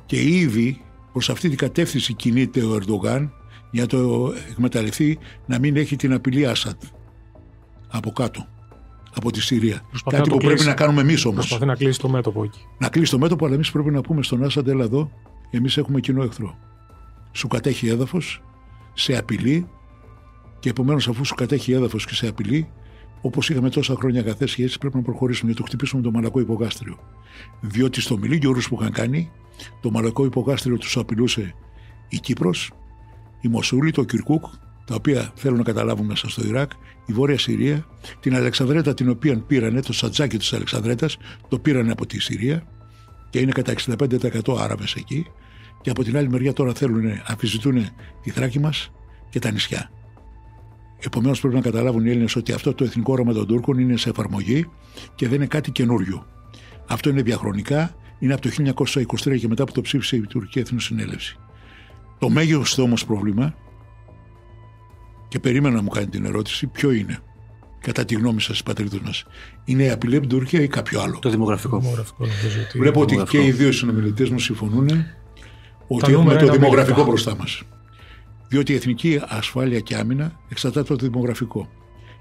Και 0.06 0.21
ήδη 0.21 0.82
προς 1.12 1.30
αυτή 1.30 1.49
την 1.49 1.58
κατεύθυνση 1.58 2.13
κινείται 2.13 2.62
ο 2.63 2.75
Ερντογάν 2.75 3.32
για 3.71 3.86
το 3.86 4.34
εκμεταλλευτεί 4.49 5.17
να 5.45 5.60
μην 5.60 5.75
έχει 5.75 5.95
την 5.95 6.13
απειλή 6.13 6.45
Άσαντ 6.47 6.82
από 7.88 8.12
κάτω, 8.12 8.47
από 9.15 9.32
τη 9.32 9.41
Συρία. 9.41 9.82
Προσπαθεί 9.89 10.15
Κάτι 10.15 10.17
να 10.17 10.23
το 10.23 10.30
που 10.30 10.38
πρέπει 10.38 10.54
κλείσει. 10.54 10.67
να 10.67 10.73
κάνουμε 10.73 11.01
εμείς 11.01 11.25
όμως. 11.25 11.36
Προσπαθεί 11.36 11.65
να 11.65 11.75
κλείσει 11.75 11.99
το 11.99 12.10
μέτωπο 12.10 12.43
εκεί. 12.43 12.60
Να 12.78 12.89
κλείσει 12.89 13.12
το 13.12 13.19
μέτωπο, 13.19 13.45
αλλά 13.45 13.54
εμείς 13.54 13.71
πρέπει 13.71 13.91
να 13.91 14.01
πούμε 14.01 14.23
στον 14.23 14.43
Άσαντ, 14.43 14.67
έλα 14.67 14.84
εδώ, 14.84 15.12
εμείς 15.49 15.78
έχουμε 15.78 15.99
κοινό 15.99 16.23
εχθρό. 16.23 16.58
Σου 17.36 17.48
κατέχει 17.48 17.88
έδαφος, 17.88 18.41
σε 18.93 19.17
απειλεί 19.17 19.67
και 20.60 20.69
επομένως 20.69 21.08
αφού 21.08 21.26
σου 21.26 21.36
κατέχει 21.36 21.71
έδαφος 21.71 22.06
και 22.06 22.13
σε 22.13 22.28
απειλεί, 22.28 22.69
όπως 23.21 23.50
είχαμε 23.50 23.69
τόσα 23.69 23.95
χρόνια 23.95 24.21
καθέ 24.21 24.45
σχέσει, 24.45 24.78
πρέπει 24.78 24.95
να 24.95 25.02
προχωρήσουμε 25.02 25.52
για 25.52 25.60
το 25.60 25.65
χτυπήσουμε 25.65 26.02
το 26.02 26.12
μαλακό 26.12 26.39
υπογάστριο. 26.39 27.00
Διότι 27.62 28.02
στο 28.02 28.17
μιλή 28.17 28.48
όρου 28.48 28.60
που 28.60 28.78
είχαν 28.80 28.91
κάνει, 28.91 29.32
το 29.82 29.91
μαλακό 29.91 30.26
υπογάστριο 30.26 30.78
τους 30.78 30.98
απειλούσε 30.98 31.54
η 32.10 32.17
Κύπρος, 32.17 32.71
η 33.41 33.48
Μοσούλη, 33.48 33.91
το 33.91 34.04
Κυρκούκ, 34.04 34.45
τα 34.86 34.95
οποία 34.95 35.32
θέλουν 35.36 35.58
να 35.58 35.63
καταλάβουν 35.63 36.06
μέσα 36.06 36.30
στο 36.30 36.48
Ιράκ, 36.48 36.71
η 37.06 37.13
Βόρεια 37.13 37.38
Συρία, 37.38 37.86
την 38.19 38.36
Αλεξανδρέτα 38.36 38.93
την 38.93 39.10
οποία 39.10 39.39
πήρανε, 39.39 39.82
το 39.82 39.93
σατζάκι 39.93 40.38
της 40.38 40.54
Αλεξανδρέτας, 40.54 41.17
το 41.48 41.60
πήρανε 41.60 41.91
από 41.91 42.06
τη 42.06 42.19
Συρία 42.21 42.67
και 43.30 43.39
είναι 43.39 43.52
κατά 43.52 43.71
65% 43.71 44.58
Άραβες 44.60 44.93
εκεί 44.95 45.26
και 45.86 45.91
από 45.91 46.04
την 46.04 46.17
άλλη 46.17 46.30
μεριά 46.30 46.54
τώρα 46.54 46.74
θέλουν, 46.74 47.04
αμφισβητούν 47.26 47.86
τη 48.21 48.30
Θράκη 48.30 48.60
μας 48.60 48.91
και 49.30 49.39
τα 49.39 49.52
νησιά. 49.52 49.91
Επομένως 51.00 51.39
πρέπει 51.39 51.56
να 51.56 51.62
καταλάβουν 51.62 52.06
οι 52.06 52.10
Έλληνες 52.10 52.36
ότι 52.36 52.52
αυτό 52.52 52.74
το 52.74 52.84
εθνικό 52.84 53.13
όραμα 53.13 53.34
των 53.34 53.48
Τούρκων 53.48 53.80
είναι 53.80 53.98
σε 53.98 54.10
εφαρμογή 54.10 54.69
και 55.15 55.28
δεν 55.28 55.36
είναι 55.36 55.45
κάτι 55.45 55.71
καινούριο. 55.71 56.26
Αυτό 56.88 57.10
είναι 57.10 57.21
διαχρονικά, 57.21 57.95
είναι 58.19 58.34
από 58.34 58.41
το 58.41 58.50
1923 58.50 59.38
και 59.39 59.48
μετά 59.48 59.63
που 59.63 59.71
το 59.71 59.82
ψήφισε 59.82 60.15
η 60.15 60.21
Τουρκική 60.21 60.60
Εθνοσυνέλευση. 60.60 61.38
Το 62.19 62.30
μέγιστο 62.30 62.82
όμως 62.84 63.06
πρόβλημα 63.06 63.56
και 65.28 65.39
περίμενα 65.39 65.76
να 65.76 65.82
μου 65.82 65.89
κάνει 65.89 66.08
την 66.08 66.26
ερώτηση 66.26 66.67
ποιο 66.67 66.91
είναι 66.91 67.17
κατά 67.80 68.06
τη 68.06 68.15
γνώμη 68.15 68.41
σας 68.41 68.60
οι 68.60 68.63
πατρίδες 68.63 69.00
μας. 69.00 69.24
Είναι 69.65 69.84
η 69.84 69.89
απειλή 69.89 70.15
από 70.15 70.28
την 70.28 70.38
Τουρκία 70.38 70.62
ή 70.62 70.67
κάποιο 70.67 71.02
άλλο; 71.02 71.19
Το 71.19 71.30
δημογραφικό. 71.30 71.80
Δημογραφικό, 71.80 72.26
νομίζω 72.26 72.62
ότι- 72.67 72.78
Βλέπω 72.80 73.00
ότι 73.02 73.10
δημογραφικό. 73.10 73.43
και 73.43 73.50
οι 73.50 73.52
δύο 73.52 73.71
συνομιλητές 73.71 74.30
μου 74.30 74.39
συμφωνούν 74.39 74.89
ότι 75.88 76.12
νούμερα 76.12 76.32
έχουμε 76.32 76.36
το 76.36 76.45
είναι 76.45 76.52
δημογραφικό 76.52 77.02
αμέτρητα. 77.02 77.04
μπροστά 77.04 77.36
μας. 77.36 77.63
Διότι 78.48 78.71
η 78.71 78.76
εθνική 78.76 79.21
ασφάλεια 79.28 79.80
και 79.80 79.95
άμυνα 79.95 80.39
εξαρτάται 80.50 80.93
από 80.93 81.00
το 81.00 81.06
δημογραφικό. 81.06 81.69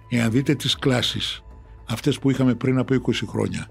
Εάν 0.08 0.30
δείτε 0.30 0.54
τις 0.54 0.76
κλάσεις, 0.76 1.42
αυτές 1.88 2.18
που 2.18 2.30
είχαμε 2.30 2.54
πριν 2.54 2.78
από 2.78 2.94
20 2.94 3.26
χρόνια 3.26 3.68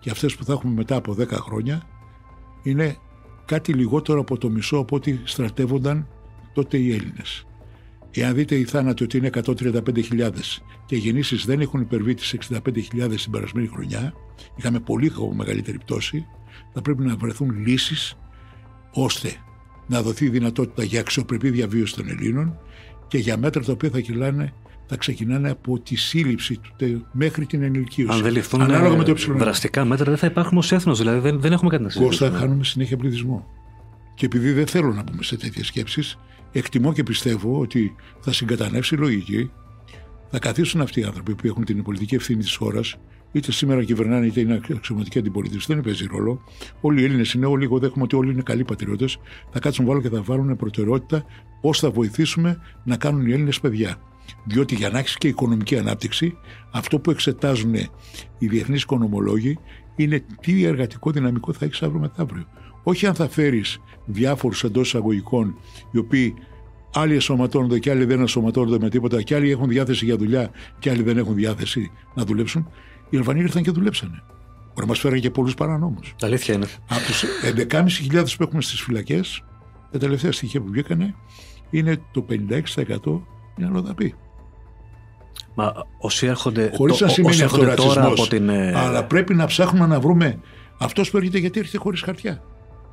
και 0.00 0.10
αυτές 0.10 0.36
που 0.36 0.44
θα 0.44 0.52
έχουμε 0.52 0.72
μετά 0.72 0.96
από 0.96 1.12
10 1.12 1.28
χρόνια, 1.30 1.82
είναι 2.62 2.96
κάτι 3.44 3.72
λιγότερο 3.72 4.20
από 4.20 4.38
το 4.38 4.50
μισό 4.50 4.76
από 4.76 4.96
ό,τι 4.96 5.18
στρατεύονταν 5.24 6.08
τότε 6.52 6.76
οι 6.76 6.92
Έλληνες. 6.92 7.46
Εάν 8.10 8.34
δείτε 8.34 8.54
οι 8.54 8.64
θάνατοι 8.64 9.04
ότι 9.04 9.16
είναι 9.16 9.30
135.000 9.44 10.30
και 10.86 10.96
οι 10.96 10.98
γεννήσεις 10.98 11.44
δεν 11.44 11.60
έχουν 11.60 11.80
υπερβεί 11.80 12.14
τις 12.14 12.36
65.000 12.50 13.20
την 13.22 13.30
περασμένη 13.30 13.66
χρονιά, 13.66 14.14
είχαμε 14.56 14.80
πολύ 14.80 15.12
μεγαλύτερη 15.34 15.78
πτώση, 15.78 16.26
θα 16.72 16.82
πρέπει 16.82 17.02
να 17.02 17.16
βρεθούν 17.16 17.66
λύσεις 17.66 18.16
ώστε 18.94 19.32
να 19.86 20.02
δοθεί 20.02 20.28
δυνατότητα 20.28 20.84
για 20.84 21.00
αξιοπρεπή 21.00 21.50
διαβίωση 21.50 21.94
των 21.94 22.08
Ελλήνων 22.08 22.58
και 23.08 23.18
για 23.18 23.36
μέτρα 23.36 23.62
τα 23.62 23.72
οποία 23.72 23.90
θα, 23.90 24.00
κυλάνε, 24.00 24.52
θα 24.86 24.96
ξεκινάνε 24.96 25.50
από 25.50 25.78
τη 25.80 25.96
σύλληψη 25.96 26.56
του 26.56 26.70
τε- 26.76 27.00
μέχρι 27.12 27.46
την 27.46 27.62
ενηλικίωση. 27.62 28.16
Αν 28.16 28.22
δεν 28.22 28.32
ληφθούν 28.32 28.60
Ανάλογα 28.62 28.94
ε, 28.94 28.96
με 28.96 29.04
το 29.04 29.10
υψηλό. 29.10 29.36
δραστικά 29.36 29.84
μέτρα, 29.84 30.04
δεν 30.04 30.16
θα 30.16 30.26
υπάρχουν 30.26 30.58
ως 30.58 30.72
έθνος. 30.72 30.98
Δηλαδή 30.98 31.18
δεν, 31.18 31.40
δεν 31.40 31.52
έχουμε 31.52 31.70
κάτι 31.70 31.82
να 31.82 31.88
Κώστα, 31.88 32.02
συζητήσουμε. 32.06 32.38
χάνουμε 32.38 32.64
συνέχεια 32.64 32.96
πληθυσμό. 32.96 33.46
Και 34.14 34.26
επειδή 34.26 34.52
δεν 34.52 34.66
θέλω 34.66 34.92
να 34.92 35.04
πούμε 35.04 35.22
σε 35.22 35.36
τέτοιες 35.36 35.66
σκέψεις, 35.66 36.18
εκτιμώ 36.52 36.92
και 36.92 37.02
πιστεύω 37.02 37.58
ότι 37.60 37.94
θα 38.20 38.32
συγκατανεύσει 38.32 38.94
η 38.94 38.98
λογική, 38.98 39.50
θα 40.30 40.38
καθίσουν 40.38 40.80
αυτοί 40.80 41.00
οι 41.00 41.04
άνθρωποι 41.04 41.34
που 41.34 41.46
έχουν 41.46 41.64
την 41.64 41.82
πολιτική 41.82 42.14
ευθύνη 42.14 42.42
της 42.42 42.56
χώρας, 42.56 42.96
είτε 43.34 43.52
σήμερα 43.52 43.84
κυβερνάνε 43.84 44.26
είτε 44.26 44.40
είναι 44.40 44.60
αξιωματική 44.74 45.18
αντιπολίτευση, 45.18 45.74
δεν 45.74 45.82
παίζει 45.82 46.06
ρόλο. 46.06 46.44
Όλοι 46.80 47.00
οι 47.00 47.04
Έλληνες 47.04 47.32
είναι, 47.32 47.46
όλοι 47.46 47.64
εγώ 47.64 47.78
δέχομαι 47.78 48.02
ότι 48.02 48.16
όλοι 48.16 48.32
είναι 48.32 48.42
καλοί 48.42 48.64
πατριώτες. 48.64 49.18
Θα 49.50 49.58
κάτσουν 49.58 49.86
βάλω 49.86 50.00
και 50.00 50.08
θα 50.08 50.22
βάλουν 50.22 50.56
προτεραιότητα 50.56 51.24
πώς 51.60 51.78
θα 51.78 51.90
βοηθήσουμε 51.90 52.60
να 52.84 52.96
κάνουν 52.96 53.26
οι 53.26 53.32
Έλληνες 53.32 53.60
παιδιά. 53.60 53.96
Διότι 54.44 54.74
για 54.74 54.90
να 54.90 54.98
έχεις 54.98 55.18
και 55.18 55.28
οικονομική 55.28 55.78
ανάπτυξη, 55.78 56.36
αυτό 56.70 56.98
που 56.98 57.10
εξετάζουν 57.10 57.74
οι 58.38 58.46
διεθνείς 58.46 58.82
οικονομολόγοι 58.82 59.58
είναι 59.96 60.24
τι 60.40 60.64
εργατικό 60.64 61.10
δυναμικό 61.10 61.52
θα 61.52 61.64
έχεις 61.64 61.82
αύριο 61.82 62.00
μεθαύριο. 62.00 62.44
Όχι 62.82 63.06
αν 63.06 63.14
θα 63.14 63.28
φέρεις 63.28 63.78
διάφορους 64.04 64.64
εντός 64.64 64.86
εισαγωγικών, 64.86 65.58
οι 65.90 65.98
οποίοι 65.98 66.34
άλλοι 66.94 67.14
εσωματώνονται 67.14 67.78
και 67.78 67.90
άλλοι 67.90 68.04
δεν 68.04 68.20
εσωματώνονται 68.20 68.78
με 68.78 68.88
τίποτα, 68.88 69.22
και 69.22 69.34
άλλοι 69.34 69.50
έχουν 69.50 69.68
διάθεση 69.68 70.04
για 70.04 70.16
δουλειά 70.16 70.50
και 70.78 70.90
άλλοι 70.90 71.02
δεν 71.02 71.18
έχουν 71.18 71.34
διάθεση 71.34 71.90
να 72.14 72.24
δουλέψουν. 72.24 72.68
Οι 73.14 73.16
Αλβανοί 73.16 73.40
ήρθαν 73.40 73.62
και 73.62 73.70
δουλέψανε. 73.70 74.22
Μπορεί 74.66 74.80
να 74.80 74.86
μα 74.86 74.94
φέρουν 74.94 75.20
και 75.20 75.30
πολλούς 75.30 75.54
παρανόμους. 75.54 76.14
Αλήθεια 76.22 76.54
είναι. 76.54 76.66
Από 76.88 77.00
τους 77.06 77.24
11.500 77.42 78.36
που 78.36 78.42
έχουμε 78.42 78.62
στις 78.62 78.80
φυλακές, 78.80 79.44
τα 79.92 79.98
τελευταία 79.98 80.32
στοιχεία 80.32 80.60
που 80.60 80.68
βγήκανε 80.70 81.14
είναι 81.70 81.96
το 82.12 82.22
56% 82.22 83.26
είναι 83.56 83.66
αλλοδαποί. 83.68 84.14
Μα 85.54 85.72
όσοι 85.98 86.26
έρχονται, 86.26 86.70
Χωρίς 86.76 86.96
το- 86.96 87.04
να 87.04 87.10
σημαίνει 87.10 87.34
όσοι 87.34 87.44
αυτό 87.44 87.62
έρχονται 87.62 87.82
τώρα 87.82 88.00
ρατσισμό. 88.00 88.22
από 88.24 88.30
την. 88.34 88.48
ε, 88.48 88.72
Αλλά 88.78 89.04
πρέπει 89.04 89.34
να 89.34 89.46
ψάχνουμε 89.46 89.86
να 89.86 90.00
βρούμε 90.00 90.40
αυτός 90.78 91.10
που 91.10 91.16
έρχεται 91.16 91.38
γιατί 91.38 91.58
έρχεται 91.58 91.78
χωρίς 91.78 92.00
χαρτιά. 92.02 92.42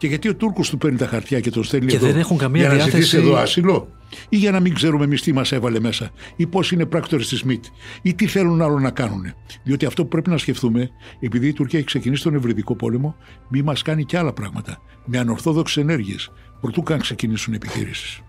Και 0.01 0.07
γιατί 0.07 0.29
ο 0.29 0.35
Τούρκος 0.35 0.69
του 0.69 0.77
παίρνει 0.77 0.97
τα 0.97 1.07
χαρτιά 1.07 1.39
και 1.39 1.49
τον 1.49 1.63
στέλνει 1.63 1.85
Και 1.85 1.95
εδώ 1.95 2.07
δεν 2.07 2.17
έχουν 2.17 2.37
καμία 2.37 2.61
για 2.61 2.69
να 2.69 2.75
διάθεση- 2.75 3.03
ζητήσει 3.03 3.17
εδώ 3.17 3.35
άσυλο; 3.35 3.87
Ή 4.29 4.37
για 4.37 4.51
να 4.51 4.59
μην 4.59 4.73
ξέρουμε 4.73 5.03
εμείς 5.03 5.21
τι 5.21 5.33
μας 5.33 5.51
έβαλε 5.51 5.79
μέσα; 5.79 6.11
Ή 6.35 6.47
πώς 6.47 6.71
είναι 6.71 6.85
πράκτορες 6.85 7.27
της 7.27 7.43
ΜΙΤ; 7.43 7.65
Ή 8.01 8.13
τι 8.13 8.27
θέλουν 8.27 8.61
άλλο 8.61 8.79
να 8.79 8.89
κάνουν. 8.89 9.33
Διότι 9.63 9.85
αυτό 9.85 10.03
που 10.03 10.07
πρέπει 10.07 10.29
να 10.29 10.37
σκεφτούμε, 10.37 10.89
επειδή 11.19 11.47
η 11.47 11.53
Τουρκία 11.53 11.79
έχει 11.79 11.87
ξεκινήσει 11.87 12.23
τον 12.23 12.35
Ευρυδικό 12.35 12.75
πόλεμο, 12.75 13.15
μη 13.47 13.61
μας 13.61 13.81
κάνει 13.81 14.05
και 14.05 14.17
άλλα 14.17 14.33
πράγματα. 14.33 14.81
Με 15.05 15.17
ανορθόδοξες 15.17 15.83
ενέργειες. 15.83 16.31
Προτού 16.61 16.83
καν 16.83 16.99
ξεκινήσουν 16.99 17.53
επιχειρήσεις. 17.53 18.21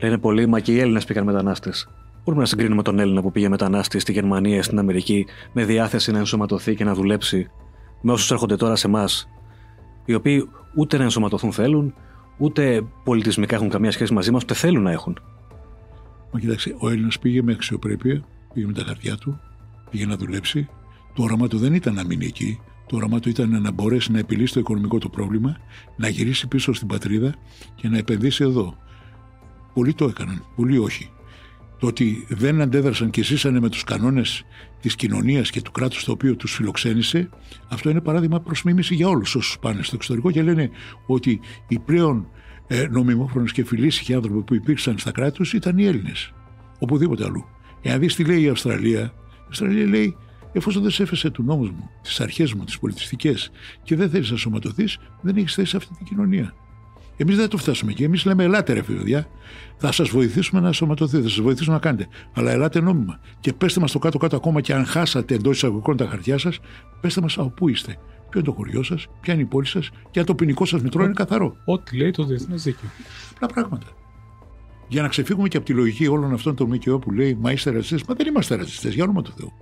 Λένε 0.00 0.18
πολλοί, 0.18 0.46
μα 0.46 0.60
και 0.60 0.72
οι 0.72 0.78
Έλληνες 0.78 1.04
πήγαν 1.04 1.24
μετανάστες. 1.24 1.88
Μπορούμε 2.24 2.42
να 2.42 2.48
συγκρίνουμε 2.48 2.82
τον 2.82 2.98
Έλληνα 2.98 3.22
που 3.22 3.30
πήγε 3.32 3.48
μετανάστη 3.48 3.98
στη 3.98 4.12
Γερμανία 4.12 4.56
ή 4.56 4.62
στην 4.62 4.78
Αμερική 4.78 5.26
με 5.52 5.64
διάθεση 5.64 6.12
να 6.12 6.18
ενσωματωθεί 6.18 6.74
και 6.74 6.84
να 6.84 6.94
δουλέψει 6.94 7.50
με 8.00 8.12
όσους 8.12 8.30
έρχονται 8.30 8.56
τώρα 8.56 8.76
σε 8.76 8.86
εμάς, 8.86 9.28
οι 10.04 10.14
οποίοι 10.14 10.48
ούτε 10.74 10.96
να 10.96 11.02
ενσωματωθούν 11.02 11.52
θέλουν, 11.52 11.94
ούτε 12.36 12.84
πολιτισμικά 13.04 13.54
έχουν 13.54 13.68
καμία 13.68 13.90
σχέση 13.90 14.12
μαζί 14.12 14.30
μας, 14.30 14.42
ούτε 14.42 14.54
θέλουν 14.54 14.82
να 14.82 14.90
έχουν. 14.90 15.18
Μα 16.32 16.40
κοιτάξτε, 16.40 16.74
ο 16.78 16.88
Έλληνας 16.88 17.18
πήγε 17.18 17.42
με 17.42 17.52
αξιοπρέπεια, 17.52 18.24
πήγε 18.54 18.66
με 18.66 18.72
τα 18.72 18.82
χαρτιά 18.86 19.16
του, 19.16 19.40
πήγε 19.90 20.06
να 20.06 20.16
δουλέψει. 20.16 20.68
Το 21.14 21.22
όραμά 21.22 21.48
του 21.48 21.58
δεν 21.58 21.74
ήταν 21.74 21.94
να 21.94 22.04
μείνει 22.04 22.26
εκεί. 22.26 22.60
Το 22.86 22.96
όραμά 22.96 23.20
του 23.20 23.28
ήταν 23.28 23.62
να 23.62 23.70
μπορέσει 23.70 24.12
να 24.12 24.18
επιλύσει 24.18 24.52
το 24.52 24.60
οικονομικό 24.60 24.98
του 24.98 25.10
πρόβλημα, 25.10 25.56
να 25.96 26.08
γυρίσει 26.08 26.48
πίσω 26.48 26.72
στην 26.72 26.88
πατρίδα 26.88 27.34
και 27.74 27.88
να 27.88 27.98
επενδύσει 27.98 28.44
εδώ. 28.44 28.76
Πολλοί 29.74 29.94
το 29.94 30.04
έκαναν, 30.04 30.44
πολλοί 30.56 30.78
όχι. 30.78 31.10
Το 31.78 31.86
ότι 31.86 32.26
δεν 32.28 32.60
αντέδρασαν 32.60 33.10
και 33.10 33.22
ζήσανε 33.22 33.60
με 33.60 33.68
τους 33.68 33.84
κανόνες 33.84 34.44
της 34.84 34.94
κοινωνίας 34.94 35.50
και 35.50 35.62
του 35.62 35.70
κράτους 35.70 36.04
το 36.04 36.12
οποίο 36.12 36.36
τους 36.36 36.54
φιλοξένησε, 36.54 37.28
αυτό 37.68 37.90
είναι 37.90 38.00
παράδειγμα 38.00 38.40
προς 38.40 38.62
μίμηση 38.62 38.94
για 38.94 39.08
όλους 39.08 39.34
όσους 39.34 39.58
πάνε 39.58 39.82
στο 39.82 39.94
εξωτερικό 39.96 40.30
και 40.30 40.42
λένε 40.42 40.70
ότι 41.06 41.40
οι 41.68 41.78
πλέον 41.78 42.26
ε, 42.66 42.86
νομιμόφρονες 42.90 43.52
και 43.52 43.64
φιλήσυχοι 43.64 44.14
άνθρωποι 44.14 44.42
που 44.42 44.54
υπήρξαν 44.54 44.98
στα 44.98 45.10
κράτη 45.10 45.36
τους 45.36 45.52
ήταν 45.52 45.78
οι 45.78 45.84
Έλληνες. 45.84 46.32
Οπουδήποτε 46.78 47.24
αλλού. 47.24 47.44
Εάν 47.82 48.00
δεις 48.00 48.14
τι 48.14 48.24
λέει 48.24 48.42
η 48.42 48.48
Αυστραλία, 48.48 49.00
η 49.00 49.46
Αυστραλία 49.48 49.86
λέει 49.86 50.16
εφόσον 50.52 50.82
δεν 50.82 50.90
σέφεσαι 50.90 51.30
του 51.30 51.42
νόμου 51.42 51.64
μου, 51.64 51.90
τις 52.02 52.20
αρχές 52.20 52.52
μου, 52.52 52.64
τις 52.64 52.78
πολιτιστικές 52.78 53.50
και 53.82 53.96
δεν 53.96 54.10
θέλεις 54.10 54.30
να 54.30 54.36
σωματωθείς, 54.36 54.98
δεν 55.20 55.36
έχεις 55.36 55.54
θέση 55.54 55.70
σε 55.70 55.76
αυτή 55.76 55.94
την 55.94 56.06
κοινωνία. 56.06 56.54
Εμείς 57.16 57.36
δεν 57.36 57.48
το 57.48 57.56
φτάσουμε 57.56 57.90
εκεί. 57.90 58.04
Εμείς 58.04 58.24
λέμε: 58.24 58.44
Ελάτε, 58.44 58.72
ρε 58.72 58.82
παιδιά, 58.82 59.26
θα 59.76 59.92
σας 59.92 60.08
βοηθήσουμε 60.08 60.60
να 60.60 60.72
σωματωθείτε, 60.72 61.22
θα 61.22 61.28
σας 61.28 61.40
βοηθήσουμε 61.40 61.74
να 61.74 61.80
κάνετε. 61.80 62.08
Αλλά 62.32 62.50
ελάτε 62.50 62.80
νόμιμα. 62.80 63.20
Και 63.40 63.52
πέστε 63.52 63.80
μας 63.80 63.92
το 63.92 63.98
κάτω-κάτω 63.98 64.36
ακόμα 64.36 64.60
και 64.60 64.74
αν 64.74 64.84
χάσατε 64.84 65.34
εντός 65.34 65.56
εισαγωγικών 65.56 65.96
τα 65.96 66.06
χαρτιά 66.06 66.38
σας, 66.38 66.58
πέστε 67.00 67.20
μας 67.20 67.38
από 67.38 67.48
πού 67.48 67.68
είστε. 67.68 67.92
ποιο 68.30 68.40
είναι 68.40 68.48
το 68.48 68.52
χωριό 68.52 68.82
σας, 68.82 69.06
ποια 69.20 69.34
είναι 69.34 69.42
η 69.42 69.46
πόλη 69.46 69.66
σας 69.66 69.90
και 70.10 70.20
αν 70.20 70.26
το 70.26 70.34
ποινικό 70.34 70.64
σας 70.64 70.82
μητρό 70.82 71.04
είναι 71.04 71.12
καθαρό. 71.12 71.56
Ό,τι 71.64 71.96
λέει 71.96 72.10
το 72.10 72.24
διεθνές 72.24 72.62
δίκαιο. 72.62 72.88
Απλά 73.34 73.48
πράγματα. 73.48 73.86
Για 74.88 75.02
να 75.02 75.08
ξεφύγουμε 75.08 75.48
και 75.48 75.56
από 75.56 75.66
τη 75.66 75.72
λογική 75.72 76.06
όλων 76.06 76.32
αυτών 76.32 76.54
των 76.54 76.68
ΜΚΟ 76.68 76.98
που 76.98 77.10
λέει 77.10 77.38
Μα 77.40 77.52
είστε 77.52 77.70
ρατσιστές. 77.70 78.04
Μα 78.08 78.14
δεν 78.14 78.26
είμαστε 78.26 78.54
ρατσιστές, 78.54 78.94
για 78.94 79.04
όνομα 79.04 79.22
του 79.22 79.32
Θεού. 79.36 79.52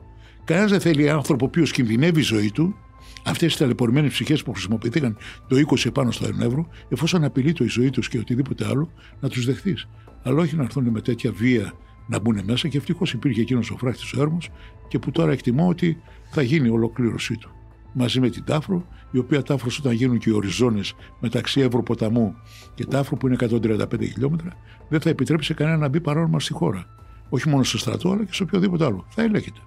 Κανένας 0.44 0.70
δεν 0.70 0.80
θέλει 0.80 1.11
άνθρωπο 1.11 1.44
ο 1.44 1.48
οποίος 1.48 1.70
κινδυνεύει 1.70 2.20
η 2.20 2.22
ζωή 2.22 2.50
του, 2.50 2.76
αυτές 3.24 3.52
τι 3.52 3.58
ταλαιπωρημένες 3.58 4.12
ψυχές 4.12 4.42
που 4.42 4.52
χρησιμοποιήθηκαν 4.52 5.16
το 5.48 5.56
20 5.70 5.86
επάνω 5.86 6.10
στο 6.10 6.26
1 6.26 6.40
ευρώ, 6.40 6.68
εφόσον 6.88 7.24
απειλεί 7.24 7.52
το 7.52 7.64
η 7.64 7.68
ζωή 7.68 7.90
τους 7.90 8.08
και 8.08 8.18
οτιδήποτε 8.18 8.66
άλλο, 8.66 8.92
να 9.20 9.28
τους 9.28 9.44
δεχθείς. 9.44 9.88
Αλλά 10.22 10.40
όχι 10.40 10.56
να 10.56 10.62
έρθουν 10.62 10.88
με 10.88 11.00
τέτοια 11.00 11.32
βία 11.32 11.72
να 12.06 12.18
μπουν 12.18 12.40
μέσα 12.44 12.68
και 12.68 12.76
ευτυχώς 12.76 13.12
υπήρχε 13.12 13.40
εκείνος 13.40 13.70
ο 13.70 13.76
φράχτης 13.76 14.12
ο 14.12 14.20
έρμος 14.20 14.50
και 14.88 14.98
που 14.98 15.10
τώρα 15.10 15.32
εκτιμώ 15.32 15.68
ότι 15.68 16.02
θα 16.30 16.42
γίνει 16.42 16.66
η 16.66 16.70
ολοκλήρωσή 16.70 17.36
του. 17.36 17.50
Μαζί 17.92 18.20
με 18.20 18.30
την 18.30 18.44
Τάφρο, 18.44 18.86
η 19.10 19.18
οποία 19.18 19.42
Τάφρος 19.42 19.78
όταν 19.78 19.92
γίνουν 19.92 20.18
και 20.18 20.30
οι 20.30 20.32
οριζόνες 20.32 20.94
μεταξύ 21.20 21.60
Ευρωποταμού 21.60 22.34
και 22.74 22.84
Τάφρο 22.84 23.16
που 23.16 23.26
είναι 23.26 23.36
135 23.40 23.86
χιλιόμετρα, 24.12 24.56
δεν 24.88 25.00
θα 25.00 25.10
επιτρέψει 25.10 25.46
σε 25.46 25.54
κανένα 25.54 25.76
να 25.76 25.88
μπει 25.88 26.00
παράνομα 26.00 26.40
στη 26.40 26.52
χώρα. 26.52 26.86
Όχι 27.28 27.48
μόνο 27.48 27.62
στο 27.62 27.78
στρατό, 27.78 28.10
αλλά 28.10 28.24
και 28.24 28.32
σε 28.32 28.42
οποιοδήποτε 28.42 28.84
άλλο. 28.84 29.06
Θα 29.08 29.22
ελέγχεται. 29.22 29.60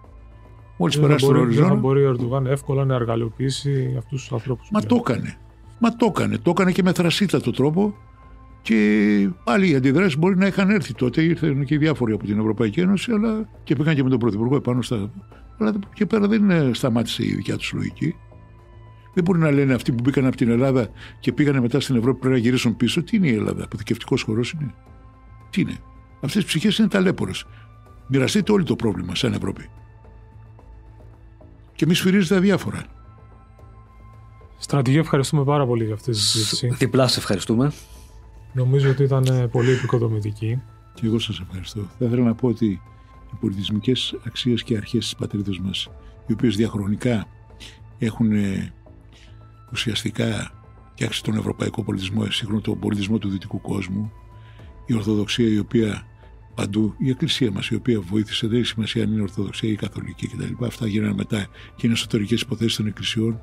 Μόλις 0.78 0.99
περάσει 0.99 1.26
τον 1.26 1.36
οριζόνα. 1.36 1.67
Δεν 1.67 1.76
θα 1.76 1.82
μπορεί 1.82 2.05
ο 2.05 2.09
Ερντογάν 2.09 2.45
εύκολα 2.45 2.86
να 2.86 2.95
εργαλειοποιήσει 2.95 3.95
αυτούς 3.97 4.21
τους 4.21 4.32
ανθρώπους. 4.32 4.69
Μα 4.71 4.82
το 4.82 4.95
έκανε. 4.95 5.38
Μα 5.80 5.95
το 5.95 6.05
έκανε. 6.05 6.38
Το 6.38 6.49
έκανε 6.49 6.71
και 6.71 6.84
με 6.84 6.91
θρασίτατο 6.93 7.51
τρόπο 7.51 7.93
και 8.61 9.30
πάλι 9.43 9.69
οι 9.69 9.76
αντιδράσεις 9.76 10.17
μπορεί 10.17 10.38
να 10.38 10.47
είχαν 10.47 10.69
έρθει 10.69 10.93
τότε. 10.93 11.21
Ήρθαν 11.21 11.65
και 11.65 11.78
διάφοροι 11.78 12.13
από 12.13 12.26
την 12.26 12.39
Ευρωπαϊκή 12.39 12.80
Ένωση 12.80 13.11
αλλά 13.11 13.49
και 13.63 13.76
πήγαν 13.76 13.95
και 13.95 14.03
με 14.03 14.09
τον 14.09 14.19
Πρωθυπουργό 14.19 14.55
επάνω 14.55 14.82
στα. 14.82 15.11
Αλλά 15.59 15.73
και 15.93 16.05
πέρα 16.05 16.28
δεν 16.28 16.73
σταμάτησε 16.73 17.26
η 17.26 17.36
δικιά 17.36 17.57
τους 17.57 17.73
λογική. 17.73 18.15
Δεν 19.13 19.23
μπορεί 19.23 19.39
να 19.39 19.51
λένε 19.51 19.73
αυτοί 19.73 19.91
που 19.91 20.01
μπήκαν 20.03 20.26
από 20.26 20.36
την 20.36 20.49
Ελλάδα 20.49 20.88
και 21.19 21.32
πήγαν 21.32 21.61
μετά 21.61 21.80
στην 21.80 21.95
Ευρώπη 21.95 22.19
πρέπει 22.19 22.34
να 22.36 22.39
γυρίσουν 22.39 22.78
πίσω. 22.78 23.03
Τι 23.03 23.17
είναι 23.17 23.28
η 23.28 23.34
Ελλάδα, 23.34 23.63
αποθηκευτικός 23.63 24.21
χώρος 24.21 24.51
είναι. 24.51 24.73
Τι 25.49 25.61
είναι. 25.61 25.78
Αυτές 26.21 26.43
οι 26.43 26.45
ψυχές 26.45 26.78
είναι 26.78 26.88
ταλέπορες. 26.88 27.45
Μοιραστείτε 28.07 28.51
όλοι 28.51 28.63
το 28.63 28.76
πρόβλημα 28.76 29.15
σαν 29.15 29.34
Ευρώπη. 29.34 29.69
Και 31.76 31.86
μη 31.86 31.93
σφυρίζετε 31.93 32.36
αδιάφορα. 32.36 32.84
Στρατηγέ, 34.57 34.99
ευχαριστούμε 34.99 35.43
πάρα 35.43 35.65
πολύ 35.65 35.86
για 35.86 35.93
αυτή 35.93 36.11
τη 36.11 36.17
συζήτηση. 36.17 36.67
Διπλά 36.67 37.07
σε 37.07 37.19
ευχαριστούμε. 37.19 37.71
Νομίζω 38.53 38.89
ότι 38.89 39.03
ήταν 39.03 39.26
ε, 39.26 39.47
πολύ 39.47 39.71
επικοδομητική. 39.71 40.61
Και 40.93 41.05
εγώ 41.05 41.19
σας 41.19 41.39
ευχαριστώ. 41.39 41.82
Θα 41.99 42.05
ήθελα 42.05 42.23
να 42.23 42.36
πω 42.36 42.47
ότι 42.47 42.65
οι 42.65 43.36
πολιτισμικές 43.39 44.15
αξίες 44.26 44.63
και 44.63 44.78
αρχές 44.78 45.03
της 45.03 45.15
πατρίδας 45.15 45.59
μας, 45.59 45.89
οι 46.28 46.34
οποίες 46.34 46.55
διαχρονικά 46.55 47.28
έχουν 47.97 48.32
ε, 48.32 48.73
ουσιαστικά 49.71 50.51
φτιάξει 50.91 51.23
τον 51.23 51.38
ευρωπαϊκό 51.38 51.84
πολιτισμό, 51.84 52.30
σύγχρονο 52.30 52.61
τον 52.61 52.80
πολιτισμό 52.80 53.17
του 53.17 53.30
δυτικού 53.30 53.61
κόσμου, 53.61 54.11
η 54.86 54.93
Ορθοδοξία 54.93 55.47
η 55.47 55.57
οποία 55.57 56.07
παντού, 56.55 56.95
η 56.97 57.09
Εκκλησία 57.09 57.51
μας 57.51 57.67
η 57.67 57.75
οποία 57.75 57.99
βοήθησε, 57.99 58.47
δεν 58.47 58.57
έχει 58.57 58.67
σημασία 58.67 59.03
αν 59.03 59.11
είναι 59.11 59.21
Ορθοδοξία 59.21 59.69
ή 59.69 59.75
Καθολική 59.75 60.27
κτλ. 60.27 60.65
Αυτά 60.65 60.87
γίνανε 60.87 61.13
μετά 61.13 61.47
και 61.75 61.81
είναι 61.85 61.93
εσωτερικές 61.93 62.41
υποθέσεις 62.41 62.75
των 62.75 62.87
Εκκλησιών. 62.87 63.41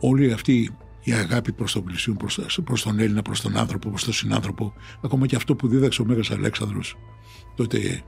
Όλοι 0.00 0.32
αυτοί 0.32 0.76
η 1.02 1.12
αγάπη 1.12 1.52
προς 1.52 1.72
τον 1.72 1.84
πλησίον, 1.84 2.16
προς, 2.16 2.60
προς 2.64 2.82
τον 2.82 2.98
Έλληνα, 2.98 3.22
προς 3.22 3.40
τον 3.40 3.56
άνθρωπο, 3.56 3.88
προς 3.88 4.04
τον 4.04 4.12
συνάνθρωπο, 4.12 4.72
ακόμα 5.02 5.26
και 5.26 5.36
αυτό 5.36 5.54
που 5.54 5.68
δίδαξε 5.68 6.02
ο 6.02 6.04
Μέγας 6.04 6.30
Αλέξανδρος 6.30 6.96
τότε 7.60 8.02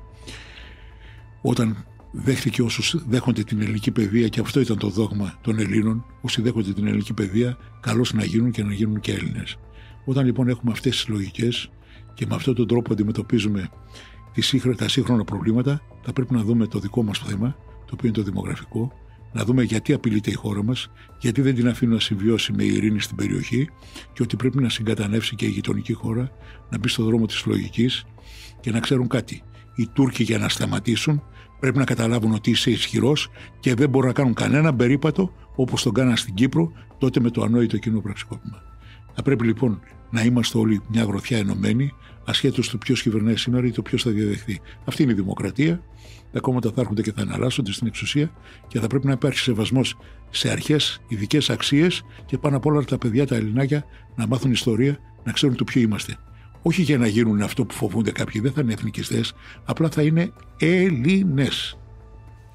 όταν 1.43 1.87
δέχτηκε 2.13 2.63
όσους 2.63 2.97
δέχονται 3.09 3.43
την 3.43 3.61
ελληνική 3.61 3.91
παιδεία 3.91 4.29
και 4.29 4.41
αυτό 4.41 4.61
ήταν 4.61 4.79
το 4.79 4.89
δόγμα 4.89 5.39
των 5.41 5.59
Ελλήνων, 5.59 6.05
όσοι 6.21 6.43
δέχονται 6.43 6.73
την 6.73 6.87
ελληνική 6.87 7.13
παιδεία, 7.13 7.57
καλώς 7.81 8.13
να 8.13 8.25
γίνουν 8.25 8.51
και 8.51 8.63
να 8.63 8.73
γίνουν 8.73 9.01
και 9.01 9.13
Έλληνες. 9.13 9.59
Όταν 10.05 10.25
λοιπόν 10.25 10.49
έχουμε 10.49 10.73
αυτές 10.73 10.93
τις 10.93 11.09
λογικές 11.09 11.71
και 12.15 12.27
με 12.27 12.35
αυτόν 12.35 12.55
τον 12.55 12.67
τρόπο 12.67 12.93
αντιμετωπίζουμε 12.93 13.69
τα 14.77 14.89
σύγχρονα 14.89 15.25
προβλήματα, 15.25 15.83
θα 16.03 16.13
πρέπει 16.13 16.35
να 16.35 16.43
δούμε 16.43 16.67
το 16.67 16.79
δικό 16.79 17.03
μας 17.03 17.19
θέμα, 17.19 17.57
το 17.59 17.91
οποίο 17.93 18.09
είναι 18.09 18.17
το 18.17 18.23
δημογραφικό, 18.23 18.93
να 19.33 19.45
δούμε 19.45 19.63
γιατί 19.63 19.93
απειλείται 19.93 20.31
η 20.31 20.35
χώρα 20.35 20.63
μας, 20.63 20.91
γιατί 21.19 21.41
δεν 21.41 21.55
την 21.55 21.69
αφήνουν 21.69 21.95
να 21.95 22.01
συμβιώσει 22.01 22.53
με 22.53 22.65
ειρήνη 22.65 23.01
στην 23.01 23.17
περιοχή 23.17 23.69
και 24.13 24.23
ότι 24.23 24.37
πρέπει 24.37 24.63
να 24.63 24.69
συγκατανεύσει 24.69 25.35
και 25.35 25.47
η 25.47 25.49
γειτονική 25.49 25.93
χώρα 25.93 26.31
να 26.71 26.79
μπει 26.79 26.89
στο 26.89 27.05
δρόμο 27.05 27.27
της 27.27 27.47
λογικής 27.47 28.05
και 28.61 28.71
να 28.71 28.81
ξέρουν 28.81 29.09
κάτι. 29.09 29.43
Οι 29.75 29.89
Τούρκοι 29.93 30.23
για 30.23 30.39
να 30.39 30.49
σταματήσουν 30.49 31.23
πρέπει 31.61 31.79
να 31.79 31.85
καταλάβουν 31.85 32.33
ότι 32.33 32.51
είσαι 32.51 32.71
ισχυρός 32.71 33.31
και 33.61 33.75
δεν 33.75 33.89
μπορούν 33.89 34.09
να 34.09 34.15
κάνουν 34.15 34.35
κανένα 34.35 34.75
περίπατο 34.75 35.33
όπως 35.55 35.83
τον 35.83 35.93
κάναν 35.93 36.17
στην 36.17 36.35
Κύπρο 36.35 36.73
τότε 36.99 37.21
με 37.21 37.31
το 37.31 37.43
ανόητο 37.43 37.77
εκείνο 37.77 38.01
πραξικόπημα. 38.01 38.63
Θα 39.15 39.23
πρέπει 39.23 39.45
λοιπόν 39.45 39.81
να 40.11 40.23
είμαστε 40.23 40.59
όλοι 40.59 40.81
μια 40.89 41.03
γροθιά 41.03 41.39
ενωμένοι, 41.39 41.93
ασχέτως 42.25 42.69
του 42.69 42.79
ποιος 42.79 43.03
κυβερνάει 43.03 43.37
σήμερα 43.37 43.67
ή 43.67 43.71
το 43.71 43.83
ποιος 43.83 44.03
θα 44.03 44.11
διαδεχθεί. 44.11 44.61
Αυτή 44.85 45.03
είναι 45.03 45.13
η 45.13 45.15
δημοκρατία 45.15 45.83
τα 46.33 46.41
κόμματα 46.41 46.71
θα 46.75 46.81
έρχονται 46.81 47.03
και 47.03 47.13
θα 47.13 47.21
εναλλάσσονται 47.21 47.73
στην 47.73 47.87
εξουσία 47.87 48.31
και 48.69 48.81
θα 48.81 48.87
πρέπει 48.87 49.07
να 49.07 49.13
υπάρχει 49.13 49.39
σεβασμός 49.39 49.97
σε 50.31 50.51
αρχές, 50.51 51.01
ειδικές 51.09 51.51
αξίες 51.51 52.03
και 52.27 52.39
πάνω 52.39 52.57
απ' 52.57 52.67
όλα 52.67 52.85
τα 52.85 52.99
παιδιά, 52.99 53.27
τα 53.27 53.37
Ελληνάκια, 53.37 53.85
να 54.17 54.27
μάθουν 54.27 54.51
ιστορία, 54.53 54.99
να 55.25 55.33
ξέρουν 55.33 55.57
το 55.57 55.65
ποιο 55.65 55.81
είμαστε. 55.81 56.17
Όχι 56.63 56.83
για 56.83 56.99
να 56.99 57.07
γίνουν 57.07 57.43
αυτό 57.43 57.65
που 57.65 57.75
φοβούνται 57.75 58.11
κάποιοι, 58.11 58.41
δεν 58.41 58.53
θα 58.53 58.61
είναι 58.61 58.73
εθνικιστές, 58.73 59.33
απλά 59.65 59.89
θα 59.89 60.03
είναι 60.03 60.33
Έλληνες. 60.59 61.79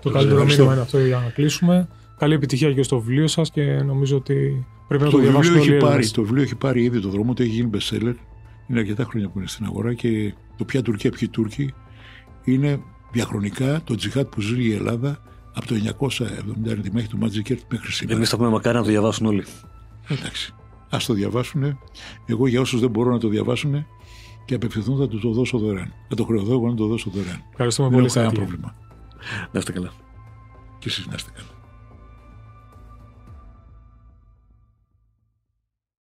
Το 0.02 0.10
καλύτερο 0.10 0.46
μήνυμα 0.46 0.72
είναι 0.72 0.82
αυτό 0.82 1.00
για 1.00 1.18
να 1.18 1.30
κλείσουμε. 1.30 1.88
Καλή 2.18 2.34
επιτυχία 2.34 2.74
και 2.74 2.84
στο 2.84 3.00
βιβλίο 3.00 3.28
σας 3.28 3.52
και 3.52 3.64
νομίζω 3.64 4.18
ότι 4.18 4.66
πρέπει 4.88 5.04
να 5.04 5.10
το, 5.10 5.18
το 5.18 5.24
διαβάσουμε 5.24 5.60
έχει 5.60 5.78
πάρει, 5.78 6.10
Το 6.10 6.22
βιβλίο 6.22 6.44
έχει 6.44 6.56
πάρει 6.56 6.84
ήδη 6.84 7.00
το 7.00 7.10
δρόμο 7.10 7.34
του, 7.34 7.42
έχει 7.42 7.52
γίνει 7.52 7.70
bestseller. 7.74 8.14
Είναι 8.68 8.80
αρκετά 8.80 9.04
χρόνια 9.04 9.30
που 9.30 9.38
είναι 9.40 9.48
στην 9.48 9.66
αγορά 9.66 9.94
και 9.94 10.34
το 10.58 10.66
ποια 10.66 10.82
Τουρκία, 10.82 11.12
ποιοι 11.12 11.30
Τούρκοι 11.30 11.74
είναι 12.44 12.82
διαχρονικά 13.12 13.82
το 13.84 13.96
τζιχάτ 13.96 14.28
που 14.28 14.42
ζει 14.42 14.64
η 14.64 14.74
Ελλάδα 14.74 15.22
από 15.54 15.68
το 15.68 15.76
1970 15.76 16.26
μέχρι 16.92 17.08
το 17.08 17.18
Μάτζικερτ 17.18 17.60
μέχρι 17.72 17.92
σήμερα. 17.92 18.18
Εμείς 18.18 18.30
θα 18.30 18.38
πούμε 18.38 18.50
μακάρι 18.50 18.78
να 18.78 18.84
το 18.84 18.90
διαβάσουν 18.90 19.26
όλοι. 19.26 19.46
Εντάξει. 20.08 20.54
Α 20.90 20.98
το 21.08 21.14
διαβάσουν. 21.14 21.80
Εγώ 22.26 22.48
για 22.48 22.62
όσους 22.62 22.80
δεν 22.80 22.90
μπορούν 22.90 23.12
να 23.12 23.20
το 23.20 23.28
διαβάσουν 23.28 23.86
και 24.46 24.56
απευθυνθούν 24.56 24.98
θα 24.98 25.08
τους 25.08 25.22
το 25.22 25.32
δώσω 25.32 25.58
δωρεάν. 25.58 25.94
Θα 26.10 26.16
το 26.16 26.24
χρεωθώ 26.24 26.52
εγώ 26.52 26.68
να 26.70 26.76
το 26.76 26.88
δώσω 26.88 27.10
δωρεάν. 27.10 27.44
Ευχαριστούμε 27.52 27.90
δεν 27.90 27.98
πολύ. 27.98 28.10
Δεν 28.10 28.32
πρόβλημα. 28.32 28.76
Να 29.52 29.60
είστε 29.60 29.72
καλά. 29.72 29.92
Και 30.80 30.88
εσείς 30.90 31.08
να 31.08 31.14
είστε 31.16 31.32
καλά. 31.36 31.57